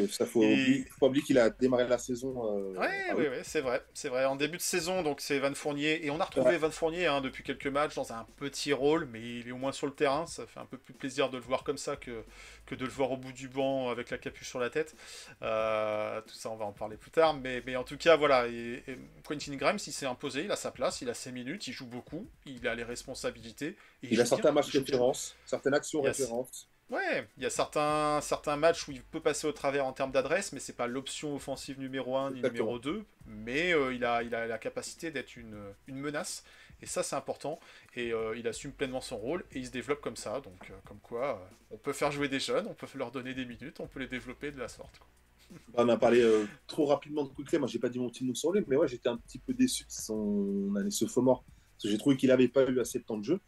Ça, 0.08 0.26
faut, 0.26 0.42
Et- 0.42 0.52
oublier, 0.52 0.84
faut 0.90 0.98
pas 1.00 1.06
oublier 1.06 1.24
qu'il 1.24 1.38
a 1.38 1.50
démarré 1.50 1.86
la 1.88 1.98
saison. 1.98 2.56
euh, 2.58 2.78
Ouais, 2.78 2.88
ah 3.10 3.16
ouais, 3.16 3.28
ouais, 3.28 3.42
c'est 3.44 3.60
vrai, 3.60 3.82
c'est 3.94 4.08
vrai. 4.08 4.24
En 4.24 4.36
début 4.36 4.56
de 4.56 4.62
saison, 4.62 5.02
donc 5.02 5.20
c'est 5.20 5.38
Van 5.38 5.54
Fournier, 5.54 6.04
et 6.06 6.10
on 6.10 6.20
a 6.20 6.24
retrouvé 6.24 6.50
Ouais. 6.50 6.58
Van 6.58 6.70
Fournier 6.70 7.06
hein, 7.06 7.20
depuis 7.20 7.42
quelques 7.42 7.66
matchs 7.66 7.94
dans 7.94 8.12
un 8.12 8.26
petit 8.36 8.72
rôle, 8.72 9.06
mais 9.06 9.20
il 9.20 9.48
est 9.48 9.52
au 9.52 9.56
moins 9.56 9.72
sur 9.72 9.86
le 9.86 9.92
terrain. 9.94 10.26
Ça 10.26 10.46
fait 10.46 10.60
un 10.60 10.66
peu 10.66 10.78
plus 10.78 10.94
plaisir 10.94 11.30
de 11.30 11.36
le 11.36 11.42
voir 11.42 11.64
comme 11.64 11.78
ça 11.78 11.96
que, 11.96 12.24
que 12.66 12.74
de 12.74 12.84
le 12.84 12.90
voir 12.90 13.10
au 13.12 13.16
bout 13.16 13.32
du 13.32 13.48
banc 13.48 13.90
avec 13.90 14.10
la 14.10 14.18
capuche 14.18 14.48
sur 14.48 14.58
la 14.60 14.70
tête. 14.70 14.94
Euh, 15.42 16.20
tout 16.22 16.34
ça, 16.34 16.50
on 16.50 16.56
va 16.56 16.64
en 16.64 16.72
parler 16.72 16.96
plus 16.96 17.10
tard, 17.10 17.34
mais, 17.34 17.62
mais 17.66 17.76
en 17.76 17.84
tout 17.84 17.96
cas, 17.96 18.16
voilà. 18.16 18.46
Et, 18.48 18.82
et 18.86 18.98
Quentin 19.26 19.56
Grimes, 19.56 19.78
il 19.86 19.92
s'est 19.92 20.06
imposé, 20.06 20.44
il 20.44 20.50
a 20.50 20.56
sa 20.56 20.70
place, 20.70 21.00
il 21.00 21.08
a 21.08 21.14
ses 21.14 21.32
minutes, 21.32 21.66
il 21.68 21.72
joue 21.72 21.86
beaucoup, 21.86 22.26
il 22.46 22.66
a 22.68 22.74
les 22.74 22.84
responsabilités. 22.84 23.76
et 24.02 24.08
Il 24.10 24.20
a 24.20 24.24
certains 24.26 24.52
matchs 24.52 24.70
références, 24.70 25.36
certaines 25.46 25.74
actions 25.74 26.02
Yes. 26.04 26.18
références. 26.18 26.68
Ouais, 26.90 27.28
il 27.36 27.42
y 27.44 27.46
a 27.46 27.50
certains, 27.50 28.20
certains 28.20 28.56
matchs 28.56 28.88
où 28.88 28.92
il 28.92 29.02
peut 29.02 29.20
passer 29.20 29.46
au 29.46 29.52
travers 29.52 29.86
en 29.86 29.92
termes 29.92 30.10
d'adresse, 30.10 30.52
mais 30.52 30.58
c'est 30.58 30.72
pas 30.76 30.88
l'option 30.88 31.36
offensive 31.36 31.78
numéro 31.78 32.16
1 32.16 32.32
ni 32.32 32.38
Exactement. 32.38 32.64
numéro 32.64 32.78
2. 32.80 33.04
Mais 33.26 33.72
euh, 33.72 33.94
il, 33.94 34.04
a, 34.04 34.24
il 34.24 34.34
a 34.34 34.46
la 34.48 34.58
capacité 34.58 35.12
d'être 35.12 35.36
une, 35.36 35.56
une 35.86 35.98
menace, 36.00 36.42
et 36.82 36.86
ça 36.86 37.04
c'est 37.04 37.14
important. 37.14 37.60
Et 37.94 38.12
euh, 38.12 38.36
il 38.36 38.48
assume 38.48 38.72
pleinement 38.72 39.00
son 39.00 39.18
rôle, 39.18 39.44
et 39.52 39.60
il 39.60 39.66
se 39.66 39.70
développe 39.70 40.00
comme 40.00 40.16
ça. 40.16 40.40
Donc, 40.40 40.68
euh, 40.70 40.74
comme 40.84 40.98
quoi, 40.98 41.48
on 41.70 41.76
peut 41.78 41.92
faire 41.92 42.10
jouer 42.10 42.28
des 42.28 42.40
jeunes, 42.40 42.66
on 42.66 42.74
peut 42.74 42.88
leur 42.96 43.12
donner 43.12 43.34
des 43.34 43.44
minutes, 43.46 43.78
on 43.78 43.86
peut 43.86 44.00
les 44.00 44.08
développer 44.08 44.50
de 44.50 44.58
la 44.58 44.68
sorte. 44.68 44.98
quoi. 44.98 45.06
On 45.74 45.88
a 45.88 45.96
parlé 45.96 46.22
euh, 46.22 46.46
trop 46.68 46.86
rapidement 46.86 47.24
de 47.24 47.28
Quickly. 47.30 47.58
Moi, 47.58 47.66
j'ai 47.68 47.80
pas 47.80 47.88
dit 47.88 47.98
mon 47.98 48.08
petit 48.08 48.24
mot 48.24 48.34
sur 48.34 48.52
lui, 48.52 48.64
mais 48.68 48.76
ouais, 48.76 48.86
j'étais 48.86 49.08
un 49.08 49.16
petit 49.16 49.38
peu 49.38 49.52
déçu 49.52 49.82
de 49.84 49.90
son 49.90 50.74
année 50.76 50.90
sophomore. 50.92 51.44
Parce 51.74 51.84
que 51.84 51.88
j'ai 51.88 51.98
trouvé 51.98 52.16
qu'il 52.16 52.30
avait 52.30 52.46
pas 52.48 52.64
eu 52.68 52.78
assez 52.78 52.98
de 53.00 53.04
temps 53.04 53.18
de 53.18 53.24
jeu. 53.24 53.40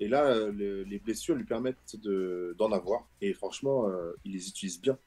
Et 0.00 0.08
là, 0.08 0.24
euh, 0.26 0.50
le- 0.52 0.82
les 0.84 0.98
blessures 0.98 1.34
lui 1.36 1.44
permettent 1.44 1.96
de- 1.96 2.54
d'en 2.58 2.72
avoir. 2.72 3.08
Et 3.20 3.32
franchement, 3.32 3.88
euh, 3.88 4.12
il 4.24 4.32
les 4.32 4.48
utilise 4.48 4.80
bien. 4.80 4.98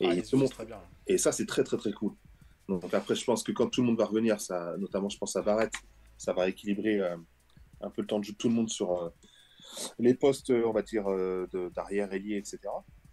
Et 0.00 0.06
Ah, 0.06 0.14
il 0.14 0.24
se 0.24 0.36
montre 0.36 0.52
très 0.56 0.66
bien. 0.66 0.80
Et 1.06 1.18
ça, 1.18 1.32
c'est 1.32 1.46
très, 1.46 1.64
très, 1.64 1.76
très 1.76 1.92
cool. 1.92 2.12
Donc 2.68 2.92
après, 2.94 3.14
je 3.14 3.24
pense 3.24 3.42
que 3.42 3.52
quand 3.52 3.68
tout 3.68 3.80
le 3.80 3.88
monde 3.88 3.98
va 3.98 4.06
revenir, 4.06 4.40
ça, 4.40 4.76
notamment, 4.78 5.08
je 5.08 5.18
pense 5.18 5.34
à 5.36 5.42
Barrett, 5.42 5.72
ça 6.16 6.32
va 6.32 6.48
équilibrer 6.48 7.00
euh, 7.00 7.16
un 7.80 7.90
peu 7.90 8.02
le 8.02 8.06
temps 8.06 8.18
de 8.18 8.24
jeu 8.24 8.32
de 8.32 8.36
tout 8.38 8.48
le 8.48 8.54
monde 8.54 8.68
sur 8.70 8.92
euh, 9.02 9.08
les 9.98 10.14
postes, 10.14 10.50
on 10.50 10.72
va 10.72 10.82
dire, 10.82 11.06
d'arrière, 11.74 12.12
ailier, 12.12 12.36
etc. 12.36 12.58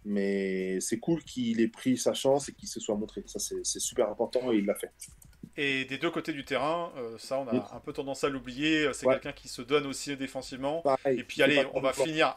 Mais 0.04 0.80
c'est 0.80 0.98
cool 0.98 1.22
qu'il 1.24 1.60
ait 1.60 1.68
pris 1.68 1.96
sa 1.98 2.14
chance 2.14 2.48
et 2.48 2.52
qu'il 2.52 2.68
se 2.68 2.80
soit 2.80 2.96
montré. 2.96 3.22
Ça, 3.26 3.38
c'est 3.38 3.80
super 3.80 4.08
important 4.10 4.52
et 4.52 4.56
il 4.58 4.64
l'a 4.66 4.74
fait. 4.74 4.90
Et 5.56 5.84
des 5.86 5.98
deux 5.98 6.10
côtés 6.10 6.32
du 6.32 6.44
terrain, 6.44 6.92
euh, 6.96 7.16
ça 7.18 7.38
on 7.38 7.48
a 7.48 7.54
Oui. 7.54 7.60
un 7.72 7.80
peu 7.80 7.92
tendance 7.92 8.22
à 8.24 8.28
l'oublier. 8.28 8.92
C'est 8.92 9.06
Ouais. 9.06 9.14
quelqu'un 9.14 9.32
qui 9.32 9.48
se 9.48 9.62
donne 9.62 9.86
aussi 9.86 10.16
défensivement. 10.16 10.82
Pareil, 10.82 11.18
Et 11.18 11.24
puis 11.24 11.36
c'est 11.38 11.42
allez, 11.44 11.64
on 11.74 11.80
va 11.80 11.92
finir, 11.92 12.36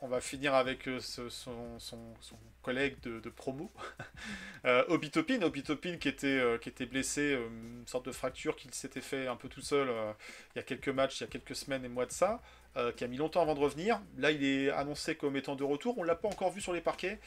on 0.00 0.08
va 0.08 0.20
finir 0.20 0.54
avec 0.54 0.86
euh, 0.88 1.00
ce- 1.00 1.28
son, 1.30 1.78
son- 1.78 2.14
son 2.20 2.36
collègue 2.62 3.00
de, 3.02 3.20
de 3.20 3.30
promo, 3.30 3.70
euh, 4.66 4.84
Obi 4.88 5.10
Toppin. 5.10 5.40
Obi 5.42 5.62
Toppin 5.62 5.96
qui 5.96 6.08
était, 6.08 6.26
euh, 6.26 6.58
qui 6.58 6.68
était 6.68 6.86
blessé, 6.86 7.32
euh, 7.34 7.46
une 7.48 7.86
sorte 7.86 8.04
de 8.06 8.12
fracture 8.12 8.54
qu'il 8.56 8.72
s'était 8.74 9.00
fait 9.00 9.26
un 9.26 9.36
peu 9.36 9.48
tout 9.48 9.62
seul 9.62 9.88
euh, 9.88 10.12
il 10.54 10.58
y 10.58 10.60
a 10.60 10.62
quelques 10.62 10.88
matchs, 10.90 11.20
il 11.20 11.24
y 11.24 11.24
a 11.24 11.28
quelques 11.30 11.56
semaines 11.56 11.84
et 11.84 11.88
mois 11.88 12.06
de 12.06 12.12
ça, 12.12 12.42
euh, 12.76 12.92
qui 12.92 13.04
a 13.04 13.08
mis 13.08 13.16
longtemps 13.16 13.40
avant 13.42 13.54
de 13.54 13.60
revenir. 13.60 14.00
Là, 14.18 14.30
il 14.30 14.44
est 14.44 14.70
annoncé 14.70 15.14
comme 15.14 15.36
étant 15.36 15.56
de 15.56 15.64
retour. 15.64 15.96
On 15.98 16.02
l'a 16.02 16.14
pas 16.16 16.28
encore 16.28 16.50
vu 16.52 16.60
sur 16.60 16.72
les 16.74 16.80
parquets. 16.82 17.18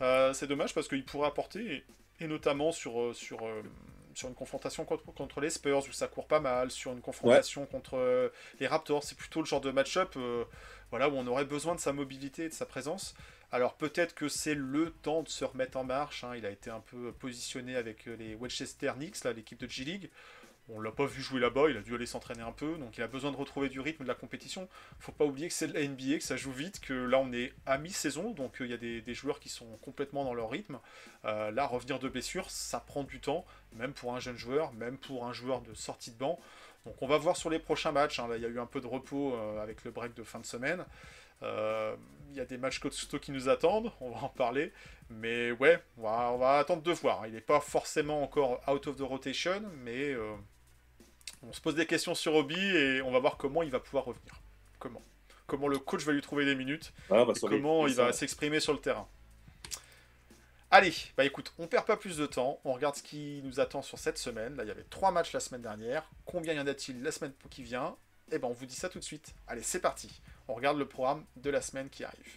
Euh, 0.00 0.32
C'est 0.32 0.46
dommage 0.48 0.74
parce 0.74 0.88
qu'il 0.88 1.04
pourrait 1.04 1.28
apporter, 1.28 1.84
et, 2.20 2.24
et 2.24 2.26
notamment 2.26 2.72
sur, 2.72 3.00
euh, 3.00 3.14
sur, 3.14 3.46
euh, 3.46 3.62
sur 4.18 4.28
une 4.28 4.34
confrontation 4.34 4.84
contre, 4.84 5.04
contre 5.04 5.40
les 5.40 5.50
Spurs 5.50 5.84
où 5.88 5.92
ça 5.92 6.08
court 6.08 6.26
pas 6.26 6.40
mal, 6.40 6.70
sur 6.70 6.92
une 6.92 7.00
confrontation 7.00 7.66
contre 7.66 7.96
euh, 7.96 8.28
les 8.58 8.66
Raptors. 8.66 9.04
C'est 9.04 9.16
plutôt 9.16 9.40
le 9.40 9.46
genre 9.46 9.60
de 9.60 9.70
match-up 9.70 10.14
euh, 10.16 10.44
voilà, 10.90 11.08
où 11.08 11.14
on 11.14 11.26
aurait 11.26 11.44
besoin 11.44 11.74
de 11.74 11.80
sa 11.80 11.92
mobilité 11.92 12.44
et 12.44 12.48
de 12.48 12.54
sa 12.54 12.66
présence. 12.66 13.14
Alors 13.52 13.74
peut-être 13.74 14.14
que 14.14 14.28
c'est 14.28 14.54
le 14.54 14.90
temps 14.90 15.22
de 15.22 15.28
se 15.28 15.44
remettre 15.44 15.78
en 15.78 15.84
marche. 15.84 16.24
hein. 16.24 16.32
Il 16.36 16.44
a 16.44 16.50
été 16.50 16.68
un 16.68 16.80
peu 16.80 17.12
positionné 17.12 17.76
avec 17.76 18.08
euh, 18.08 18.16
les 18.16 18.34
Winchester 18.34 18.92
Knicks, 18.96 19.24
l'équipe 19.24 19.58
de 19.58 19.68
G-League. 19.68 20.10
On 20.70 20.80
l'a 20.80 20.92
pas 20.92 21.06
vu 21.06 21.22
jouer 21.22 21.40
là-bas, 21.40 21.70
il 21.70 21.78
a 21.78 21.80
dû 21.80 21.94
aller 21.94 22.04
s'entraîner 22.04 22.42
un 22.42 22.52
peu, 22.52 22.76
donc 22.76 22.98
il 22.98 23.02
a 23.02 23.06
besoin 23.06 23.30
de 23.30 23.36
retrouver 23.36 23.70
du 23.70 23.80
rythme 23.80 24.02
de 24.02 24.08
la 24.08 24.14
compétition. 24.14 24.68
Faut 25.00 25.12
pas 25.12 25.24
oublier 25.24 25.48
que 25.48 25.54
c'est 25.54 25.68
de 25.68 25.72
la 25.72 25.86
NBA, 25.86 26.18
que 26.18 26.24
ça 26.24 26.36
joue 26.36 26.52
vite, 26.52 26.80
que 26.80 26.92
là 26.92 27.18
on 27.18 27.32
est 27.32 27.54
à 27.64 27.78
mi-saison, 27.78 28.32
donc 28.32 28.60
euh, 28.60 28.66
il 28.66 28.70
y 28.70 28.74
a 28.74 28.76
des, 28.76 29.14
joueurs 29.14 29.40
qui 29.40 29.48
sont 29.48 29.78
complètement 29.78 30.24
dans 30.24 30.34
leur 30.34 30.50
rythme. 30.50 30.78
Euh, 31.24 31.50
là, 31.52 31.66
revenir 31.66 31.98
de 31.98 32.08
blessure, 32.08 32.50
ça 32.50 32.80
prend 32.80 33.02
du 33.02 33.18
temps, 33.18 33.46
même 33.72 33.94
pour 33.94 34.14
un 34.14 34.20
jeune 34.20 34.36
joueur, 34.36 34.72
même 34.74 34.98
pour 34.98 35.24
un 35.24 35.32
joueur 35.32 35.62
de 35.62 35.72
sortie 35.72 36.10
de 36.10 36.18
banc. 36.18 36.38
Donc 36.84 37.00
on 37.00 37.06
va 37.06 37.16
voir 37.16 37.36
sur 37.36 37.48
les 37.48 37.58
prochains 37.58 37.92
matchs. 37.92 38.20
hein. 38.20 38.28
Là, 38.28 38.36
il 38.36 38.42
y 38.42 38.46
a 38.46 38.48
eu 38.48 38.60
un 38.60 38.66
peu 38.66 38.82
de 38.82 38.86
repos 38.86 39.34
euh, 39.34 39.62
avec 39.62 39.84
le 39.84 39.90
break 39.90 40.12
de 40.14 40.22
fin 40.22 40.38
de 40.38 40.46
semaine. 40.46 40.84
Il 41.40 42.36
y 42.36 42.40
a 42.40 42.44
des 42.44 42.58
matchs 42.58 42.78
costauds 42.80 43.20
qui 43.20 43.30
nous 43.30 43.48
attendent, 43.48 43.90
on 44.00 44.10
va 44.10 44.24
en 44.24 44.28
parler. 44.28 44.72
Mais 45.08 45.50
ouais, 45.52 45.82
on 45.96 46.36
va, 46.36 46.58
attendre 46.58 46.82
de 46.82 46.92
voir. 46.92 47.26
Il 47.26 47.32
n'est 47.32 47.40
pas 47.40 47.60
forcément 47.60 48.22
encore 48.22 48.60
out 48.68 48.86
of 48.86 48.96
the 48.96 49.02
rotation, 49.02 49.62
mais 49.82 50.14
on 51.42 51.52
se 51.52 51.60
pose 51.60 51.74
des 51.74 51.86
questions 51.86 52.14
sur 52.14 52.34
Obi 52.34 52.58
et 52.58 53.02
on 53.02 53.10
va 53.10 53.18
voir 53.18 53.36
comment 53.36 53.62
il 53.62 53.70
va 53.70 53.80
pouvoir 53.80 54.04
revenir. 54.04 54.34
Comment 54.78 55.02
Comment 55.46 55.68
le 55.68 55.78
coach 55.78 56.04
va 56.04 56.12
lui 56.12 56.20
trouver 56.20 56.44
des 56.44 56.54
minutes 56.54 56.92
bah, 57.08 57.26
et 57.28 57.40
comment 57.40 57.86
il 57.86 57.94
va 57.94 58.12
s'exprimer 58.12 58.60
sur 58.60 58.74
le 58.74 58.80
terrain. 58.80 59.08
Allez, 60.70 60.92
bah 61.16 61.24
écoute, 61.24 61.54
on 61.58 61.66
perd 61.66 61.86
pas 61.86 61.96
plus 61.96 62.18
de 62.18 62.26
temps, 62.26 62.60
on 62.64 62.74
regarde 62.74 62.94
ce 62.94 63.02
qui 63.02 63.40
nous 63.42 63.58
attend 63.58 63.80
sur 63.80 63.98
cette 63.98 64.18
semaine. 64.18 64.54
Là, 64.56 64.64
il 64.64 64.68
y 64.68 64.70
avait 64.70 64.84
trois 64.90 65.10
matchs 65.10 65.32
la 65.32 65.40
semaine 65.40 65.62
dernière. 65.62 66.10
Combien 66.26 66.52
y 66.52 66.60
en 66.60 66.66
a-t-il 66.66 67.02
la 67.02 67.10
semaine 67.10 67.32
qui 67.48 67.62
vient? 67.62 67.96
Eh 68.30 68.38
ben, 68.38 68.48
on 68.48 68.52
vous 68.52 68.66
dit 68.66 68.74
ça 68.74 68.90
tout 68.90 68.98
de 68.98 69.04
suite. 69.04 69.34
Allez, 69.46 69.62
c'est 69.62 69.80
parti. 69.80 70.20
On 70.46 70.52
regarde 70.52 70.76
le 70.76 70.86
programme 70.86 71.24
de 71.36 71.48
la 71.48 71.62
semaine 71.62 71.88
qui 71.88 72.04
arrive. 72.04 72.36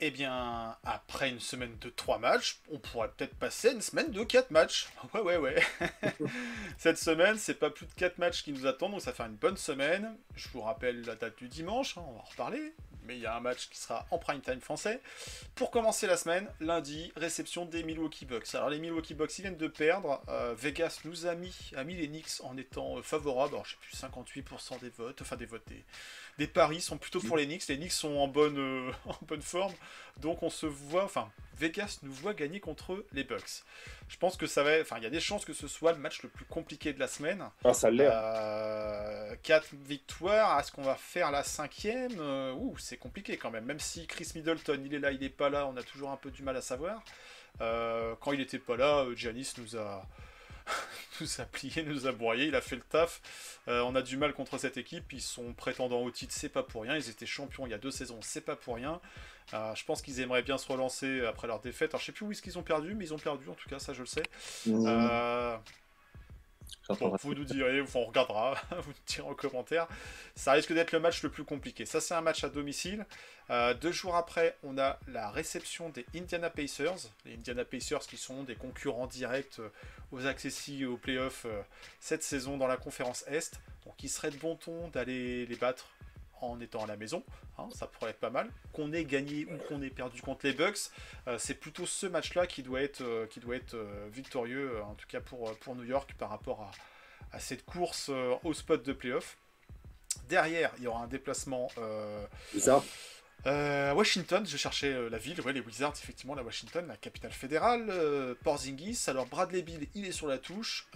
Eh 0.00 0.10
bien, 0.10 0.76
après 0.84 1.28
une 1.28 1.40
semaine 1.40 1.76
de 1.80 1.90
3 1.90 2.18
matchs, 2.18 2.60
on 2.70 2.78
pourrait 2.78 3.10
peut-être 3.16 3.34
passer 3.34 3.68
à 3.68 3.72
une 3.72 3.82
semaine 3.82 4.10
de 4.10 4.24
4 4.24 4.50
matchs. 4.50 4.88
Ouais, 5.14 5.20
ouais, 5.20 5.36
ouais. 5.36 5.62
Cette 6.78 6.98
semaine, 6.98 7.36
c'est 7.36 7.54
pas 7.54 7.70
plus 7.70 7.86
de 7.86 7.92
4 7.92 8.18
matchs 8.18 8.42
qui 8.42 8.52
nous 8.52 8.66
attendent, 8.66 8.92
donc 8.92 9.02
ça 9.02 9.12
fait 9.12 9.24
une 9.24 9.34
bonne 9.34 9.56
semaine. 9.56 10.16
Je 10.36 10.48
vous 10.50 10.60
rappelle 10.60 11.02
la 11.02 11.16
date 11.16 11.36
du 11.38 11.48
dimanche, 11.48 11.98
hein, 11.98 12.02
on 12.06 12.12
va 12.12 12.18
en 12.20 12.22
reparler. 12.22 12.74
Mais 13.06 13.16
il 13.16 13.22
y 13.22 13.26
a 13.26 13.34
un 13.34 13.40
match 13.40 13.68
qui 13.70 13.78
sera 13.78 14.06
en 14.10 14.18
prime 14.18 14.40
time 14.40 14.60
français. 14.60 15.00
Pour 15.54 15.70
commencer 15.70 16.06
la 16.06 16.16
semaine, 16.16 16.48
lundi, 16.60 17.12
réception 17.16 17.64
des 17.64 17.82
Milwaukee 17.82 18.26
Bucks. 18.26 18.54
Alors 18.54 18.70
les 18.70 18.78
Milwaukee 18.78 19.14
Bucks, 19.14 19.38
ils 19.38 19.42
viennent 19.42 19.56
de 19.56 19.68
perdre. 19.68 20.22
Euh, 20.28 20.54
Vegas 20.56 21.00
nous 21.04 21.26
a 21.26 21.34
mis, 21.34 21.54
a 21.76 21.82
mis 21.82 21.96
les 21.96 22.08
Knicks 22.08 22.40
en 22.44 22.56
étant 22.56 22.98
euh, 22.98 23.02
favorables. 23.02 23.54
Alors 23.54 23.64
je 23.64 23.72
sais 23.72 24.10
plus, 24.10 24.44
58% 24.44 24.80
des 24.80 24.90
votes, 24.90 25.22
enfin 25.22 25.36
des 25.36 25.46
votes, 25.46 25.66
des, 25.68 25.84
des 26.38 26.46
paris 26.46 26.80
sont 26.80 26.98
plutôt 26.98 27.20
pour 27.20 27.36
les 27.36 27.46
Knicks. 27.46 27.66
Les 27.68 27.76
Knicks 27.76 27.92
sont 27.92 28.16
en 28.16 28.28
bonne, 28.28 28.58
euh, 28.58 28.92
en 29.06 29.18
bonne 29.26 29.42
forme. 29.42 29.74
Donc 30.18 30.42
on 30.42 30.50
se 30.50 30.66
voit, 30.66 31.04
enfin, 31.04 31.30
Vegas 31.60 31.98
nous 32.02 32.12
voit 32.12 32.34
gagner 32.34 32.60
contre 32.60 33.04
les 33.12 33.24
Bucks. 33.24 33.64
Je 34.08 34.16
pense 34.16 34.36
que 34.36 34.46
ça 34.46 34.62
va, 34.62 34.80
enfin, 34.80 34.96
il 34.98 35.02
y 35.04 35.06
a 35.06 35.10
des 35.10 35.20
chances 35.20 35.44
que 35.44 35.52
ce 35.52 35.68
soit 35.68 35.92
le 35.92 35.98
match 35.98 36.22
le 36.22 36.28
plus 36.28 36.44
compliqué 36.44 36.92
de 36.92 36.98
la 36.98 37.06
semaine. 37.06 37.44
Ah, 37.64 37.74
ça 37.74 37.90
l'est. 37.90 38.08
Euh, 38.10 39.34
4 39.42 39.74
victoires, 39.74 40.58
est-ce 40.58 40.72
qu'on 40.72 40.82
va 40.82 40.94
faire 40.94 41.30
la 41.30 41.44
cinquième? 41.44 42.18
Euh, 42.18 42.52
Ouh, 42.54 42.76
c'est 42.78 42.96
compliqué 42.96 43.36
quand 43.36 43.50
même. 43.50 43.64
Même 43.64 43.80
si 43.80 44.06
Chris 44.06 44.32
Middleton, 44.34 44.82
il 44.84 44.94
est 44.94 44.98
là, 44.98 45.12
il 45.12 45.22
est 45.22 45.28
pas 45.28 45.50
là, 45.50 45.66
on 45.66 45.76
a 45.76 45.82
toujours 45.82 46.10
un 46.10 46.16
peu 46.16 46.30
du 46.30 46.42
mal 46.42 46.56
à 46.56 46.62
savoir. 46.62 47.02
Euh, 47.60 48.14
quand 48.20 48.32
il 48.32 48.40
était 48.40 48.58
pas 48.58 48.76
là, 48.76 49.06
Giannis 49.14 49.52
nous 49.58 49.76
a 49.76 50.06
nous 51.20 51.40
a 51.40 51.44
plié, 51.44 51.82
nous 51.82 52.06
a 52.06 52.12
broyé, 52.12 52.46
il 52.46 52.54
a 52.54 52.60
fait 52.60 52.76
le 52.76 52.82
taf. 52.82 53.20
Euh, 53.68 53.82
on 53.82 53.94
a 53.94 54.02
du 54.02 54.16
mal 54.16 54.32
contre 54.32 54.58
cette 54.58 54.76
équipe, 54.76 55.12
ils 55.12 55.20
sont 55.20 55.52
prétendants 55.52 56.02
au 56.02 56.10
titre, 56.10 56.34
c'est 56.36 56.48
pas 56.48 56.62
pour 56.62 56.82
rien. 56.82 56.96
Ils 56.96 57.08
étaient 57.08 57.26
champions 57.26 57.66
il 57.66 57.70
y 57.70 57.74
a 57.74 57.78
deux 57.78 57.90
saisons, 57.90 58.18
c'est 58.22 58.40
pas 58.40 58.56
pour 58.56 58.76
rien. 58.76 59.00
Euh, 59.52 59.74
je 59.74 59.84
pense 59.84 60.02
qu'ils 60.02 60.20
aimeraient 60.20 60.42
bien 60.42 60.58
se 60.58 60.70
relancer 60.70 61.24
après 61.26 61.46
leur 61.46 61.60
défaite. 61.60 61.90
Alors 61.90 62.00
je 62.00 62.06
sais 62.06 62.12
plus 62.12 62.26
où 62.26 62.32
est-ce 62.32 62.42
qu'ils 62.42 62.58
ont 62.58 62.62
perdu, 62.62 62.94
mais 62.94 63.06
ils 63.06 63.14
ont 63.14 63.18
perdu 63.18 63.48
en 63.48 63.54
tout 63.54 63.68
cas, 63.68 63.78
ça 63.78 63.92
je 63.92 64.00
le 64.00 64.06
sais. 64.06 64.22
Mmh. 64.66 64.86
Euh, 64.86 65.56
Bon, 66.98 67.14
vous 67.20 67.34
nous 67.34 67.44
direz, 67.44 67.82
on 67.94 68.04
regardera, 68.04 68.54
vous 68.70 68.90
nous 68.90 69.04
direz 69.06 69.28
en 69.28 69.34
commentaire. 69.34 69.86
Ça 70.34 70.52
risque 70.52 70.72
d'être 70.72 70.92
le 70.92 71.00
match 71.00 71.22
le 71.22 71.28
plus 71.28 71.44
compliqué. 71.44 71.86
Ça, 71.86 72.00
c'est 72.00 72.14
un 72.14 72.20
match 72.20 72.44
à 72.44 72.48
domicile. 72.48 73.06
Euh, 73.50 73.74
deux 73.74 73.92
jours 73.92 74.16
après, 74.16 74.56
on 74.62 74.78
a 74.78 74.98
la 75.08 75.30
réception 75.30 75.88
des 75.90 76.06
Indiana 76.14 76.50
Pacers. 76.50 77.10
Les 77.24 77.34
Indiana 77.34 77.64
Pacers 77.64 78.00
qui 78.00 78.16
sont 78.16 78.42
des 78.44 78.54
concurrents 78.54 79.06
directs 79.06 79.58
euh, 79.58 79.68
aux 80.12 80.26
accessis 80.26 80.82
et 80.82 80.86
aux 80.86 80.96
playoffs 80.96 81.46
euh, 81.46 81.62
cette 82.00 82.22
saison 82.22 82.56
dans 82.56 82.66
la 82.66 82.76
conférence 82.76 83.24
Est. 83.26 83.60
Donc, 83.86 84.02
il 84.02 84.08
serait 84.08 84.30
de 84.30 84.36
bon 84.36 84.56
ton 84.56 84.88
d'aller 84.88 85.46
les 85.46 85.56
battre 85.56 85.90
en 86.40 86.60
étant 86.60 86.84
à 86.84 86.86
la 86.86 86.96
maison. 86.96 87.22
hein, 87.58 87.68
ça 87.74 87.86
pourrait 87.86 88.10
être 88.10 88.20
pas 88.20 88.30
mal. 88.30 88.48
Qu'on 88.72 88.92
ait 88.92 89.04
gagné 89.04 89.46
ou 89.46 89.56
qu'on 89.68 89.82
ait 89.82 89.90
perdu 89.90 90.22
contre 90.22 90.46
les 90.46 90.52
Bucks, 90.52 90.90
euh, 91.28 91.38
c'est 91.38 91.54
plutôt 91.54 91.86
ce 91.86 92.06
match-là 92.06 92.46
qui 92.46 92.62
doit 92.62 92.82
être, 92.82 93.02
euh, 93.02 93.26
qui 93.26 93.40
doit 93.40 93.56
être 93.56 93.74
euh, 93.74 94.08
victorieux, 94.12 94.82
en 94.82 94.94
tout 94.94 95.06
cas 95.06 95.20
pour, 95.20 95.54
pour 95.58 95.74
New 95.76 95.84
York, 95.84 96.14
par 96.18 96.30
rapport 96.30 96.62
à, 96.62 97.36
à 97.36 97.40
cette 97.40 97.64
course 97.64 98.10
au 98.42 98.52
spot 98.54 98.82
de 98.84 98.92
playoff. 98.92 99.36
Derrière, 100.28 100.72
il 100.78 100.84
y 100.84 100.86
aura 100.86 101.02
un 101.04 101.06
déplacement 101.08 101.70
euh, 103.46 103.92
Washington, 103.94 104.46
je 104.46 104.56
cherchais 104.56 105.08
la 105.08 105.16
ville, 105.16 105.40
ouais, 105.40 105.52
les 105.52 105.60
Wizards, 105.60 105.94
effectivement, 106.02 106.34
la 106.34 106.42
Washington, 106.42 106.86
la 106.86 106.96
capitale 106.96 107.32
fédérale. 107.32 108.36
Porzingis, 108.44 109.04
alors 109.06 109.26
Bradley 109.26 109.62
Bill, 109.62 109.88
il 109.94 110.04
est 110.06 110.12
sur 110.12 110.26
la 110.26 110.38
touche. 110.38 110.88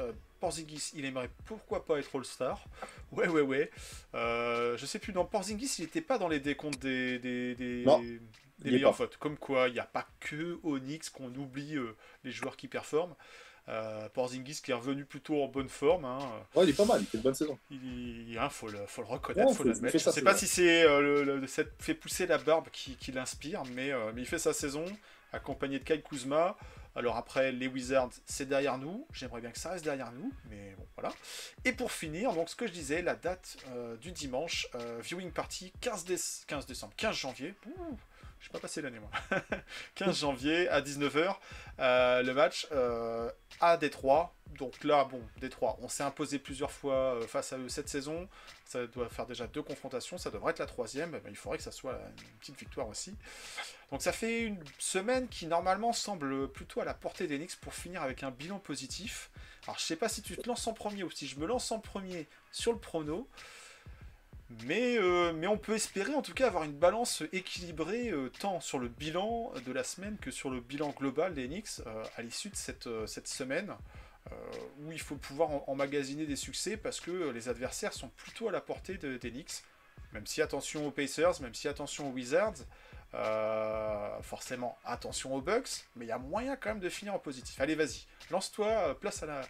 Porzingis, 0.44 0.90
il 0.94 1.04
aimerait 1.06 1.30
pourquoi 1.46 1.84
pas 1.86 1.98
être 1.98 2.14
All-Star. 2.16 2.62
Ouais, 3.12 3.28
ouais, 3.28 3.40
ouais. 3.40 3.70
Euh, 4.14 4.76
je 4.76 4.84
sais 4.86 4.98
plus, 4.98 5.12
dans 5.12 5.24
Porzingis, 5.24 5.76
il 5.78 5.82
n'était 5.84 6.00
pas 6.02 6.18
dans 6.18 6.28
les 6.28 6.40
décomptes 6.40 6.78
des, 6.80 7.18
des, 7.18 7.54
des, 7.54 7.82
Non, 7.86 7.98
des 8.58 8.78
votes. 8.78 9.16
Comme 9.16 9.36
quoi, 9.38 9.68
il 9.68 9.72
n'y 9.74 9.80
a 9.80 9.84
pas 9.86 10.06
que 10.20 10.58
Onyx 10.62 11.08
qu'on 11.10 11.34
oublie 11.34 11.76
euh, 11.76 11.96
les 12.24 12.30
joueurs 12.30 12.56
qui 12.56 12.68
performent. 12.68 13.14
Euh, 13.70 14.08
Porzingis 14.10 14.60
qui 14.62 14.72
est 14.72 14.74
revenu 14.74 15.06
plutôt 15.06 15.42
en 15.42 15.48
bonne 15.48 15.70
forme. 15.70 16.04
hein. 16.04 16.18
Ouais, 16.54 16.64
il 16.64 16.70
est 16.70 16.76
pas 16.76 16.84
mal, 16.84 17.00
il 17.00 17.06
fait 17.06 17.16
une 17.16 17.22
bonne 17.22 17.34
saison. 17.34 17.58
Il, 17.70 18.28
il- 18.30 18.38
hein, 18.38 18.50
faut, 18.50 18.68
le, 18.68 18.78
faut 18.86 19.00
le 19.00 19.08
reconnaître, 19.08 19.48
Ouais, 19.48 19.54
faut 19.54 19.64
l'admettre. 19.64 19.96
Je 19.96 20.04
sa 20.04 20.12
sais 20.12 20.20
pas 20.20 20.36
si 20.36 20.46
c'est 20.46 20.82
euh, 20.84 21.00
le, 21.00 21.24
le- 21.40 21.46
cette 21.46 21.72
fait 21.82 21.94
pousser 21.94 22.26
la 22.26 22.36
barbe 22.36 22.68
qui, 22.70 22.96
qui 22.96 23.10
l'inspire, 23.12 23.62
mais, 23.74 23.90
euh, 23.90 24.12
mais 24.14 24.20
il 24.20 24.26
fait 24.26 24.38
sa 24.38 24.52
saison 24.52 24.84
accompagné 25.32 25.78
de 25.78 25.84
Kyle 25.84 26.02
Kuzma. 26.02 26.58
Alors 26.96 27.16
après, 27.16 27.50
les 27.50 27.66
Wizards, 27.66 28.10
c'est 28.24 28.46
derrière 28.48 28.78
nous. 28.78 29.06
J'aimerais 29.12 29.40
bien 29.40 29.50
que 29.50 29.58
ça 29.58 29.70
reste 29.70 29.84
derrière 29.84 30.12
nous, 30.12 30.32
mais 30.48 30.74
bon, 30.78 30.86
voilà. 30.96 31.12
Et 31.64 31.72
pour 31.72 31.90
finir, 31.90 32.32
donc 32.34 32.48
ce 32.48 32.54
que 32.54 32.66
je 32.68 32.72
disais, 32.72 33.02
la 33.02 33.16
date 33.16 33.56
euh, 33.70 33.96
du 33.96 34.12
dimanche, 34.12 34.68
euh, 34.76 35.00
viewing 35.02 35.32
party 35.32 35.72
15, 35.80 36.04
déce- 36.04 36.44
15 36.46 36.66
décembre, 36.66 36.92
15 36.96 37.16
janvier. 37.16 37.54
Ouh, 37.66 37.96
je 38.44 38.50
pas 38.50 38.58
passé 38.58 38.82
l'année 38.82 39.00
moi. 39.00 39.10
15 39.94 40.18
janvier 40.18 40.68
à 40.68 40.82
19h, 40.82 41.36
le 41.78 42.32
match 42.32 42.66
euh, 42.72 43.30
à 43.60 43.76
Détroit. 43.76 44.34
Donc 44.58 44.84
là, 44.84 45.04
bon, 45.04 45.20
Détroit, 45.38 45.78
on 45.80 45.88
s'est 45.88 46.02
imposé 46.02 46.38
plusieurs 46.38 46.70
fois 46.70 46.94
euh, 46.94 47.26
face 47.26 47.52
à 47.52 47.58
eux 47.58 47.68
cette 47.68 47.88
saison. 47.88 48.28
Ça 48.66 48.86
doit 48.86 49.08
faire 49.08 49.26
déjà 49.26 49.46
deux 49.46 49.62
confrontations, 49.62 50.18
ça 50.18 50.30
devrait 50.30 50.50
être 50.50 50.58
la 50.58 50.66
troisième. 50.66 51.14
Eh 51.16 51.20
ben, 51.20 51.30
il 51.30 51.36
faudrait 51.36 51.58
que 51.58 51.64
ça 51.64 51.72
soit 51.72 51.98
une 52.18 52.38
petite 52.38 52.58
victoire 52.58 52.86
aussi. 52.88 53.16
Donc 53.90 54.02
ça 54.02 54.12
fait 54.12 54.42
une 54.42 54.62
semaine 54.78 55.26
qui 55.28 55.46
normalement 55.46 55.92
semble 55.92 56.48
plutôt 56.52 56.80
à 56.80 56.84
la 56.84 56.94
portée 56.94 57.26
Knicks 57.26 57.56
pour 57.56 57.74
finir 57.74 58.02
avec 58.02 58.22
un 58.22 58.30
bilan 58.30 58.58
positif. 58.58 59.30
Alors 59.66 59.78
je 59.78 59.84
sais 59.84 59.96
pas 59.96 60.10
si 60.10 60.20
tu 60.20 60.36
te 60.36 60.46
lances 60.46 60.66
en 60.66 60.74
premier 60.74 61.02
ou 61.02 61.10
si 61.10 61.26
je 61.26 61.38
me 61.38 61.46
lance 61.46 61.72
en 61.72 61.80
premier 61.80 62.28
sur 62.52 62.72
le 62.72 62.78
prono. 62.78 63.26
Mais, 64.64 64.96
euh, 64.98 65.32
mais 65.32 65.46
on 65.46 65.56
peut 65.56 65.74
espérer 65.74 66.14
en 66.14 66.22
tout 66.22 66.34
cas 66.34 66.46
avoir 66.46 66.64
une 66.64 66.76
balance 66.76 67.22
équilibrée 67.32 68.10
euh, 68.10 68.30
tant 68.40 68.60
sur 68.60 68.78
le 68.78 68.88
bilan 68.88 69.52
de 69.64 69.72
la 69.72 69.82
semaine 69.84 70.18
que 70.18 70.30
sur 70.30 70.50
le 70.50 70.60
bilan 70.60 70.90
global 70.90 71.34
Knicks 71.34 71.80
euh, 71.86 72.04
à 72.16 72.22
l'issue 72.22 72.50
de 72.50 72.56
cette, 72.56 72.86
euh, 72.86 73.06
semaine 73.06 73.74
où 74.80 74.90
il 74.90 75.00
faut 75.00 75.16
pouvoir 75.16 75.68
emmagasiner 75.68 76.24
des 76.24 76.36
succès 76.36 76.78
parce 76.78 76.98
que 76.98 77.28
les 77.30 77.50
adversaires 77.50 77.92
sont 77.92 78.08
plutôt 78.08 78.48
à 78.48 78.52
la 78.52 78.62
portée 78.62 78.96
de- 78.96 79.18
des 79.18 79.30
Knicks. 79.30 79.62
Même 80.12 80.26
si 80.26 80.40
attention 80.40 80.86
aux 80.86 80.90
Pacers, 80.90 81.42
même 81.42 81.52
si 81.54 81.68
attention 81.68 82.08
aux 82.08 82.12
Wizards, 82.12 82.54
forcément 84.22 84.78
attention 84.84 85.34
aux 85.34 85.42
Bucks, 85.42 85.84
mais 85.96 86.06
il 86.06 86.08
y 86.08 86.12
a 86.12 86.18
moyen 86.18 86.56
quand 86.56 86.70
même 86.70 86.80
de 86.80 86.88
finir 86.88 87.14
en 87.14 87.18
positif. 87.18 87.60
Allez, 87.60 87.74
vas-y, 87.74 88.06
lance-toi, 88.30 88.98
place 88.98 89.22
à 89.22 89.26
la. 89.26 89.42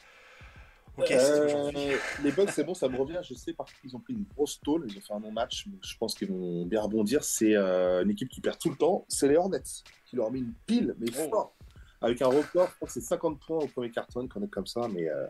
Euh, 0.99 1.97
les 2.23 2.31
Bucks, 2.33 2.51
c'est 2.51 2.65
bon, 2.65 2.75
ça 2.75 2.89
me 2.89 2.97
revient. 2.97 3.19
Je 3.23 3.35
sais 3.35 3.53
par 3.53 3.67
contre 3.67 3.81
qu'ils 3.81 3.97
ont 3.97 4.01
pris 4.01 4.13
une 4.15 4.25
grosse 4.35 4.61
tôle. 4.61 4.87
Ils 4.89 4.97
ont 4.99 5.01
fait 5.01 5.15
un 5.15 5.21
non-match. 5.21 5.67
mais 5.67 5.77
Je 5.83 5.97
pense 5.97 6.15
qu'ils 6.15 6.29
vont 6.29 6.65
bien 6.67 6.81
rebondir. 6.83 7.25
C'est 7.25 7.57
euh, 7.57 8.03
une 8.03 8.11
équipe 8.11 8.29
qui 8.29 8.41
perd 8.41 8.59
tout 8.59 8.71
le 8.71 8.77
temps. 8.77 9.05
C'est 9.09 9.27
les 9.29 9.37
Hornets 9.37 9.63
qui 10.07 10.17
leur 10.17 10.27
ont 10.27 10.31
mis 10.31 10.41
une 10.41 10.55
pile, 10.67 10.95
mais 10.99 11.07
Oh. 11.19 11.29
fort. 11.31 11.55
Avec 12.01 12.21
un 12.23 12.27
record, 12.29 12.69
je 12.71 12.75
crois 12.77 12.87
que 12.87 12.93
c'est 12.93 13.01
50 13.01 13.41
points 13.41 13.59
au 13.59 13.67
premier 13.67 13.91
carton, 13.91 14.29
qu'on 14.29 14.43
est 14.43 14.49
comme 14.49 14.67
ça, 14.67 14.87
mais 14.89 15.09
euh, 15.09 15.27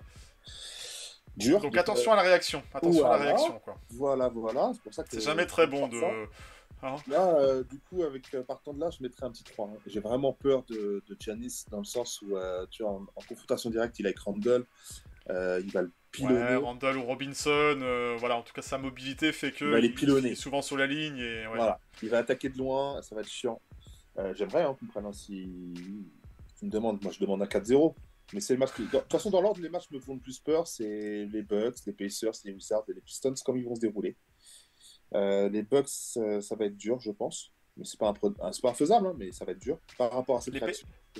dur. 1.36 1.60
Donc 1.60 1.76
attention 1.76 2.12
à 2.12 2.16
la 2.16 2.22
réaction, 2.22 2.62
attention 2.74 3.06
à 3.06 3.16
la 3.16 3.22
réaction 3.24 3.58
quoi. 3.60 3.76
Voilà, 3.90 4.28
voilà. 4.28 4.70
C'est 4.74 4.82
pour 4.82 4.92
ça 4.94 5.04
que 5.04 5.10
C'est 5.10 5.20
jamais 5.20 5.46
très 5.46 5.66
bon 5.66 5.88
de. 5.88 6.00
ça. 6.00 6.06
Hein 6.82 6.96
Là, 7.08 7.34
euh, 7.38 7.62
du 7.64 7.78
coup, 7.78 8.02
avec 8.02 8.34
euh, 8.34 8.42
partant 8.42 8.74
de 8.74 8.80
là, 8.80 8.90
je 8.90 9.02
mettrais 9.02 9.24
un 9.24 9.30
petit 9.30 9.44
3. 9.44 9.66
hein. 9.68 9.78
J'ai 9.86 10.00
vraiment 10.00 10.34
peur 10.34 10.64
de, 10.68 11.02
de 11.08 11.16
Giannis 11.18 11.64
dans 11.70 11.78
le 11.78 11.84
sens 11.84 12.20
où, 12.20 12.36
euh, 12.36 12.66
tu 12.70 12.82
vois, 12.82 12.92
en, 12.92 13.06
en 13.16 13.22
confrontation 13.26 13.70
directe, 13.70 13.98
il 14.00 14.04
est 14.04 14.08
avec 14.08 14.18
Randall. 14.18 14.66
Euh, 15.30 15.60
il 15.64 15.70
va 15.72 15.82
le 15.82 15.90
pilonner. 16.10 16.34
Ouais, 16.34 16.56
Randall 16.56 16.96
ou 16.98 17.02
Robinson, 17.04 17.50
euh, 17.50 18.16
voilà, 18.18 18.36
en 18.36 18.42
tout 18.42 18.52
cas 18.52 18.62
sa 18.62 18.78
mobilité 18.78 19.32
fait 19.32 19.52
que 19.52 19.64
Il 19.64 19.70
va 19.70 19.80
les 19.80 19.88
il- 19.88 19.94
pilonner. 19.94 20.28
il 20.28 20.32
est 20.32 20.36
souvent 20.36 20.60
sur 20.62 20.76
la 20.76 20.86
ligne 20.86 21.18
et 21.18 21.46
ouais. 21.46 21.56
Voilà, 21.56 21.80
il 22.02 22.08
va 22.10 22.18
attaquer 22.18 22.48
de 22.50 22.58
loin, 22.58 23.00
ça 23.02 23.14
va 23.14 23.22
être 23.22 23.28
chiant. 23.30 23.60
Euh, 24.18 24.32
J'aimerais 24.34 24.62
hein, 24.62 24.76
qu'on 24.78 24.86
prenne 24.86 25.06
un 25.06 25.12
si. 25.12 25.48
Tu 26.58 26.66
me 26.66 26.70
demandes, 26.70 27.02
moi 27.02 27.10
je 27.12 27.18
demande 27.20 27.42
un 27.42 27.46
4-0. 27.46 27.94
Mais 28.32 28.40
c'est 28.40 28.54
le 28.54 28.58
match 28.58 28.72
qui. 28.74 28.82
De 28.82 28.88
toute 28.88 29.10
façon, 29.12 29.30
dans 29.30 29.40
l'ordre, 29.40 29.60
les 29.60 29.68
matchs 29.68 29.90
me 29.90 29.98
font 30.00 30.14
le 30.14 30.20
plus 30.20 30.38
peur 30.38 30.66
c'est 30.66 31.26
les 31.30 31.42
Bucks, 31.42 31.76
les 31.86 31.92
Pacers, 31.92 32.32
les 32.44 32.52
Wizards 32.52 32.84
et 32.88 32.94
les 32.94 33.00
Pistons, 33.00 33.34
comme 33.44 33.56
ils 33.58 33.64
vont 33.64 33.74
se 33.74 33.80
dérouler. 33.80 34.16
Les 35.12 35.62
Bucks, 35.62 35.88
ça 35.88 36.54
va 36.56 36.64
être 36.66 36.76
dur, 36.76 36.98
je 37.00 37.10
pense. 37.10 37.50
Mais 37.76 37.84
c'est 37.84 37.98
pas, 37.98 38.08
un 38.40 38.52
c'est 38.52 38.62
pas 38.62 38.70
infaisable, 38.70 39.06
hein, 39.08 39.14
mais 39.18 39.32
ça 39.32 39.44
va 39.44 39.52
être 39.52 39.58
dur 39.58 39.78
par 39.98 40.12
rapport 40.12 40.36
à 40.36 40.40
cette 40.40 40.54
Les 40.54 40.60
Pa- 40.60 40.66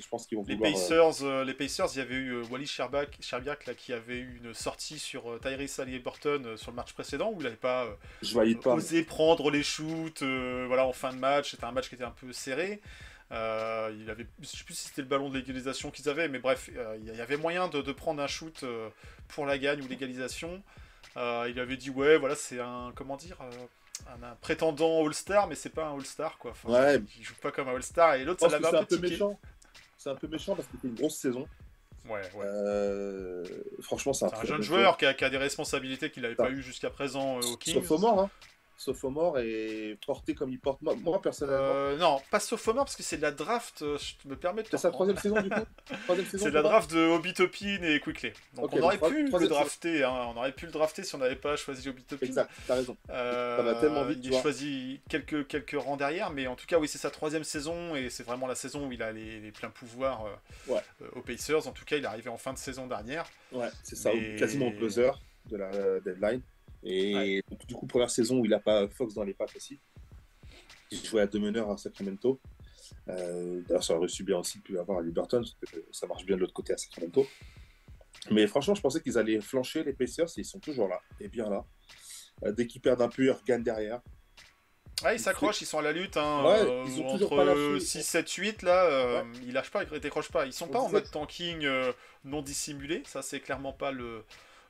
je 0.01 0.09
pense 0.09 0.27
qu'ils 0.27 0.38
vont 0.38 0.45
Les 0.47 0.55
vouloir. 0.55 0.71
euh, 0.71 0.73
Pacers, 0.73 1.23
euh, 1.23 1.45
les 1.45 1.55
Pacers, 1.55 1.88
il 1.95 1.99
y 1.99 2.01
avait 2.01 2.14
eu 2.14 2.31
euh, 2.35 2.45
Wally 2.51 2.67
Sherback, 2.67 3.17
Sherbiak 3.21 3.67
là, 3.67 3.75
qui 3.75 3.93
avait 3.93 4.19
eu 4.19 4.40
une 4.43 4.55
sortie 4.55 4.99
sur 4.99 5.38
Tyrese 5.40 5.81
Haliburton 5.81 6.43
euh, 6.47 6.57
sur 6.57 6.71
le 6.71 6.77
match 6.77 6.93
précédent 6.93 7.33
où 7.33 7.40
il 7.40 7.45
n'avait 7.45 7.57
pas 7.57 7.85
euh, 7.87 7.95
je 8.23 8.35
valide 8.35 8.61
pas. 8.61 8.75
osé 8.75 9.03
prendre 9.05 9.51
les 9.51 9.62
shoots 9.62 10.23
euh, 10.23 10.64
voilà, 10.69 10.87
en 10.87 10.93
fin 10.93 11.12
de 11.12 11.19
match. 11.19 11.53
C'était 11.53 11.64
un 11.64 11.73
match 11.73 11.88
qui 11.88 11.95
était 11.97 12.05
un 12.05 12.11
peu 12.11 12.33
serré. 12.33 12.81
Il 13.31 14.09
avait, 14.11 14.27
je 14.40 14.47
sais 14.47 14.64
plus 14.64 14.75
si 14.75 14.88
c'était 14.88 15.03
le 15.03 15.09
ballon 15.09 15.29
de 15.29 15.37
l'égalisation 15.38 15.90
qu'ils 15.90 16.09
avaient, 16.09 16.29
mais 16.29 16.38
bref, 16.38 16.71
il 17.01 17.05
y 17.17 17.21
avait 17.21 17.37
moyen 17.37 17.67
de, 17.69 17.83
de 17.83 17.93
prendre 17.93 18.23
un 18.23 18.29
shoot 18.29 18.65
pour 19.29 19.44
la 19.46 19.59
gagne 19.59 19.83
ou 19.83 19.88
l'égalisation. 19.88 20.63
Il 21.17 21.59
avait 21.59 21.77
dit 21.77 21.90
ouais, 21.90 22.17
voilà, 22.17 22.37
c'est 22.37 22.61
un 22.61 22.92
comment 22.94 23.17
dire, 23.17 23.38
un, 24.09 24.23
un 24.23 24.35
prétendant 24.40 25.05
All-Star, 25.07 25.47
mais 25.49 25.55
c'est 25.55 25.71
pas 25.71 25.87
un 25.87 25.95
All-Star 25.97 26.37
quoi. 26.38 26.51
Enfin, 26.53 26.69
Ouais. 26.71 27.01
Il 27.19 27.25
joue 27.25 27.35
pas 27.40 27.51
comme 27.53 27.69
un 27.69 27.75
All-Star 27.75 28.15
et 28.15 28.25
l'autre 28.25 28.40
ça 28.40 28.47
que 28.49 28.53
l'avait 28.53 28.65
c'est 28.71 28.77
un 28.77 28.81
un 28.81 28.85
peu 28.85 28.97
tiqué. 28.97 29.11
méchant. 29.11 29.38
C'est 29.99 30.11
un 30.11 30.15
peu 30.17 30.27
méchant 30.29 30.55
parce 30.55 30.69
qu'il 30.69 30.81
fait 30.81 30.88
une 30.88 30.95
grosse 30.95 31.17
saison. 31.17 31.49
Ouais, 32.07 32.21
ouais. 32.35 32.45
Euh, 32.45 33.45
franchement, 33.81 34.13
c'est 34.13 34.27
un, 34.27 34.29
C'est 34.29 34.37
un 34.37 34.45
jeune 34.45 34.63
joueur 34.63 34.99
qui 34.99 35.07
a, 35.07 35.15
qui 35.15 35.25
a 35.25 35.31
des 35.31 35.38
responsabilités 35.38 36.11
qu'il 36.11 36.23
n'avait 36.23 36.35
pas 36.35 36.51
eu 36.51 36.61
jusqu'à 36.63 36.90
présent 36.90 37.38
euh, 37.38 37.47
au 37.53 37.57
Kings. 37.57 37.75
Sophomore, 37.75 38.21
hein. 38.21 38.31
Sophomore 38.77 39.38
et 39.38 39.98
porté 40.06 40.35
comme 40.35 40.50
il 40.50 40.58
porte. 40.58 40.83
Moi, 40.83 40.94
moi, 40.96 41.20
personnellement, 41.22 41.58
Euh, 41.64 41.96
non, 41.96 42.20
pas 42.31 42.40
sophomore 42.40 42.85
parce 42.85 42.96
que 42.96 43.02
c'est 43.02 43.16
de 43.16 43.22
la 43.22 43.31
draft. 43.31 43.83
euh, 43.83 43.96
Je 43.98 44.29
me 44.29 44.37
permets 44.37 44.62
de. 44.62 44.68
c'est 44.70 44.79
sa 44.79 44.90
troisième 44.90 45.16
saison 45.18 45.40
du 45.40 45.48
coup 45.48 45.56
C'est 46.37 46.44
de 46.44 46.48
la 46.50 46.62
draft 46.62 46.90
de 46.92 46.98
Obitopin 47.06 47.83
et 47.83 48.00
Quickly. 48.00 48.33
Donc 48.54 48.72
on 48.72 48.81
aurait 48.83 48.98
pu 48.98 49.25
le 49.31 49.48
drafter. 49.48 50.02
hein, 50.04 50.33
On 50.35 50.37
aurait 50.37 50.52
pu 50.52 50.66
le 50.66 50.72
drafter 50.72 51.02
si 51.04 51.14
on 51.14 51.18
n'avait 51.18 51.37
pas 51.37 51.56
choisi 51.56 51.88
Obitopin. 51.88 52.27
Exact, 52.27 52.50
t'as 52.66 52.75
raison. 52.75 52.96
Euh, 53.10 53.56
Ça 53.56 53.62
va 53.62 53.75
tellement 53.77 54.04
vite, 54.04 54.18
il 54.18 54.25
tu 54.25 54.31
vois. 54.31 54.42
choisi 54.42 55.00
quelques, 55.08 55.46
quelques 55.46 55.77
rangs 55.81 55.96
derrière, 55.96 56.31
mais 56.31 56.46
en 56.46 56.56
tout 56.56 56.66
cas, 56.66 56.79
oui, 56.79 56.88
c'est 56.88 56.98
sa 56.98 57.10
troisième 57.10 57.44
saison 57.44 57.94
et 57.94 58.10
c'est 58.10 58.22
vraiment 58.25 58.46
la 58.46 58.54
saison 58.54 58.87
où 58.88 58.92
il 58.92 59.02
a 59.02 59.12
les, 59.12 59.40
les 59.40 59.52
pleins 59.52 59.70
pouvoirs 59.70 60.27
euh, 60.27 60.72
Ouais. 60.75 60.81
aux 61.14 61.20
Pacers. 61.22 61.66
En 61.66 61.72
tout 61.72 61.85
cas, 61.85 61.96
il 61.96 62.04
est 62.04 62.06
arrivé 62.06 62.29
en 62.31 62.38
fin 62.38 62.52
de 62.52 62.58
saison 62.58 62.87
dernière. 62.87 63.25
Ouais, 63.52 63.68
c'est 63.83 63.96
ça, 63.96 64.10
Mais- 64.12 64.37
quasiment 64.37 64.66
au 64.66 64.70
buzzer 64.70 65.12
de 65.46 65.56
la 65.56 65.70
deadline. 66.00 66.40
Et 66.85 67.43
donc, 67.51 67.67
du 67.67 67.75
coup, 67.75 67.87
première 67.87 68.11
saison 68.11 68.39
où 68.39 68.45
il 68.45 68.51
n'a 68.51 68.61
pas 68.61 68.89
Fox 68.89 69.15
dans 69.15 69.25
les 69.25 69.35
pattes 69.35 69.57
aussi. 69.57 69.81
Il 70.91 71.05
jouait 71.05 71.23
à 71.23 71.27
deux 71.27 71.41
meneurs 71.41 71.71
à 71.71 71.77
Sacramento. 71.77 72.41
Euh, 73.09 73.63
D'ailleurs, 73.67 73.83
ça 73.83 73.97
aurait 73.97 74.09
su 74.09 74.23
bien 74.23 74.39
aussi 74.39 74.61
pu 74.61 74.79
avoir 74.79 74.99
à 74.99 75.03
Liberton, 75.03 75.39
parce 75.39 75.73
que 75.73 75.85
ça 75.91 76.07
marche 76.07 76.25
bien 76.25 76.37
de 76.37 76.43
l'autre 76.43 76.53
côté 76.53 76.75
à 76.75 76.77
Sacramento. 76.77 77.27
Mais 78.31 78.47
franchement, 78.47 78.75
je 78.75 78.83
pensais 78.83 79.01
qu'ils 79.01 79.19
allaient 79.19 79.41
flancher 79.41 79.83
les 79.83 79.93
Pacers 79.93 80.29
et 80.37 80.41
ils 80.41 80.45
sont 80.45 80.61
toujours 80.61 80.89
là, 80.89 81.01
et 81.21 81.29
bien 81.29 81.49
là. 81.49 81.65
Euh, 82.45 82.53
dès 82.53 82.67
qu'ils 82.67 82.81
perdent 82.81 83.03
un 83.03 83.09
peu, 83.09 83.25
ils 83.25 83.31
regagnent 83.31 83.63
derrière. 83.63 84.01
Ouais, 85.03 85.17
ils 85.17 85.21
s'accrochent, 85.21 85.61
ils 85.61 85.67
sont 85.67 85.79
à 85.79 85.83
la 85.83 85.93
lutte. 85.93 86.17
Hein, 86.17 86.45
Ouais, 86.45 86.61
euh, 86.61 86.85
ils 86.87 87.01
ont 87.01 87.07
entre 87.07 87.15
toujours 87.15 87.37
pas 87.37 87.45
lâché. 87.45 87.81
6, 87.81 88.03
7, 88.03 88.31
8, 88.31 88.63
là, 88.63 88.85
euh, 88.85 89.25
ils 89.43 89.53
lâchent 89.53 89.71
pas, 89.71 89.83
ils 89.83 90.01
décrochent 90.01 90.31
pas. 90.31 90.47
Ils 90.47 90.53
sont 90.53 90.67
On 90.67 90.69
pas 90.69 90.81
en 90.81 90.89
mode 90.89 91.11
tanking 91.11 91.65
euh, 91.65 91.93
non 92.25 92.43
dissimulé, 92.43 93.03
ça 93.07 93.21
c'est 93.23 93.41
clairement 93.41 93.73
pas 93.73 93.91
le, 93.91 94.25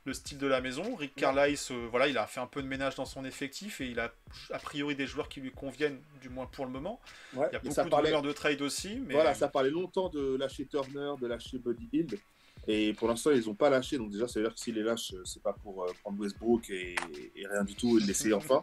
le 0.05 0.13
style 0.13 0.37
de 0.37 0.47
la 0.47 0.61
maison. 0.61 0.95
Rick 0.95 1.15
Carlisle, 1.15 1.57
euh, 1.71 1.87
voilà, 1.89 2.07
il 2.07 2.17
a 2.17 2.27
fait 2.27 2.39
un 2.39 2.47
peu 2.47 2.61
de 2.61 2.67
ménage 2.67 2.95
dans 2.95 3.05
son 3.05 3.25
effectif 3.25 3.81
et 3.81 3.87
il 3.87 3.99
a 3.99 4.13
a 4.51 4.59
priori 4.59 4.95
des 4.95 5.07
joueurs 5.07 5.29
qui 5.29 5.41
lui 5.41 5.51
conviennent, 5.51 5.99
du 6.21 6.29
moins 6.29 6.45
pour 6.45 6.65
le 6.65 6.71
moment. 6.71 6.99
Ouais, 7.33 7.47
Il 7.51 7.53
y 7.53 7.55
a 7.55 7.59
beaucoup 7.59 7.73
ça 7.73 7.83
de 7.83 7.89
parlait, 7.89 8.09
rumeurs 8.09 8.21
de 8.21 8.31
trade 8.31 8.61
aussi, 8.61 9.01
mais 9.05 9.13
voilà, 9.13 9.33
ça 9.33 9.47
parlait 9.47 9.71
longtemps 9.71 10.09
de 10.09 10.35
lâcher 10.37 10.65
Turner, 10.67 11.13
de 11.19 11.27
lâcher 11.27 11.57
Buddy 11.57 11.89
Hield. 11.91 12.19
Et 12.67 12.93
pour 12.93 13.07
l'instant, 13.07 13.31
ils 13.31 13.45
n'ont 13.45 13.55
pas 13.55 13.69
lâché. 13.69 13.97
Donc, 13.97 14.11
déjà, 14.11 14.27
ça 14.27 14.39
veut 14.39 14.45
dire 14.45 14.55
que 14.55 14.59
s'ils 14.59 14.75
les 14.75 14.83
lâchent, 14.83 15.13
euh, 15.13 15.23
c'est 15.23 15.43
pas 15.43 15.53
pour 15.53 15.83
euh, 15.83 15.91
prendre 16.01 16.19
Westbrook 16.19 16.69
et, 16.69 16.95
et 17.35 17.47
rien 17.47 17.63
du 17.63 17.75
tout 17.75 17.97
et 17.97 18.01
le 18.01 18.07
laisser 18.07 18.33
enfin. 18.33 18.61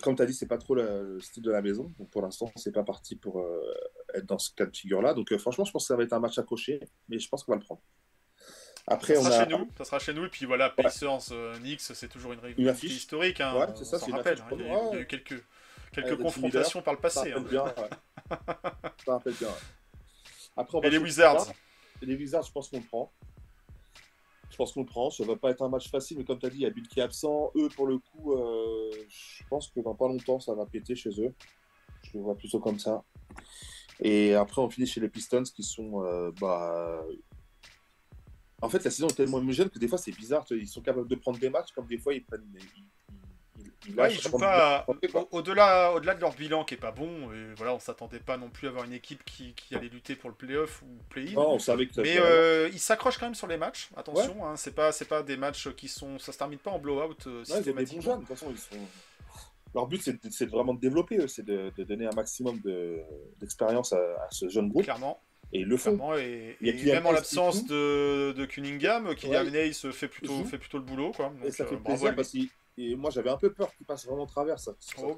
Comme 0.00 0.16
tu 0.16 0.22
as 0.22 0.26
dit, 0.26 0.34
c'est 0.34 0.46
pas 0.46 0.58
trop 0.58 0.74
le, 0.74 1.14
le 1.14 1.20
style 1.20 1.42
de 1.42 1.50
la 1.50 1.60
maison. 1.60 1.92
Donc, 1.98 2.10
pour 2.10 2.22
l'instant, 2.22 2.50
c'est 2.56 2.72
pas 2.72 2.82
parti 2.82 3.16
pour 3.16 3.40
euh, 3.40 3.60
être 4.14 4.26
dans 4.26 4.38
ce 4.38 4.50
cas 4.54 4.66
de 4.66 4.76
figure-là. 4.76 5.12
Donc, 5.14 5.30
euh, 5.32 5.38
franchement, 5.38 5.64
je 5.64 5.72
pense 5.72 5.84
que 5.84 5.88
ça 5.88 5.96
va 5.96 6.02
être 6.02 6.12
un 6.14 6.20
match 6.20 6.38
à 6.38 6.42
cocher. 6.42 6.80
Mais 7.08 7.18
je 7.18 7.28
pense 7.28 7.44
qu'on 7.44 7.52
va 7.52 7.58
le 7.58 7.64
prendre. 7.64 7.82
Après, 8.88 9.14
ça 9.14 9.20
on 9.20 9.24
sera 9.24 9.36
a. 9.36 9.44
chez 9.44 9.50
nous, 9.50 9.68
ça 9.78 9.84
sera 9.84 9.98
chez 9.98 10.12
nous. 10.14 10.24
Et 10.24 10.28
puis 10.28 10.44
voilà, 10.44 10.70
Pacers, 10.70 11.18
euh, 11.32 11.56
Knicks, 11.58 11.80
c'est 11.80 12.08
toujours 12.08 12.32
une 12.32 12.68
affiche. 12.68 12.92
historique. 12.92 13.40
Hein, 13.40 13.54
Ouais, 13.56 13.66
c'est 13.76 13.84
ça, 13.84 13.98
c'est 13.98 14.10
rappelle. 14.10 14.40
hein, 14.40 14.46
il, 14.52 14.58
y 14.58 14.62
a 14.62 14.64
eu, 14.64 14.66
pour 14.66 14.76
nous, 14.78 14.90
il 14.92 14.94
y 14.94 14.94
a 14.94 14.94
eu 14.94 14.98
ouais. 15.00 15.06
quelques, 15.06 15.44
quelques 15.92 16.16
confrontations 16.20 16.82
par 16.82 16.94
le 16.94 16.98
Ça 16.98 17.02
passé. 17.02 17.32
rappelle 17.32 17.36
hein. 17.36 17.48
bien. 17.50 17.64
ouais. 17.64 17.90
ça 19.04 19.12
rappelle 19.12 19.34
bien. 19.34 19.48
ouais. 19.48 19.54
Après, 20.56 20.78
on 20.78 20.82
Et 20.82 20.90
les 20.90 20.98
Wizards. 20.98 21.46
Et 22.02 22.06
les 22.06 22.16
Wizards, 22.16 22.42
je 22.44 22.52
pense 22.52 22.68
qu'on 22.68 22.78
le 22.78 22.84
prend. 22.84 23.12
Je 24.50 24.56
pense 24.56 24.72
qu'on 24.72 24.80
le 24.80 24.86
prend. 24.86 25.10
Ça 25.10 25.24
va 25.24 25.36
pas 25.36 25.50
être 25.50 25.62
un 25.62 25.68
match 25.68 25.88
facile, 25.88 26.18
mais 26.18 26.24
comme 26.24 26.38
tu 26.38 26.46
as 26.46 26.50
dit, 26.50 26.56
il 26.58 26.62
y 26.62 26.66
a 26.66 26.70
Bill 26.70 26.86
qui 26.88 27.00
est 27.00 27.02
absent. 27.04 27.52
Eux, 27.54 27.68
pour 27.74 27.86
le 27.86 27.98
coup, 27.98 28.32
euh, 28.34 28.90
je 29.08 29.44
pense 29.48 29.68
que 29.68 29.80
dans 29.80 29.94
pas 29.94 30.08
longtemps, 30.08 30.40
ça 30.40 30.54
va 30.54 30.66
péter 30.66 30.94
chez 30.96 31.10
eux. 31.20 31.32
Je 32.02 32.18
le 32.18 32.20
vois 32.24 32.34
plutôt 32.36 32.58
comme 32.58 32.78
ça. 32.78 33.02
Et 34.00 34.34
après, 34.34 34.60
on 34.60 34.68
finit 34.68 34.86
chez 34.86 35.00
les 35.00 35.08
Pistons 35.08 35.44
qui 35.44 35.62
sont. 35.62 36.04
euh, 36.04 36.32
bah... 36.40 37.00
En 38.62 38.68
fait, 38.68 38.82
la 38.84 38.90
saison 38.90 39.08
est 39.08 39.14
tellement 39.14 39.38
homogène 39.38 39.68
que 39.68 39.78
des 39.78 39.88
fois, 39.88 39.98
c'est 39.98 40.12
bizarre. 40.12 40.44
Ils 40.50 40.68
sont 40.68 40.80
capables 40.80 41.08
de 41.08 41.14
prendre 41.16 41.38
des 41.38 41.50
matchs, 41.50 41.72
comme 41.74 41.86
des 41.86 41.98
fois, 41.98 42.14
ils 42.14 42.24
prennent. 42.24 42.44
Ils, 42.54 42.60
ils, 42.60 42.84
ils, 43.58 43.70
ils 43.88 43.90
Ouais, 43.96 44.04
lâchent 44.04 44.18
ils 44.18 44.22
jouent 44.22 44.38
pas 44.38 44.86
au- 44.88 45.28
au-delà 45.32 45.92
au-delà 45.92 46.14
de 46.14 46.20
leur 46.20 46.32
bilan 46.34 46.64
qui 46.64 46.74
est 46.74 46.78
pas 46.78 46.92
bon. 46.92 47.32
Et 47.32 47.54
voilà, 47.56 47.74
on 47.74 47.80
s'attendait 47.80 48.20
pas 48.20 48.36
non 48.36 48.48
plus 48.48 48.68
à 48.68 48.70
avoir 48.70 48.84
une 48.84 48.92
équipe 48.92 49.24
qui, 49.24 49.52
qui 49.54 49.74
allait 49.74 49.88
lutter 49.88 50.14
pour 50.14 50.30
le 50.30 50.36
playoff 50.36 50.80
ou 50.82 50.86
play-in. 51.08 51.32
Non, 51.34 51.54
on 51.54 51.58
savait 51.58 51.86
que 51.88 52.00
Mais 52.00 52.16
euh, 52.18 52.68
ils 52.72 52.78
s'accrochent 52.78 53.18
quand 53.18 53.26
même 53.26 53.34
sur 53.34 53.48
les 53.48 53.56
matchs. 53.56 53.90
Attention, 53.96 54.40
Ouais. 54.42 54.48
hein, 54.50 54.56
c'est 54.56 54.74
pas 54.74 54.92
c'est 54.92 55.08
pas 55.08 55.22
des 55.24 55.36
matchs 55.36 55.68
qui 55.74 55.88
sont 55.88 56.18
ça 56.20 56.30
se 56.32 56.38
termine 56.38 56.58
pas 56.60 56.70
en 56.70 56.78
blowout 56.78 57.16
euh, 57.26 57.40
Ouais, 57.40 57.44
systématiquement. 57.44 58.02
jeunes, 58.02 58.20
de 58.20 58.26
toute 58.26 58.28
façon, 58.38 58.46
ils 58.52 58.58
sont... 58.58 58.78
Leur 59.74 59.86
but, 59.86 60.02
c'est 60.30 60.46
vraiment 60.50 60.74
de 60.74 60.80
développer, 60.80 61.26
c'est 61.28 61.44
de, 61.44 61.72
de 61.76 61.82
donner 61.84 62.06
un 62.06 62.14
maximum 62.14 62.60
de- 62.60 63.00
d'expérience 63.40 63.92
à, 63.94 63.96
à 63.96 64.28
ce 64.30 64.48
jeune 64.50 64.68
groupe, 64.68 64.84
Clairement, 64.84 65.18
et 65.52 65.64
le 65.64 65.76
clairement, 65.76 66.16
et, 66.16 66.56
même 66.60 67.06
en 67.06 67.12
l'absence 67.12 67.66
de, 67.66 68.32
de 68.32 68.44
Cunningham, 68.46 69.14
Kylian 69.14 69.44
Ouais. 69.44 69.66
Hayes 69.66 69.74
fait 69.74 70.08
plutôt 70.08 70.38
joue. 70.38 70.44
fait 70.44 70.58
plutôt 70.58 70.78
le 70.78 70.84
boulot 70.84 71.12
quoi. 71.12 71.32
Et 71.44 71.50
ça 71.50 71.64
euh, 71.64 71.66
fait 71.66 71.76
plaisir 71.76 72.14
parce 72.14 72.32
que 72.32 72.38
et 72.78 72.96
moi, 72.96 73.10
j'avais 73.10 73.30
un 73.30 73.36
peu 73.36 73.52
peur 73.52 73.74
qu'il 73.76 73.86
passe 73.86 74.06
vraiment 74.06 74.26
travers. 74.26 74.58
Ça, 74.58 74.72
Oh 74.98 75.16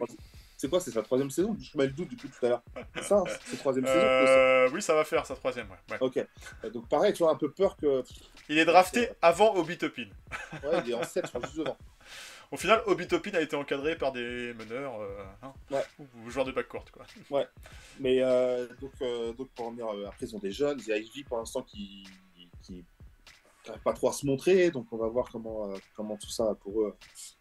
C'est 0.57 0.69
quoi, 0.69 0.81
c'est 0.81 0.91
sa 0.91 1.03
troisième 1.03 1.31
saison 1.31 1.57
Je 1.61 1.79
mets 1.79 1.87
le 1.87 1.93
doute 1.93 2.11
depuis 2.11 2.29
tout 2.29 2.47
à 2.47 2.49
l'heure. 2.49 2.63
C'est 2.97 3.03
ça, 3.05 3.23
c'est 3.29 3.53
sa 3.53 3.57
troisième 3.59 3.87
saison. 3.87 3.99
Euh, 3.99 4.69
oui, 4.73 4.83
ça 4.83 4.95
va 4.95 5.05
faire 5.05 5.25
sa 5.25 5.37
troisième. 5.37 5.69
ouais, 5.71 5.97
Ok. 6.01 6.17
Euh, 6.17 6.71
Donc 6.71 6.89
pareil, 6.89 7.13
tu 7.13 7.23
vois, 7.23 7.33
un 7.33 7.37
peu 7.37 7.51
peur 7.51 7.77
que... 7.77 8.03
Il 8.49 8.59
est 8.59 8.65
drafté 8.65 9.11
avant 9.23 9.55
Obi-Toppin. 9.55 10.09
Ouais, 10.65 10.83
il 10.85 10.91
est 10.91 10.95
en 10.95 11.05
7, 11.05 11.27
je 11.27 11.31
crois, 11.31 11.43
juste 11.43 11.59
devant. 11.59 11.77
Au 12.55 12.57
final, 12.57 12.83
Obi-Toppin 12.87 13.33
a 13.35 13.41
été 13.41 13.57
encadré 13.57 13.99
par 13.99 14.13
des 14.13 14.55
meneurs 14.55 15.01
euh, 15.01 15.19
hein, 15.43 15.53
Ouais. 15.73 15.83
ou 15.99 16.31
joueurs 16.31 16.45
de 16.47 16.53
backcourt 16.53 16.85
quoi. 16.93 17.05
Mais 17.99 18.23
euh, 18.23 18.69
donc, 18.81 18.93
euh, 19.03 19.33
donc, 19.33 19.49
pour 19.57 19.67
revenir, 19.67 19.89
euh, 19.89 20.07
après, 20.07 20.27
ils 20.27 20.37
ont 20.37 20.39
des 20.39 20.53
jeunes. 20.53 20.79
Il 20.83 20.87
y 20.87 20.93
a 20.93 20.97
Ivy 20.99 21.25
pour 21.25 21.37
l'instant 21.39 21.63
qui 21.63 22.05
qui 22.63 22.85
n'arrive 23.67 23.83
pas 23.83 23.93
trop 23.93 24.09
à 24.09 24.13
se 24.13 24.25
montrer. 24.25 24.71
Donc, 24.71 24.87
on 24.93 24.97
va 24.99 25.09
voir 25.09 25.29
comment, 25.33 25.69
euh, 25.73 25.77
comment 25.97 26.17
tout 26.17 26.31
ça 26.31 26.55
pour 26.61 26.81
eux 26.83 26.95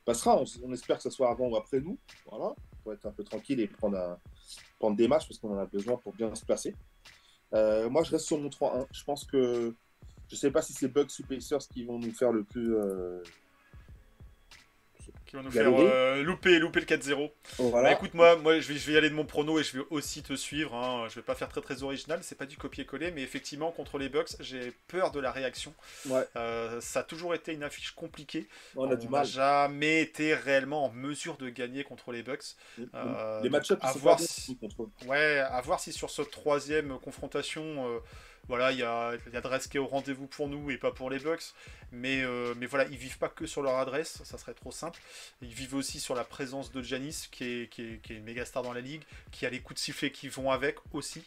passera. 0.04 0.36
On, 0.42 0.46
on 0.64 0.74
espère 0.74 0.98
que 0.98 1.04
ce 1.04 1.12
soit 1.12 1.30
avant 1.30 1.48
ou 1.48 1.56
après 1.58 1.80
nous. 1.80 2.00
Voilà. 2.26 2.56
Pour 2.82 2.94
être 2.94 3.06
un 3.06 3.12
peu 3.12 3.24
tranquille 3.24 3.60
et 3.60 3.68
prendre, 3.68 3.98
un- 4.00 4.18
prendre 4.80 4.98
des 4.98 5.08
matchs 5.08 5.28
parce 5.28 5.38
qu'on 5.38 5.54
en 5.54 5.60
a 5.60 5.66
besoin 5.68 5.96
pour 5.98 6.14
bien 6.14 6.34
se 6.34 6.44
placer. 6.44 6.76
Euh, 7.54 7.88
moi, 7.88 8.02
je 8.04 8.10
reste 8.10 8.26
sur 8.26 8.40
mon 8.40 8.50
3-1. 8.50 8.88
Je 8.92 9.04
pense 9.04 9.26
que 9.26 9.76
je 10.28 10.36
sais 10.36 10.50
pas 10.50 10.64
si 10.64 10.74
c'est 10.74 10.88
Bucks 10.88 11.12
ou 11.20 11.24
Pacers 11.28 11.68
qui 11.72 11.86
vont 11.86 12.00
nous 12.00 12.12
faire 12.14 12.32
le 12.32 12.44
plus. 12.44 12.74
euh, 12.76 13.22
Qui 15.34 15.38
va 15.38 15.42
nous 15.44 15.50
faire 15.50 15.74
euh, 15.74 16.22
louper, 16.22 16.60
louper 16.60 16.80
le 16.82 16.86
4-0. 16.86 17.32
Voilà. 17.58 17.90
Bah, 17.90 17.96
écoute, 17.96 18.14
moi, 18.14 18.36
moi 18.36 18.60
je, 18.60 18.68
vais, 18.72 18.76
je 18.78 18.86
vais 18.86 18.94
y 18.94 18.98
aller 18.98 19.10
de 19.10 19.16
mon 19.16 19.26
prono 19.26 19.60
et 19.60 19.64
je 19.64 19.80
vais 19.80 19.84
aussi 19.90 20.22
te 20.22 20.36
suivre. 20.36 20.76
Hein. 20.76 21.08
Je 21.10 21.16
vais 21.16 21.24
pas 21.24 21.34
faire 21.34 21.50
très 21.50 21.62
très 21.62 21.82
original, 21.82 22.20
c'est 22.22 22.38
pas 22.38 22.46
du 22.46 22.56
copier-coller, 22.56 23.10
mais 23.10 23.24
effectivement, 23.24 23.72
contre 23.72 23.98
les 23.98 24.10
Bucks, 24.10 24.36
j'ai 24.40 24.72
peur 24.88 25.10
de 25.10 25.20
la 25.20 25.32
réaction. 25.32 25.74
Ouais, 26.06 26.24
Euh, 26.36 26.80
ça 26.82 27.00
a 27.00 27.04
toujours 27.04 27.34
été 27.34 27.52
une 27.52 27.64
affiche 27.64 27.92
compliquée. 27.94 28.48
on 28.76 28.92
a 28.92 28.96
du 28.96 29.10
n'a 29.10 29.12
mal. 29.12 29.26
jamais 29.26 30.02
été 30.02 30.36
réellement 30.36 30.86
en 30.86 30.92
mesure 30.92 31.38
de 31.38 31.50
gagner 31.50 31.84
contre 31.84 32.12
les 32.12 32.22
Bucks. 32.22 32.56
Euh, 32.94 33.42
les 33.42 33.50
match-ups, 33.50 33.82
ils 33.82 33.88
à 33.88 33.94
sont 33.94 34.00
voir 34.00 34.18
pas 34.18 34.22
bons 34.22 34.28
si-. 34.28 34.58
Ouais, 35.08 35.40
à 35.40 35.62
voir 35.62 35.80
si 35.80 35.92
sur 35.92 36.12
cette 36.12 36.30
troisième 36.30 37.00
confrontation, 37.00 37.90
euh, 37.90 38.00
voilà, 38.48 38.72
il 38.72 38.80
y 38.80 38.84
a, 38.84 39.18
Dress 39.42 39.68
qui 39.68 39.78
est 39.78 39.80
au 39.80 39.88
rendez-vous 39.88 40.28
pour 40.28 40.48
nous 40.48 40.70
et 40.72 40.78
pas 40.78 40.92
pour 40.92 41.10
les 41.10 41.20
Bucks. 41.20 41.54
Mais, 41.92 42.24
euh, 42.24 42.56
mais 42.58 42.66
voilà, 42.66 42.86
ils 42.90 42.98
vivent 42.98 43.20
pas 43.20 43.30
que 43.30 43.46
sur 43.46 43.62
leur 43.62 43.78
adresse, 43.78 44.22
ça 44.24 44.38
serait 44.40 44.56
trop 44.56 44.72
simple. 44.72 45.00
Ils 45.44 45.54
vivent 45.54 45.76
aussi 45.76 46.00
sur 46.00 46.16
la 46.16 46.24
présence 46.24 46.72
de 46.72 46.82
Janis, 46.82 47.28
qui 47.32 47.44
est, 47.44 47.70
qui 47.70 47.84
est, 47.84 48.02
qui 48.02 48.14
est 48.14 48.16
une 48.16 48.24
méga 48.24 48.46
star 48.46 48.64
dans 48.64 48.74
la 48.74 48.82
ligue, 48.82 49.04
qui 49.32 49.46
a 49.46 49.50
les 49.52 49.60
coups 49.60 49.80
de 49.80 49.84
sifflet 49.84 50.10
qui 50.10 50.28
vont 50.28 50.50
avec 50.50 50.78
aussi. 50.92 51.24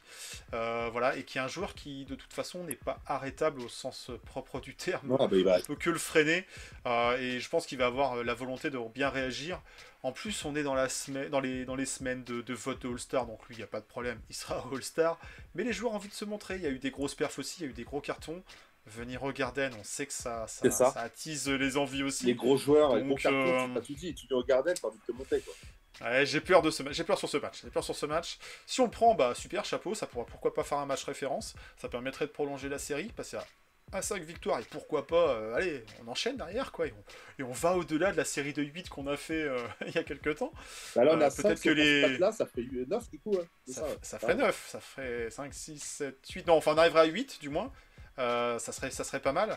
Euh, 0.55 0.89
voilà, 0.91 1.17
et 1.17 1.23
qui 1.23 1.39
est 1.39 1.41
un 1.41 1.47
joueur 1.49 1.75
qui, 1.75 2.05
de 2.05 2.17
toute 2.17 2.33
façon, 2.33 2.64
n'est 2.64 2.75
pas 2.75 2.99
arrêtable 3.07 3.61
au 3.61 3.69
sens 3.69 4.11
propre 4.25 4.61
du 4.61 4.75
terme. 4.75 5.07
Non, 5.07 5.29
il 5.31 5.45
va 5.45 5.59
On 5.59 5.62
peut 5.62 5.77
que 5.77 5.91
le 5.91 5.99
freiner. 5.99 6.45
euh, 6.87 7.17
et 7.19 7.39
je 7.39 7.49
pense 7.49 7.64
qu'il 7.67 7.79
va 7.79 7.87
avoir 7.87 8.25
la 8.25 8.35
volonté 8.35 8.69
de 8.71 8.79
bien 8.93 9.09
réagir. 9.09 9.61
En 10.03 10.12
plus, 10.12 10.45
on 10.45 10.55
est 10.55 10.62
dans, 10.62 10.75
la 10.75 10.89
semaine, 10.89 11.29
dans, 11.31 11.41
les, 11.41 11.64
dans 11.64 11.75
les 11.75 11.87
semaines 11.87 12.23
de, 12.23 12.41
de 12.41 12.55
vote 12.55 12.81
de 12.83 12.89
All-Star, 12.89 13.27
donc 13.27 13.41
lui, 13.49 13.57
il 13.57 13.59
n'y 13.59 13.64
a 13.64 13.69
pas 13.69 13.81
de 13.81 13.87
problème, 13.87 14.21
il 14.31 14.37
sera 14.37 14.64
All-Star. 14.73 15.19
Mais 15.55 15.64
les 15.64 15.73
joueurs 15.73 15.93
ont 15.93 15.97
envie 15.97 16.09
de 16.09 16.14
se 16.14 16.25
montrer. 16.25 16.57
Il 16.57 16.62
y 16.62 16.67
a 16.67 16.71
eu 16.71 16.79
des 16.79 16.91
grosses 17.07 17.15
perfs 17.15 17.39
aussi, 17.39 17.61
il 17.61 17.63
y 17.63 17.67
a 17.67 17.71
eu 17.71 17.75
des 17.75 17.85
gros 17.85 18.01
cartons. 18.01 18.43
Venir 18.87 19.25
au 19.25 19.33
Garden, 19.33 19.73
on 19.79 19.85
sait 19.85 20.07
que 20.07 20.13
ça, 20.13 20.47
ça, 20.47 20.61
C'est 20.63 20.71
ça. 20.71 20.93
ça 20.93 21.01
attise 21.01 21.49
les 21.49 21.77
envies 21.77 22.05
aussi. 22.05 22.27
les 22.27 22.35
gros 22.35 22.57
joueurs, 22.57 22.95
les 22.95 23.01
Donc, 23.01 23.09
gros 23.09 23.17
cartons, 23.17 23.37
euh, 23.37 23.67
c'est 23.67 23.75
pas 23.75 23.81
tout 23.81 23.95
dit. 23.95 24.15
Tu 24.15 24.27
viens 24.29 24.37
au 24.37 24.45
Garden, 24.45 24.75
t'as 24.81 24.89
envie 24.89 24.99
de 24.99 25.13
te 25.13 25.17
monter. 25.17 25.41
Quoi. 25.41 26.09
Ouais, 26.09 26.27
j'ai 26.27 26.41
peur 26.41 26.63
de 26.63 26.71
ce 26.71 26.83
j'ai 26.93 27.05
peur 27.05 27.19
sur 27.19 27.29
ce 27.29 27.37
match. 27.37 27.63
J'ai 27.65 27.71
peur 27.71 27.83
sur 27.83 27.97
ce 27.97 28.07
match. 28.07 28.39
Si 28.65 28.81
on 28.81 28.85
le 28.85 28.91
prend, 28.91 29.15
bah 29.15 29.35
super, 29.35 29.65
chapeau, 29.65 29.95
ça 29.95 30.07
pourra 30.07 30.25
pourquoi 30.27 30.55
pas 30.55 30.63
faire 30.63 30.79
un 30.79 30.87
match 30.87 31.03
référence. 31.05 31.55
Ça 31.77 31.89
permettrait 31.89 32.27
de 32.27 32.31
prolonger 32.33 32.69
la 32.69 32.79
série, 32.79 33.07
passer 33.09 33.37
à, 33.37 33.47
à 33.93 34.03
5 34.03 34.22
victoires 34.22 34.59
et 34.61 34.64
pourquoi 34.64 35.07
pas, 35.07 35.30
euh, 35.30 35.55
allez, 35.55 35.84
on 36.05 36.09
enchaîne 36.11 36.37
derrière 36.37 36.72
quoi. 36.72 36.87
Et 36.89 36.93
on, 36.93 37.05
et 37.41 37.43
on 37.45 37.53
va 37.53 37.76
au-delà 37.76 38.12
de 38.12 38.16
la 38.16 38.24
série 38.24 38.53
de 38.53 38.62
8 38.62 38.89
qu'on 38.89 39.07
a 39.07 39.16
fait 39.16 39.43
euh, 39.43 39.59
il 39.87 39.95
y 39.95 39.99
a 39.99 40.03
quelques 40.05 40.37
temps. 40.37 40.53
Bah, 40.95 41.05
là, 41.05 41.12
on 41.14 41.20
Euh, 41.20 41.26
a 41.26 41.30
peut-être 41.30 41.59
5, 41.59 41.61
que 41.62 41.70
les- 41.70 42.18
Là, 42.18 42.32
ça 42.32 42.47
fait 42.47 42.62
9 42.87 43.11
du 43.11 43.18
coup. 43.20 43.30
ouais. 43.30 43.47
C'est 43.66 43.74
Ça, 43.74 43.80
ça, 43.82 43.87
ouais. 43.87 43.99
ça 44.03 44.18
ferait 44.18 44.34
9, 44.34 44.68
ça 44.68 44.80
ferait 44.80 45.30
5, 45.30 45.55
6, 45.55 45.78
7, 45.82 46.28
8. 46.30 46.47
Non, 46.47 46.55
enfin 46.55 46.72
on 46.74 46.78
arrivera 46.78 47.03
à 47.03 47.05
8 47.07 47.41
du 47.41 47.49
moins. 47.49 47.72
Euh, 48.18 48.59
ça, 48.59 48.72
serait, 48.72 48.91
ça 48.91 49.05
serait 49.05 49.20
pas 49.20 49.32
mal. 49.32 49.57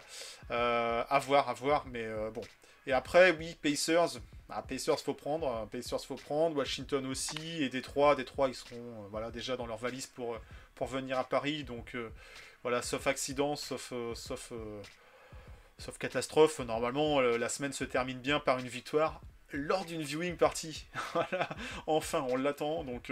Euh, 0.51 1.03
à 1.09 1.19
voir, 1.19 1.49
à 1.49 1.53
voir, 1.53 1.85
mais 1.87 2.03
euh, 2.03 2.29
bon. 2.29 2.41
Et 2.87 2.93
après, 2.93 3.31
oui, 3.31 3.55
Pacers. 3.61 4.19
Ah, 4.49 4.63
Pacers 4.63 4.99
faut 4.99 5.13
prendre, 5.13 5.47
euh, 5.47 5.65
Pacers 5.65 6.03
faut 6.05 6.15
prendre, 6.15 6.55
Washington 6.57 7.05
aussi, 7.07 7.63
et 7.63 7.69
Détroit, 7.69 8.15
Détroit 8.15 8.47
ils 8.49 8.55
seront 8.55 8.75
euh, 8.77 9.07
voilà, 9.11 9.29
déjà 9.31 9.55
dans 9.57 9.67
leur 9.67 9.77
valise 9.77 10.07
pour, 10.07 10.33
euh, 10.35 10.39
pour 10.75 10.87
venir 10.87 11.19
à 11.19 11.23
Paris, 11.23 11.63
donc 11.63 11.93
euh, 11.95 12.09
voilà, 12.63 12.81
sauf 12.81 13.07
accident, 13.07 13.55
sauf, 13.55 13.93
euh, 13.93 14.13
euh, 14.51 14.81
sauf 15.77 15.97
catastrophe, 15.97 16.59
normalement 16.59 17.19
euh, 17.19 17.37
la 17.37 17.47
semaine 17.47 17.71
se 17.71 17.85
termine 17.85 18.19
bien 18.19 18.39
par 18.39 18.59
une 18.59 18.67
victoire, 18.67 19.21
lors 19.53 19.85
d'une 19.85 20.01
viewing 20.01 20.35
party. 20.35 20.85
voilà, 21.13 21.49
enfin, 21.87 22.25
on 22.29 22.35
l'attend, 22.35 22.83
donc 22.83 23.11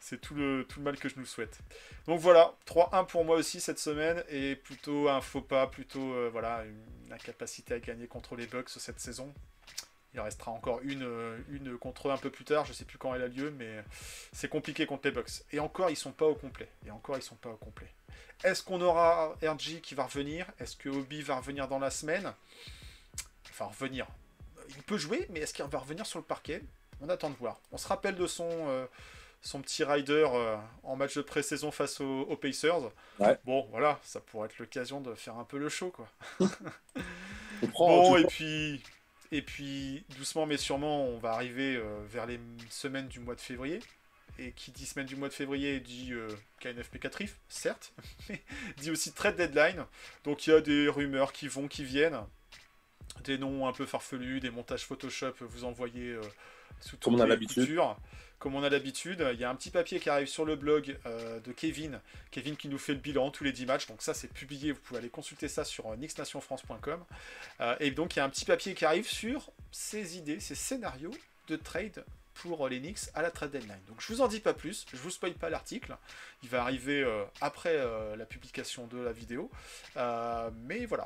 c'est 0.00 0.20
tout 0.20 0.34
le, 0.34 0.64
tout 0.68 0.78
le 0.78 0.84
mal 0.84 0.96
que 0.96 1.08
je 1.08 1.16
nous 1.16 1.26
souhaite. 1.26 1.58
Donc 2.06 2.20
voilà, 2.20 2.54
3-1 2.66 3.06
pour 3.06 3.24
moi 3.24 3.36
aussi 3.36 3.60
cette 3.60 3.80
semaine, 3.80 4.22
et 4.28 4.54
plutôt 4.54 5.08
un 5.08 5.20
faux 5.20 5.42
pas, 5.42 5.66
plutôt 5.66 6.30
voilà, 6.30 6.64
une 6.64 7.12
incapacité 7.12 7.74
à 7.74 7.80
gagner 7.80 8.06
contre 8.06 8.36
les 8.36 8.46
Bucks 8.46 8.70
cette 8.70 9.00
saison. 9.00 9.34
Il 10.14 10.20
restera 10.20 10.52
encore 10.52 10.80
une, 10.82 11.06
une 11.50 11.76
contre 11.76 12.08
eux 12.08 12.12
un 12.12 12.16
peu 12.16 12.30
plus 12.30 12.44
tard, 12.44 12.64
je 12.64 12.72
sais 12.72 12.86
plus 12.86 12.96
quand 12.96 13.14
elle 13.14 13.22
a 13.22 13.28
lieu, 13.28 13.50
mais 13.50 13.84
c'est 14.32 14.48
compliqué 14.48 14.86
contre 14.86 15.06
les 15.08 15.12
Bucks. 15.12 15.42
Et 15.52 15.60
encore, 15.60 15.90
ils 15.90 15.96
sont 15.96 16.12
pas 16.12 16.26
au 16.26 16.34
complet. 16.34 16.68
Et 16.86 16.90
encore, 16.90 17.16
ils 17.18 17.22
sont 17.22 17.36
pas 17.36 17.50
au 17.50 17.56
complet. 17.56 17.88
Est-ce 18.44 18.62
qu'on 18.62 18.80
aura 18.80 19.34
RG 19.42 19.80
qui 19.82 19.94
va 19.94 20.04
revenir? 20.04 20.46
Est-ce 20.60 20.76
que 20.76 20.88
Obi 20.88 21.22
va 21.22 21.36
revenir 21.36 21.68
dans 21.68 21.78
la 21.78 21.90
semaine? 21.90 22.32
Enfin, 23.50 23.66
revenir. 23.66 24.06
Il 24.70 24.82
peut 24.82 24.98
jouer, 24.98 25.26
mais 25.30 25.40
est-ce 25.40 25.52
qu'il 25.54 25.64
va 25.64 25.78
revenir 25.78 26.06
sur 26.06 26.18
le 26.18 26.24
parquet? 26.24 26.62
On 27.00 27.08
attend 27.08 27.30
de 27.30 27.36
voir. 27.36 27.60
On 27.72 27.78
se 27.78 27.88
rappelle 27.88 28.16
de 28.16 28.26
son, 28.26 28.48
euh, 28.48 28.86
son 29.42 29.60
petit 29.60 29.84
rider 29.84 30.26
euh, 30.32 30.56
en 30.82 30.96
match 30.96 31.16
de 31.16 31.22
pré-saison 31.22 31.70
face 31.70 32.00
aux, 32.00 32.22
aux 32.22 32.36
Pacers. 32.36 32.90
Ouais. 33.18 33.38
Bon, 33.44 33.66
voilà, 33.70 33.98
ça 34.04 34.20
pourrait 34.20 34.46
être 34.46 34.58
l'occasion 34.58 35.00
de 35.00 35.14
faire 35.14 35.36
un 35.36 35.44
peu 35.44 35.58
le 35.58 35.68
show, 35.68 35.90
quoi. 35.90 36.08
Prend, 37.72 37.88
Bon, 37.88 38.16
et 38.16 38.24
puis, 38.24 38.82
et 39.32 39.42
puis, 39.42 40.04
doucement 40.16 40.46
mais 40.46 40.56
sûrement, 40.56 41.04
on 41.06 41.18
va 41.18 41.32
arriver 41.32 41.76
euh, 41.76 42.00
vers 42.08 42.26
les 42.26 42.38
semaines 42.70 43.08
du 43.08 43.18
mois 43.20 43.34
de 43.34 43.40
février. 43.40 43.80
Et 44.38 44.52
qui 44.52 44.70
dit 44.70 44.86
semaine 44.86 45.06
du 45.06 45.16
mois 45.16 45.28
de 45.28 45.34
février 45.34 45.80
dit 45.80 46.12
euh, 46.12 46.28
KNFP 46.60 47.00
4 47.00 47.22
if, 47.22 47.36
certes, 47.48 47.92
mais 48.28 48.40
dit 48.76 48.90
aussi 48.90 49.12
trade 49.12 49.36
deadline. 49.36 49.84
Donc 50.24 50.46
il 50.46 50.50
y 50.50 50.52
a 50.52 50.60
des 50.60 50.88
rumeurs 50.88 51.32
qui 51.32 51.48
vont, 51.48 51.66
qui 51.66 51.84
viennent. 51.84 52.20
Des 53.24 53.36
noms 53.36 53.66
un 53.66 53.72
peu 53.72 53.84
farfelus, 53.84 54.38
des 54.38 54.50
montages 54.50 54.84
Photoshop 54.84 55.34
vous 55.40 55.64
envoyez 55.64 56.10
euh, 56.10 56.22
sous 56.80 56.96
Comme 56.98 57.14
toutes 57.14 57.20
on 57.20 57.30
a 57.30 57.36
les 57.36 57.46
coutures. 57.46 57.98
Comme 58.38 58.54
on 58.54 58.62
a 58.62 58.70
l'habitude, 58.70 59.26
il 59.32 59.40
y 59.40 59.42
a 59.42 59.50
un 59.50 59.56
petit 59.56 59.70
papier 59.70 59.98
qui 59.98 60.08
arrive 60.08 60.28
sur 60.28 60.44
le 60.44 60.54
blog 60.54 60.96
euh, 61.06 61.40
de 61.40 61.50
Kevin, 61.50 62.00
Kevin 62.30 62.56
qui 62.56 62.68
nous 62.68 62.78
fait 62.78 62.92
le 62.92 63.00
bilan 63.00 63.32
tous 63.32 63.42
les 63.42 63.50
10 63.50 63.66
matchs, 63.66 63.88
donc 63.88 64.00
ça 64.00 64.14
c'est 64.14 64.32
publié, 64.32 64.70
vous 64.70 64.78
pouvez 64.78 65.00
aller 65.00 65.08
consulter 65.08 65.48
ça 65.48 65.64
sur 65.64 65.88
euh, 65.88 65.96
nixnationfrance.com. 65.96 67.04
Et 67.80 67.90
donc 67.90 68.14
il 68.14 68.20
y 68.20 68.22
a 68.22 68.24
un 68.24 68.28
petit 68.28 68.44
papier 68.44 68.74
qui 68.74 68.84
arrive 68.84 69.08
sur 69.08 69.50
ces 69.72 70.16
idées, 70.16 70.38
ces 70.38 70.54
scénarios 70.54 71.10
de 71.48 71.56
trade 71.56 72.04
pour 72.42 72.68
les 72.68 72.80
Knicks 72.80 73.10
à 73.14 73.22
la 73.22 73.30
trade 73.30 73.50
deadline. 73.50 73.80
Donc 73.88 74.00
je 74.00 74.12
vous 74.12 74.20
en 74.20 74.28
dis 74.28 74.40
pas 74.40 74.54
plus, 74.54 74.86
je 74.92 74.96
vous 74.98 75.10
spoil 75.10 75.34
pas 75.34 75.50
l'article, 75.50 75.96
il 76.42 76.48
va 76.48 76.62
arriver 76.62 77.02
euh, 77.02 77.24
après 77.40 77.76
euh, 77.76 78.16
la 78.16 78.26
publication 78.26 78.86
de 78.86 78.98
la 78.98 79.12
vidéo. 79.12 79.50
Euh, 79.96 80.50
mais 80.66 80.86
voilà. 80.86 81.04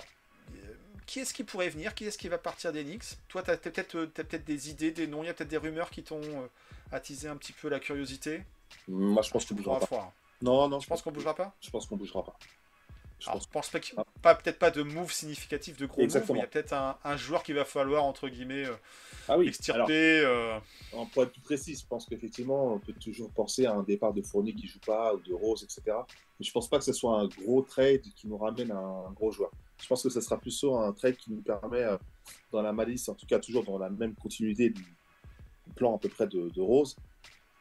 Euh, 0.54 0.74
Qui 1.06 1.20
est-ce 1.20 1.34
qui 1.34 1.44
pourrait 1.44 1.68
venir? 1.70 1.94
Qui 1.94 2.04
est-ce 2.06 2.18
qui 2.18 2.28
va 2.28 2.38
partir 2.38 2.72
des 2.72 2.84
Knicks? 2.84 3.18
Toi, 3.28 3.42
peut-être 3.42 3.94
euh, 3.96 4.06
t'as 4.06 4.24
peut-être 4.24 4.44
des 4.44 4.70
idées, 4.70 4.90
des 4.90 5.06
noms, 5.06 5.22
il 5.22 5.26
y 5.26 5.30
a 5.30 5.34
peut-être 5.34 5.50
des 5.50 5.56
rumeurs 5.56 5.90
qui 5.90 6.02
t'ont 6.02 6.20
euh, 6.22 6.46
attisé 6.92 7.28
un 7.28 7.36
petit 7.36 7.52
peu 7.52 7.68
la 7.68 7.80
curiosité? 7.80 8.44
Moi, 8.88 9.22
je 9.22 9.30
pense 9.30 9.44
qu'on 9.46 9.54
bougera 9.54 9.80
pas. 9.80 10.12
Non, 10.40 10.68
non, 10.68 10.80
Je 10.80 10.86
pense 10.88 11.02
qu'on 11.02 11.12
bougera 11.12 11.34
pas? 11.34 11.54
Je 11.60 11.70
pense 11.70 11.86
qu'on 11.86 11.96
bougera 11.96 12.24
pas. 12.24 12.36
Je 13.22 13.30
Alors, 13.30 13.46
pense- 13.48 13.68
pas 13.70 13.78
qu'il 13.78 13.94
Ah. 13.96 14.04
pas 14.20 14.34
peut-être 14.34 14.58
pas 14.58 14.72
de 14.72 14.82
move 14.82 15.12
significatif 15.12 15.76
de 15.76 15.86
gros 15.86 15.98
moves, 15.98 15.98
mais 16.00 16.04
Exactement. 16.04 16.36
il 16.36 16.40
y 16.40 16.42
a 16.42 16.46
peut-être 16.48 16.72
un, 16.72 16.98
un 17.04 17.16
joueur 17.16 17.44
qu'il 17.44 17.54
va 17.54 17.64
falloir 17.64 18.02
entre 18.04 18.28
guillemets 18.28 18.64
euh, 18.66 18.74
Ah 19.28 19.38
oui, 19.38 19.44
alors, 19.44 19.48
extirper. 19.48 20.20
euh, 20.24 20.58
en- 20.92 21.06
pour 21.06 21.22
être 21.22 21.30
plus 21.32 21.40
précis, 21.40 21.76
je 21.80 21.86
pense 21.86 22.04
qu'effectivement, 22.06 22.74
on 22.74 22.78
peut 22.80 22.92
toujours 22.94 23.30
penser 23.30 23.64
à 23.66 23.74
un 23.74 23.84
départ 23.84 24.12
de 24.12 24.22
Fournier 24.22 24.52
qui 24.54 24.66
joue 24.66 24.80
pas, 24.84 25.14
ou 25.14 25.20
de 25.20 25.32
Rose, 25.32 25.62
etc. 25.62 25.96
Mais 26.40 26.44
je 26.44 26.50
pense 26.50 26.68
pas 26.68 26.78
que 26.78 26.84
ce 26.84 26.92
soit 26.92 27.16
un 27.20 27.28
gros 27.28 27.62
trade 27.62 28.02
qui 28.16 28.26
nous 28.26 28.36
ramène 28.38 28.72
à 28.72 28.78
un 28.78 29.12
gros 29.12 29.30
joueur. 29.30 29.52
Je 29.80 29.86
pense 29.86 30.02
que 30.02 30.10
ce 30.10 30.20
sera 30.20 30.38
plutôt 30.38 30.76
un 30.76 30.92
trade 30.92 31.16
qui 31.16 31.30
nous 31.30 31.42
permet, 31.42 31.82
euh, 31.84 31.96
dans 32.50 32.62
la 32.62 32.72
malice, 32.72 33.08
en 33.08 33.14
tout 33.14 33.26
cas 33.26 33.38
toujours 33.38 33.62
dans 33.62 33.78
la 33.78 33.88
même 33.90 34.14
continuité 34.16 34.70
du 34.70 34.84
plan 35.76 35.94
à 35.94 35.98
peu 35.98 36.08
près 36.08 36.26
de, 36.26 36.48
de 36.48 36.60
Rose, 36.60 36.96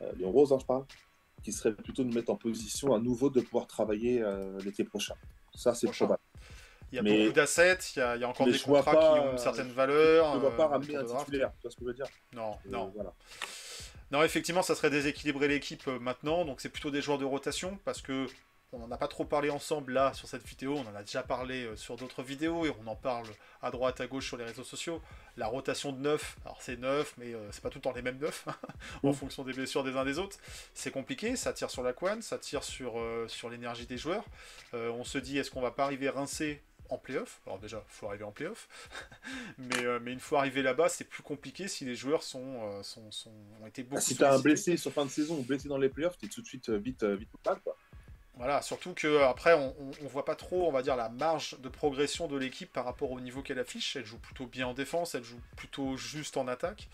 euh, 0.02 0.12
Léon 0.18 0.32
Rose, 0.32 0.52
hein, 0.54 0.58
je 0.60 0.66
parle, 0.66 0.86
qui 1.44 1.52
serait 1.52 1.74
plutôt 1.74 2.04
de 2.04 2.14
mettre 2.14 2.32
en 2.32 2.36
position 2.36 2.94
à 2.96 3.00
nouveau 3.00 3.30
de 3.30 3.42
pouvoir 3.42 3.68
travailler 3.68 4.22
euh, 4.22 4.60
l'été 4.66 4.84
prochain. 4.84 5.16
Ça, 5.56 5.74
c'est 5.76 5.90
probable. 5.92 6.20
Il 6.92 6.96
y 6.98 7.00
a 7.00 7.02
Mais- 7.04 7.20
beaucoup 7.24 7.34
d'assets, 7.34 7.78
il 7.96 8.00
y 8.00 8.02
a, 8.02 8.16
il 8.18 8.22
y 8.22 8.24
a 8.26 8.28
encore 8.28 8.46
mais 8.48 8.52
des 8.54 8.60
contrats 8.60 8.92
pas, 8.92 8.98
qui 9.14 9.20
ont 9.20 9.30
une 9.30 9.36
euh, 9.36 9.38
certaine 9.38 9.72
valeur. 9.72 10.32
Je 10.32 10.36
ne 10.36 10.42
vois 10.42 10.58
pas 10.58 10.64
euh, 10.64 10.68
ramener 10.68 10.96
un 10.98 11.06
titulaire, 11.06 11.52
tu 11.56 11.62
vois 11.62 11.72
ce 11.72 11.76
que 11.78 11.82
je 11.84 11.88
veux 11.88 11.94
dire? 11.94 12.06
Non, 12.34 12.52
Euh, 12.66 12.70
non. 12.70 12.92
Voilà. 12.94 13.14
Non, 14.12 14.24
effectivement, 14.24 14.62
ça 14.62 14.76
serait 14.76 14.90
déséquilibrer 14.90 15.48
l'équipe 15.48 15.88
euh, 15.88 16.00
maintenant, 16.00 16.44
donc 16.44 16.60
c'est 16.60 16.68
plutôt 16.70 16.92
des 16.92 17.02
joueurs 17.02 17.18
de 17.18 17.24
rotation, 17.24 17.80
parce 17.86 18.02
que 18.02 18.28
on 18.74 18.80
n'en 18.80 18.92
a 18.92 18.98
pas 18.98 19.08
trop 19.08 19.26
parlé 19.26 19.50
ensemble 19.50 19.94
là 19.94 20.14
sur 20.14 20.28
cette 20.28 20.46
vidéo, 20.48 20.76
on 20.78 20.88
en 20.90 20.96
a 20.96 21.04
déjà 21.04 21.24
parlé 21.24 21.66
euh, 21.66 21.76
sur 21.76 21.98
d'autres 21.98 22.24
vidéos, 22.24 22.66
et 22.66 22.74
on 22.84 22.88
en 22.88 22.96
parle 22.96 23.28
à 23.62 23.70
droite, 23.72 24.00
à 24.02 24.08
gauche 24.08 24.28
sur 24.28 24.38
les 24.38 24.46
réseaux 24.46 24.64
sociaux. 24.64 25.02
La 25.38 25.48
rotation 25.48 25.92
de 25.92 26.00
9, 26.00 26.38
alors 26.46 26.62
c'est 26.62 26.78
9, 26.78 27.14
mais 27.18 27.34
euh, 27.34 27.52
c'est 27.52 27.62
pas 27.62 27.70
tout 27.70 27.80
le 27.80 27.84
temps 27.84 27.94
les 27.94 28.02
mêmes 28.02 28.18
9, 28.20 28.48
en 29.04 29.12
Mm. 29.12 29.14
fonction 29.14 29.44
des 29.44 29.54
blessures 29.54 29.84
des 29.84 29.96
uns 29.98 30.06
des 30.06 30.20
autres. 30.20 30.38
C'est 30.74 30.92
compliqué, 30.92 31.36
ça 31.36 31.54
tire 31.54 31.70
sur 31.70 31.84
la 31.84 31.94
couane, 31.94 32.22
ça 32.22 32.38
tire 32.38 32.64
sur, 32.64 33.00
euh, 33.00 33.28
sur 33.28 33.50
l'énergie 33.50 33.86
des 33.86 33.98
joueurs. 33.98 34.24
Euh, 34.74 34.90
on 34.92 35.04
se 35.04 35.18
dit, 35.18 35.38
est-ce 35.38 35.52
qu'on 35.52 35.62
va 35.62 35.72
pas 35.72 35.84
arriver 35.86 36.10
rincé 36.10 36.62
en 36.90 36.98
playoff? 36.98 37.42
Alors 37.46 37.60
déjà, 37.60 37.84
il 37.88 37.94
faut 37.94 38.08
arriver 38.08 38.24
en 38.24 38.32
playoff. 38.32 38.68
mais, 39.58 39.84
euh, 39.86 40.00
mais 40.02 40.12
une 40.14 40.20
fois 40.20 40.40
arrivé 40.40 40.62
là-bas, 40.62 40.90
c'est 40.90 41.04
plus 41.06 41.24
compliqué 41.24 41.68
si 41.68 41.86
les 41.86 41.96
joueurs 41.96 42.24
sont, 42.24 42.60
euh, 42.64 42.84
sont, 42.84 43.10
sont- 43.12 43.32
ont 43.62 43.68
été 43.68 43.84
beaucoup 43.84 43.98
Ah, 43.98 44.02
si 44.02 44.16
tu 44.16 44.24
as 44.24 44.34
un 44.34 44.40
blessé 44.40 44.78
sur 44.78 44.92
fin 44.94 45.06
de 45.06 45.12
saison 45.12 45.38
ou 45.38 45.44
blessé 45.44 45.68
dans 45.68 45.78
les 45.78 45.90
playoffs, 45.90 46.18
tu 46.18 46.26
es 46.26 46.30
tout 46.30 46.42
de 46.42 46.48
suite 46.48 46.70
vite, 46.70 47.04
vite 47.04 47.30
mal. 47.46 47.60
Quoi. 47.64 47.76
Voilà, 48.38 48.62
surtout 48.62 48.94
que 48.94 49.22
après 49.24 49.54
on, 49.54 49.76
on, 49.80 49.92
on 50.04 50.08
voit 50.08 50.26
pas 50.26 50.36
trop, 50.36 50.68
on 50.68 50.72
va 50.72 50.82
dire, 50.82 50.96
la 50.96 51.10
marge 51.10 51.58
de 51.60 51.70
progression 51.70 52.28
de 52.28 52.38
l'équipe 52.38 52.72
par 52.72 52.86
rapport 52.86 53.12
au 53.12 53.20
niveau 53.20 53.42
qu'elle 53.42 53.60
affiche. 53.60 53.96
Elle 53.96 54.06
joue 54.06 54.18
plutôt 54.18 54.48
bien 54.48 54.68
en 54.68 54.74
défense, 54.74 55.16
elle 55.16 55.24
joue 55.24 55.40
plutôt 55.58 55.98
juste 55.98 56.38
en 56.38 56.48
attaque. 56.48 56.88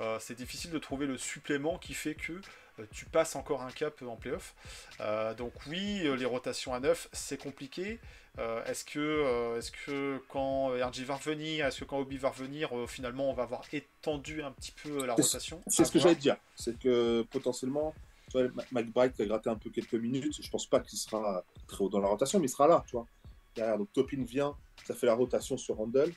Euh, 0.00 0.18
c'est 0.20 0.34
difficile 0.34 0.70
de 0.70 0.78
trouver 0.78 1.06
le 1.06 1.18
supplément 1.18 1.78
qui 1.78 1.94
fait 1.94 2.14
que 2.14 2.32
euh, 2.32 2.84
tu 2.92 3.04
passes 3.04 3.36
encore 3.36 3.62
un 3.62 3.70
cap 3.70 4.02
en 4.02 4.16
playoff. 4.16 4.54
Euh, 5.00 5.34
donc 5.34 5.52
oui, 5.66 6.06
euh, 6.06 6.16
les 6.16 6.24
rotations 6.24 6.72
à 6.74 6.80
9, 6.80 7.08
c'est 7.12 7.38
compliqué. 7.38 8.00
Euh, 8.38 8.64
est-ce 8.66 8.84
que, 8.84 8.98
euh, 9.00 9.58
est-ce 9.58 9.72
que 9.72 10.22
quand 10.28 10.68
RG 10.68 11.04
va 11.04 11.16
revenir, 11.16 11.66
est-ce 11.66 11.80
que 11.80 11.84
quand 11.84 11.98
Obi 11.98 12.18
va 12.18 12.30
revenir, 12.30 12.76
euh, 12.76 12.86
finalement 12.86 13.28
on 13.28 13.32
va 13.34 13.42
avoir 13.42 13.62
étendu 13.72 14.42
un 14.42 14.52
petit 14.52 14.70
peu 14.70 15.02
euh, 15.02 15.06
la 15.06 15.14
rotation? 15.14 15.60
C'est 15.66 15.84
ce 15.84 15.90
que 15.90 15.98
j'allais 15.98 16.14
dire. 16.14 16.36
C'est 16.54 16.78
que 16.78 17.22
potentiellement, 17.30 17.94
tu 18.30 18.38
vois, 18.38 18.48
McBride 18.72 19.12
a 19.18 19.24
gratté 19.26 19.50
un 19.50 19.56
peu 19.56 19.70
quelques 19.70 19.94
minutes. 19.94 20.40
Je 20.42 20.50
pense 20.50 20.66
pas 20.66 20.80
qu'il 20.80 20.98
sera 20.98 21.44
très 21.66 21.82
haut 21.84 21.88
dans 21.88 22.00
la 22.00 22.08
rotation, 22.08 22.38
mais 22.38 22.46
il 22.46 22.50
sera 22.50 22.68
là. 22.68 22.84
Tu 22.86 22.92
vois. 22.96 23.06
Derrière, 23.54 23.78
donc 23.78 23.92
Topin 23.92 24.22
vient, 24.24 24.54
ça 24.84 24.94
fait 24.94 25.06
la 25.06 25.14
rotation 25.14 25.56
sur 25.56 25.76
Randall. 25.76 26.10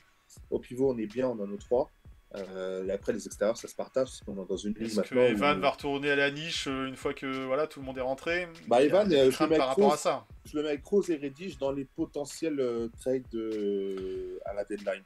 Au 0.50 0.58
pivot, 0.58 0.92
on 0.92 0.98
est 0.98 1.06
bien, 1.06 1.28
on 1.28 1.42
a 1.42 1.46
nos 1.46 1.56
trois. 1.56 1.90
Euh, 2.34 2.86
et 2.86 2.90
après, 2.90 3.12
les 3.12 3.26
extérieurs, 3.26 3.58
ça 3.58 3.68
se 3.68 3.74
partage. 3.74 4.06
Parce 4.08 4.20
qu'on 4.20 4.42
est 4.42 4.48
dans 4.48 4.56
une 4.56 4.72
ligue 4.72 4.84
Est-ce 4.84 5.02
que 5.02 5.14
maintenant. 5.14 5.22
Evan 5.22 5.58
où- 5.58 5.60
va 5.60 5.70
retourner 5.70 6.10
à 6.10 6.16
la 6.16 6.30
niche 6.30 6.66
euh, 6.66 6.86
une 6.86 6.96
fois 6.96 7.12
que 7.12 7.44
voilà 7.44 7.66
tout 7.66 7.80
le 7.80 7.84
monde 7.86 7.98
est 7.98 8.02
rentré? 8.02 8.48
Bah, 8.68 8.82
Evan, 8.82 9.12
euh, 9.12 9.30
je 9.30 9.42
le 9.42 9.50
mets 9.50 9.56
par 9.58 9.72
avec 9.72 9.84
à 9.84 9.88
Rose. 9.88 9.98
ça. 9.98 10.26
Je 10.46 10.56
le 10.56 10.62
mets 10.62 10.70
avec 10.70 10.84
Rose 10.86 11.10
et 11.10 11.16
Reddish 11.16 11.58
dans 11.58 11.72
les 11.72 11.84
potentiels 11.84 12.58
euh, 12.58 12.88
trades 13.00 13.28
de... 13.32 14.38
à 14.46 14.54
la 14.54 14.64
deadline. 14.64 15.02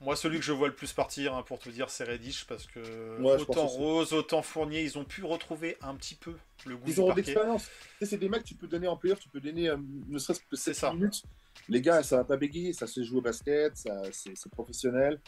Moi, 0.00 0.14
celui 0.14 0.38
que 0.38 0.44
je 0.44 0.52
vois 0.52 0.68
le 0.68 0.74
plus 0.74 0.92
partir, 0.92 1.34
hein, 1.34 1.42
pour 1.42 1.58
te 1.58 1.68
dire, 1.70 1.90
c'est 1.90 2.04
Reddish, 2.04 2.44
parce 2.46 2.66
que 2.66 3.20
Ouais, 3.20 3.32
autant. 3.40 3.66
Rose, 3.66 4.12
autant 4.12 4.42
Fournier, 4.42 4.82
ils 4.82 4.96
ont 4.96 5.04
pu 5.04 5.24
retrouver 5.24 5.76
un 5.82 5.94
petit 5.96 6.14
peu 6.14 6.34
le 6.66 6.76
goût 6.76 6.84
Ils 6.86 7.00
ont 7.00 7.04
de 7.04 7.08
parquet. 7.08 7.22
l'expérience. 7.22 7.64
Tu 7.64 7.70
sais, 7.98 8.06
c'est 8.06 8.18
des 8.18 8.28
mecs 8.28 8.42
que 8.42 8.48
tu 8.48 8.54
peux 8.54 8.68
donner 8.68 8.86
en 8.86 8.96
playoff, 8.96 9.18
tu 9.18 9.28
peux 9.28 9.40
donner 9.40 9.68
euh, 9.68 9.76
ne 10.08 10.18
serait-ce 10.18 10.40
que 10.40 10.46
C'est 10.56 10.72
7 10.72 10.76
ça. 10.76 10.92
minutes. 10.92 11.22
Les 11.68 11.80
gars, 11.80 12.02
ça 12.04 12.18
va 12.18 12.24
pas 12.24 12.36
bégayer, 12.36 12.72
ça 12.72 12.86
se 12.86 13.02
joue 13.02 13.18
au 13.18 13.20
basket, 13.20 13.72
c'est, 14.12 14.50
professionnel. 14.52 15.20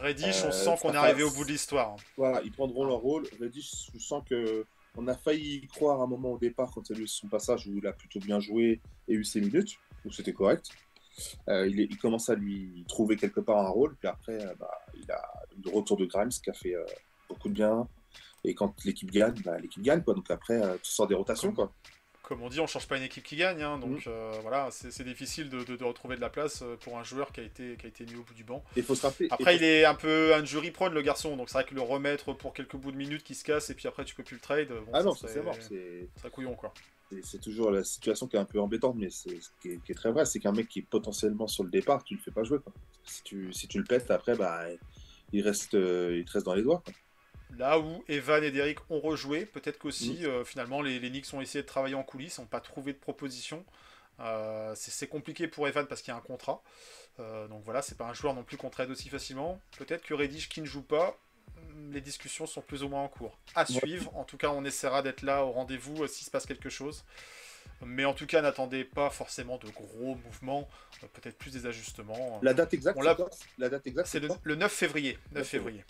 Reddish, 0.00 0.44
on 0.44 0.48
Euh, 0.48 0.50
sent 0.52 0.74
qu'on 0.80 0.92
est 0.94 0.96
arrivé 0.96 1.24
au 1.24 1.30
bout 1.32 1.44
de 1.44 1.50
l'histoire. 1.50 1.96
Voilà, 2.16 2.40
ils 2.44 2.52
prendront 2.52 2.84
leur 2.84 2.98
rôle. 2.98 3.26
Reddish, 3.40 3.90
je 3.92 3.98
sens 3.98 4.22
que 4.28 4.64
on 4.96 5.08
a 5.08 5.16
failli 5.16 5.56
y 5.64 5.66
croire 5.66 6.00
un 6.00 6.06
moment 6.06 6.32
au 6.32 6.38
départ 6.38 6.70
quand 6.72 6.88
il 6.90 6.96
a 6.96 7.00
eu 7.00 7.06
son 7.08 7.26
passage 7.26 7.66
où 7.66 7.76
il 7.76 7.86
a 7.88 7.92
plutôt 7.92 8.20
bien 8.20 8.38
joué 8.38 8.80
et 9.08 9.14
eu 9.14 9.24
ses 9.24 9.40
minutes, 9.40 9.78
où 10.04 10.12
c'était 10.12 10.32
correct. 10.34 10.68
Euh, 11.48 11.66
il, 11.68 11.80
est- 11.80 11.88
il 11.90 11.98
commence 11.98 12.28
à 12.30 12.34
lui 12.34 12.84
trouver 12.88 13.16
quelque 13.16 13.40
part 13.40 13.58
un 13.58 13.68
rôle, 13.68 13.96
puis 13.96 14.08
après, 14.08 14.40
euh, 14.44 14.54
bah, 14.58 14.70
il 14.94 15.10
a 15.10 15.22
le 15.64 15.70
retour 15.70 15.96
de 15.96 16.06
Grimes 16.06 16.30
qui 16.30 16.50
a 16.50 16.54
fait 16.54 16.74
euh, 16.74 16.84
beaucoup 17.28 17.48
de 17.48 17.54
bien. 17.54 17.88
Et 18.44 18.54
quand 18.54 18.74
l'équipe 18.84 19.10
gagne, 19.10 19.40
bah, 19.44 19.58
l'équipe 19.58 19.82
gagne, 19.82 20.02
quoi. 20.02 20.14
Donc 20.14 20.30
après, 20.30 20.60
tu 20.82 20.90
sors 20.90 21.06
des 21.06 21.14
rotations, 21.14 21.52
quoi. 21.52 21.72
Comme 22.22 22.42
on 22.42 22.48
dit, 22.48 22.60
on 22.60 22.66
change 22.68 22.86
pas 22.86 22.96
une 22.96 23.02
équipe 23.02 23.24
qui 23.24 23.36
gagne, 23.36 23.62
hein, 23.62 23.78
donc 23.78 24.06
Mm. 24.06 24.08
euh, 24.10 24.30
voilà, 24.42 24.68
c'est 24.70 25.02
difficile 25.04 25.48
de, 25.50 25.64
de- 25.64 25.76
de 25.76 25.84
retrouver 25.84 26.14
de 26.16 26.20
la 26.20 26.30
place 26.30 26.62
pour 26.80 26.96
un 26.98 27.02
joueur 27.04 27.32
qui 27.32 27.40
a 27.40 27.42
été, 27.42 27.76
qui 27.76 27.86
a 27.86 27.88
été 27.88 28.04
mis 28.06 28.14
au 28.14 28.22
bout 28.22 28.32
du 28.34 28.44
banc. 28.44 28.64
Et 28.76 28.82
faut 28.82 28.94
se 28.94 29.02
rappeler. 29.02 29.26
Après, 29.30 29.54
et 29.54 29.58
il 29.58 29.64
est 29.64 29.84
un 29.84 29.94
peu 29.96 30.32
injury 30.34 30.70
prone, 30.70 30.94
le 30.94 31.02
garçon, 31.02 31.36
donc 31.36 31.48
c'est 31.50 31.58
vrai 31.58 31.64
que 31.64 31.74
le 31.74 31.82
remettre 31.82 32.32
pour 32.32 32.54
quelques 32.54 32.76
bouts 32.76 32.92
de 32.92 32.96
minutes 32.96 33.24
qui 33.24 33.34
se 33.34 33.44
casse 33.44 33.70
et 33.70 33.74
puis 33.74 33.86
après 33.88 34.04
tu 34.04 34.14
peux 34.14 34.22
plus 34.22 34.36
le 34.36 34.40
trade, 34.40 34.68
bon, 34.68 34.86
Ah 34.92 34.98
ça 35.00 35.04
non, 35.04 35.14
c'est 35.14 35.42
mort. 35.42 35.56
C'est, 35.60 36.08
serait 36.16 36.30
couillon 36.30 36.54
quoi. 36.54 36.72
C'est- 37.22 37.38
toujours 37.40 37.70
la 37.70 37.84
situation 37.84 38.26
qui 38.26 38.36
est 38.36 38.38
un 38.38 38.44
peu 38.44 38.60
embêtante, 38.60 38.96
mais 38.96 39.10
c'est, 39.10 39.40
ce 39.40 39.50
qui 39.60 39.68
est, 39.70 39.82
qui 39.84 39.92
est 39.92 39.94
très 39.94 40.10
vrai, 40.12 40.24
c'est 40.24 40.38
qu'un 40.40 40.52
mec 40.52 40.68
qui 40.68 40.78
est 40.80 40.82
potentiellement 40.88 41.46
sur 41.46 41.64
le 41.64 41.70
départ, 41.70 42.02
tu 42.04 42.14
le 42.14 42.20
fais 42.20 42.30
pas 42.30 42.44
jouer. 42.44 42.58
Quoi. 42.60 42.72
Si, 43.04 43.22
tu, 43.22 43.52
si 43.52 43.68
tu 43.68 43.78
le 43.78 43.84
pètes, 43.84 44.10
après, 44.10 44.36
bah, 44.36 44.62
il, 45.32 45.42
reste, 45.42 45.74
euh, 45.74 46.16
il 46.18 46.24
te 46.24 46.32
reste 46.32 46.46
dans 46.46 46.54
les 46.54 46.62
doigts. 46.62 46.82
Quoi. 46.84 46.94
Là 47.58 47.78
où 47.78 48.02
Evan 48.08 48.42
et 48.42 48.50
Derrick 48.50 48.78
ont 48.90 49.00
rejoué, 49.00 49.44
peut-être 49.44 49.78
qu'aussi 49.78 50.20
Mm. 50.22 50.24
euh, 50.24 50.44
finalement 50.44 50.80
les, 50.80 50.98
les 50.98 51.10
Knicks 51.10 51.34
ont 51.34 51.40
essayé 51.42 51.62
de 51.62 51.66
travailler 51.68 51.94
en 51.94 52.02
coulisses, 52.02 52.38
n'ont 52.38 52.46
pas 52.46 52.60
trouvé 52.60 52.92
de 52.94 52.98
proposition. 52.98 53.64
Euh, 54.20 54.72
c'est 54.76 55.08
compliqué 55.08 55.48
pour 55.48 55.66
Evan 55.68 55.86
parce 55.86 56.00
qu'il 56.02 56.12
y 56.12 56.14
a 56.14 56.18
un 56.18 56.22
contrat. 56.22 56.62
Donc 57.18 57.62
voilà, 57.64 57.82
c'est 57.82 57.96
pas 57.96 58.06
un 58.08 58.14
joueur 58.14 58.34
non 58.34 58.42
plus 58.42 58.56
qu'on 58.56 58.70
trade 58.70 58.90
aussi 58.90 59.08
facilement. 59.10 59.60
Peut-être 59.78 60.02
que 60.02 60.14
Reddish 60.14 60.48
qui 60.48 60.60
ne 60.60 60.66
joue 60.66 60.82
pas, 60.82 61.18
les 61.90 62.00
discussions 62.00 62.46
sont 62.46 62.60
plus 62.62 62.82
ou 62.82 62.88
moins 62.88 63.02
en 63.02 63.08
cours. 63.08 63.38
À 63.54 63.66
suivre. 63.66 64.14
En 64.16 64.24
tout 64.24 64.36
cas, 64.36 64.48
on 64.50 64.64
essaiera 64.64 65.02
d'être 65.02 65.22
là 65.22 65.44
au 65.44 65.52
rendez-vous 65.52 66.04
euh, 66.04 66.06
s'il 66.06 66.24
se 66.24 66.30
passe 66.30 66.46
quelque 66.46 66.68
chose. 66.70 67.04
Mais 67.84 68.04
en 68.04 68.14
tout 68.14 68.26
cas, 68.26 68.40
n'attendez 68.42 68.84
pas 68.84 69.10
forcément 69.10 69.58
de 69.58 69.68
gros 69.70 70.14
mouvements, 70.24 70.68
euh, 71.02 71.06
peut-être 71.12 71.36
plus 71.36 71.52
des 71.52 71.66
ajustements. 71.66 72.38
La 72.42 72.54
date 72.54 72.74
exacte, 72.74 72.96
On 72.98 73.02
l'a- 73.02 73.16
date 73.68 73.86
exacte, 73.86 74.08
C'est 74.08 74.20
le, 74.20 74.28
quoi? 74.28 74.38
le 74.42 74.54
9 74.54 74.72
février. 74.72 75.14
9 75.32 75.34
9 75.34 75.46
février. 75.48 75.84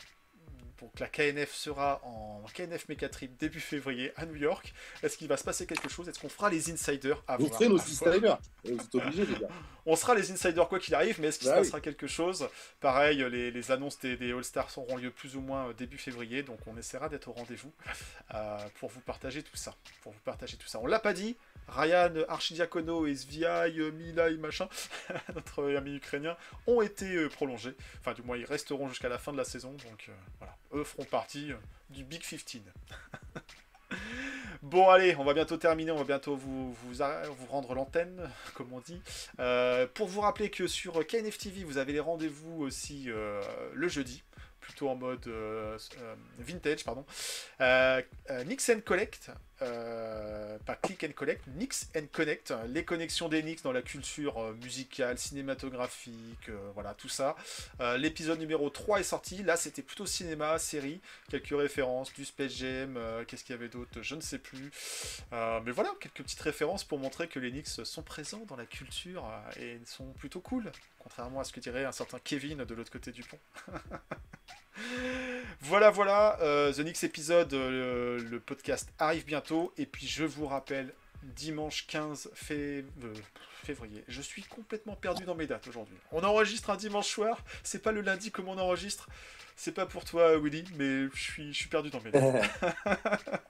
Donc 0.82 0.98
la 0.98 1.06
KNF 1.06 1.54
sera 1.54 2.00
en 2.04 2.42
KNF 2.52 2.88
Megatrip 2.88 3.36
début 3.38 3.60
février 3.60 4.12
à 4.16 4.26
New 4.26 4.34
York. 4.34 4.74
Est-ce 5.04 5.16
qu'il 5.16 5.28
va 5.28 5.36
se 5.36 5.44
passer 5.44 5.64
quelque 5.64 5.88
chose? 5.88 6.08
Est-ce 6.08 6.18
qu'on 6.18 6.28
fera 6.28 6.50
les 6.50 6.72
insiders 6.72 7.22
à 7.28 7.36
Vous 7.36 7.48
ferez 7.48 7.68
nos 7.68 7.78
timers. 7.78 8.38
Vous 8.64 8.72
êtes 8.72 8.94
obligés, 8.96 9.24
les 9.26 9.34
gars. 9.38 9.48
On 9.86 9.94
sera 9.96 10.14
les 10.16 10.30
insiders 10.32 10.68
quoi 10.68 10.80
qu'il 10.80 10.94
arrive, 10.94 11.20
mais 11.20 11.28
est-ce 11.28 11.38
qu'il 11.38 11.48
Bah 11.48 11.54
se 11.54 11.58
oui. 11.60 11.64
passera 11.66 11.80
quelque 11.80 12.06
chose? 12.08 12.48
Pareil, 12.80 13.24
les, 13.30 13.50
les 13.52 13.70
annonces 13.70 13.98
des, 14.00 14.16
des 14.16 14.32
All-Stars 14.32 14.76
auront 14.76 14.96
lieu 14.96 15.10
plus 15.10 15.36
ou 15.36 15.40
moins 15.40 15.68
euh, 15.68 15.72
début 15.72 15.98
février, 15.98 16.42
donc 16.42 16.58
on 16.66 16.76
essaiera 16.76 17.08
d'être 17.08 17.28
au 17.28 17.32
rendez-vous 17.32 17.72
euh, 18.34 18.58
pour 18.80 18.90
vous 18.90 19.00
partager 19.00 19.42
tout 19.42 19.56
ça. 19.56 19.74
Pour 20.02 20.12
vous 20.12 20.20
partager 20.24 20.56
tout 20.56 20.68
ça. 20.68 20.78
On 20.80 20.86
l'a 20.86 21.00
pas 21.00 21.12
dit, 21.12 21.36
Ryan 21.68 22.12
Archidiakono 22.28 23.06
et 23.06 23.14
SVI, 23.14 23.44
euh, 23.44 23.90
Milai, 23.92 24.36
machin, 24.36 24.68
notre 25.34 25.74
ami 25.74 25.96
ukrainien, 25.96 26.36
ont 26.66 26.80
été 26.80 27.28
prolongés. 27.30 27.74
Enfin, 28.00 28.12
du 28.14 28.22
moins, 28.22 28.36
ils 28.36 28.44
resteront 28.44 28.88
jusqu'à 28.88 29.08
la 29.08 29.18
fin 29.18 29.32
de 29.32 29.38
la 29.38 29.44
saison, 29.44 29.72
donc 29.72 30.06
euh, 30.08 30.12
voilà. 30.38 30.56
Eux 30.74 30.84
feront 30.84 31.04
partie 31.04 31.52
euh, 31.52 31.56
du 31.90 32.04
Big 32.04 32.22
15. 32.22 32.62
Bon 34.62 34.88
allez, 34.88 35.14
on 35.16 35.24
va 35.24 35.34
bientôt 35.34 35.56
terminer, 35.56 35.90
on 35.90 35.98
va 35.98 36.04
bientôt 36.04 36.36
vous, 36.36 36.74
rendre 37.50 37.74
l'antenne, 37.74 38.30
comme 38.54 38.72
on 38.72 38.80
dit. 38.80 39.02
Euh, 39.38 39.86
pour 39.92 40.06
vous 40.08 40.20
rappeler 40.20 40.50
que 40.50 40.66
sur 40.66 41.06
KNF 41.06 41.36
TV, 41.36 41.64
vous 41.64 41.76
avez 41.78 41.92
les 41.92 42.00
rendez-vous 42.00 42.62
aussi 42.62 43.10
euh, 43.10 43.42
le 43.74 43.88
jeudi, 43.88 44.22
plutôt 44.60 44.88
en 44.88 44.94
mode 44.94 45.28
vintage, 46.38 46.84
pardon. 46.84 47.04
Nix 48.46 48.70
and 48.70 48.80
Collect, 48.84 49.30
euh, 49.62 50.58
pas 50.66 50.74
Click 50.76 51.04
and 51.04 51.12
Collect, 51.14 51.46
Nix 51.56 51.88
and 51.96 52.06
Connect, 52.12 52.52
les 52.68 52.84
connexions 52.84 53.28
des 53.28 53.42
Nix 53.42 53.62
dans 53.62 53.72
la 53.72 53.82
culture 53.82 54.38
euh, 54.38 54.54
musicale, 54.62 55.18
cinématographique, 55.18 56.48
euh, 56.48 56.70
voilà, 56.74 56.94
tout 56.94 57.08
ça. 57.08 57.36
Euh, 57.80 57.96
L'épisode 57.96 58.38
numéro 58.38 58.68
3 58.70 59.00
est 59.00 59.04
sorti, 59.04 59.42
là 59.42 59.56
c'était 59.56 59.82
plutôt 59.82 60.06
cinéma, 60.06 60.58
série, 60.58 61.00
quelques 61.30 61.56
références, 61.56 62.12
du 62.12 62.24
Space 62.24 62.52
Jam, 62.52 62.98
qu'est-ce 63.26 63.44
qu'il 63.44 63.54
y 63.54 63.58
avait 63.58 63.68
d'autre, 63.68 64.02
je 64.02 64.14
ne 64.14 64.20
sais 64.20 64.38
plus. 64.38 64.70
Mais 65.30 65.70
voilà, 65.70 65.90
quelques 66.00 66.22
petites 66.22 66.40
références 66.40 66.84
pour 66.84 66.98
montrer 66.98 67.28
que 67.28 67.38
les 67.38 67.50
Knicks 67.50 67.84
sont 67.84 68.02
présents 68.02 68.44
dans 68.48 68.56
la 68.56 68.66
culture 68.66 69.24
et 69.58 69.78
sont 69.86 70.12
plutôt 70.12 70.40
cool, 70.40 70.70
contrairement 70.98 71.40
à 71.40 71.44
ce 71.44 71.52
que 71.52 71.60
dirait 71.60 71.84
un 71.84 71.92
certain 71.92 72.18
Kevin 72.18 72.64
de 72.64 72.74
l'autre 72.74 72.90
côté 72.90 73.12
du 73.12 73.22
pont. 73.22 73.38
voilà, 75.60 75.90
voilà, 75.90 76.38
euh, 76.40 76.72
The 76.72 76.80
Knicks 76.82 77.04
épisode, 77.04 77.52
euh, 77.54 78.18
le 78.30 78.40
podcast 78.40 78.88
arrive 78.98 79.24
bientôt, 79.24 79.72
et 79.78 79.86
puis 79.86 80.06
je 80.06 80.24
vous 80.24 80.46
rappelle, 80.46 80.92
dimanche 81.22 81.86
15 81.86 82.30
fév- 82.34 82.84
euh, 83.04 83.14
février, 83.64 84.02
je 84.08 84.20
suis 84.22 84.42
complètement 84.42 84.96
perdu 84.96 85.24
dans 85.24 85.34
mes 85.34 85.46
dates 85.46 85.66
aujourd'hui. 85.68 85.94
On 86.10 86.22
enregistre 86.24 86.70
un 86.70 86.76
dimanche 86.76 87.08
soir, 87.08 87.38
c'est 87.62 87.82
pas 87.82 87.92
le 87.92 88.00
lundi 88.00 88.30
comme 88.30 88.48
on 88.48 88.58
enregistre, 88.58 89.08
c'est 89.56 89.72
pas 89.72 89.86
pour 89.86 90.04
toi 90.04 90.36
Willy, 90.38 90.64
mais 90.76 91.06
je 91.14 91.20
suis, 91.20 91.52
je 91.52 91.58
suis 91.58 91.68
perdu 91.68 91.90
dans 91.90 92.00
mes 92.00 92.10
dates. 92.10 92.50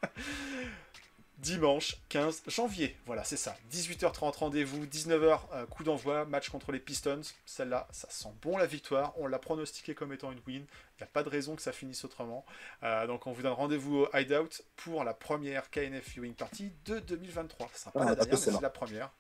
Dimanche 1.43 1.97
15 2.09 2.45
janvier, 2.47 2.97
voilà 3.05 3.25
c'est 3.25 3.37
ça, 3.37 3.57
18h30 3.73 4.37
rendez-vous, 4.37 4.87
19h 4.87 5.41
euh, 5.53 5.67
coup 5.67 5.83
d'envoi, 5.83 6.25
match 6.25 6.51
contre 6.51 6.71
les 6.71 6.79
Pistons, 6.79 7.23
celle-là 7.47 7.89
ça 7.91 8.09
sent 8.11 8.29
bon 8.43 8.57
la 8.57 8.67
victoire, 8.67 9.13
on 9.17 9.27
l'a 9.27 9.41
pronostiqué 9.41 9.93
comme 9.93 10.13
étant 10.13 10.31
une 10.31 10.39
win, 10.47 10.65
il 10.65 11.01
n'y 11.01 11.03
a 11.03 11.07
pas 11.07 11.25
de 11.25 11.29
raison 11.29 11.57
que 11.57 11.63
ça 11.63 11.73
finisse 11.73 12.05
autrement, 12.05 12.45
Euh, 12.85 13.09
donc 13.09 13.27
on 13.27 13.33
vous 13.33 13.43
donne 13.43 13.55
rendez-vous 13.55 14.03
au 14.05 14.17
Hideout 14.17 14.63
pour 14.77 15.03
la 15.03 15.15
première 15.15 15.69
KNF 15.69 16.11
Viewing 16.11 16.35
Party 16.35 16.71
de 16.85 17.01
2023, 17.01 17.71
ce 17.75 17.81
sera 17.81 17.91
pas 17.91 18.01
Ah, 18.03 18.05
la 18.05 18.15
dernière 18.15 18.35
mais 18.35 18.41
c'est 18.41 18.61
la 18.61 18.71
première, 18.71 19.11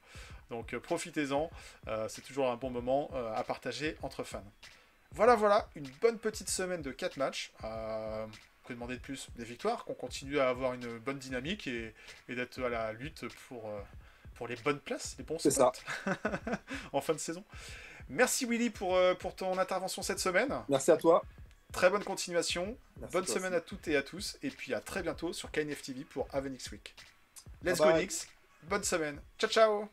donc 0.49 0.75
euh, 0.75 0.79
profitez-en, 0.79 1.51
c'est 2.09 2.23
toujours 2.23 2.53
un 2.53 2.57
bon 2.57 2.71
moment 2.71 3.11
à 3.35 3.43
partager 3.43 3.97
entre 4.03 4.23
fans. 4.23 4.45
Voilà 5.11 5.35
voilà, 5.35 5.69
une 5.75 5.89
bonne 6.01 6.19
petite 6.19 6.49
semaine 6.49 6.83
de 6.83 6.93
4 6.93 7.17
matchs, 7.17 7.53
que 8.73 8.77
demander 8.77 8.97
de 8.97 9.01
plus 9.01 9.29
Des 9.37 9.45
victoires, 9.45 9.85
qu'on 9.85 9.95
continue 9.95 10.39
à 10.39 10.49
avoir 10.49 10.75
une 10.75 10.99
bonne 10.99 11.19
dynamique 11.19 11.67
et, 11.67 11.95
et 12.29 12.35
d'être 12.35 12.63
à 12.63 12.69
la 12.69 12.93
lutte 12.93 13.25
pour, 13.49 13.69
euh, 13.69 13.81
pour 14.35 14.49
les 14.49 14.57
bonnes 14.57 14.81
places, 14.81 15.15
les 15.19 15.25
bons 15.25 15.39
C'est 15.39 15.51
spots 15.51 15.73
en 16.93 17.01
fin 17.01 17.13
de 17.13 17.19
saison. 17.19 17.45
Merci 18.09 18.47
Willy 18.47 18.71
pour, 18.71 18.97
euh, 18.97 19.15
pour 19.15 19.35
ton 19.35 19.59
intervention 19.59 20.03
cette 20.03 20.19
semaine. 20.19 20.55
Merci 20.69 20.91
à 20.91 20.97
toi. 20.97 21.25
Très 21.73 21.89
bonne 21.89 22.05
continuation. 22.05 22.77
Merci 23.01 23.13
bonne 23.13 23.27
semaine 23.27 23.55
aussi. 23.55 23.57
à 23.57 23.61
toutes 23.61 23.89
et 23.89 23.97
à 23.97 24.03
tous. 24.03 24.39
Et 24.43 24.51
puis 24.51 24.75
à 24.75 24.81
très 24.81 25.03
bientôt 25.03 25.33
sur 25.33 25.51
KNF 25.51 25.83
TV 25.83 26.05
pour 26.05 26.29
Avenix 26.33 26.71
Week. 26.71 26.95
Let's 27.63 27.79
Bye 27.79 27.87
go 27.89 27.93
bye. 27.93 28.01
Knicks. 28.07 28.29
Bonne 28.65 28.85
semaine. 28.85 29.21
Ciao 29.39 29.51
ciao. 29.51 29.89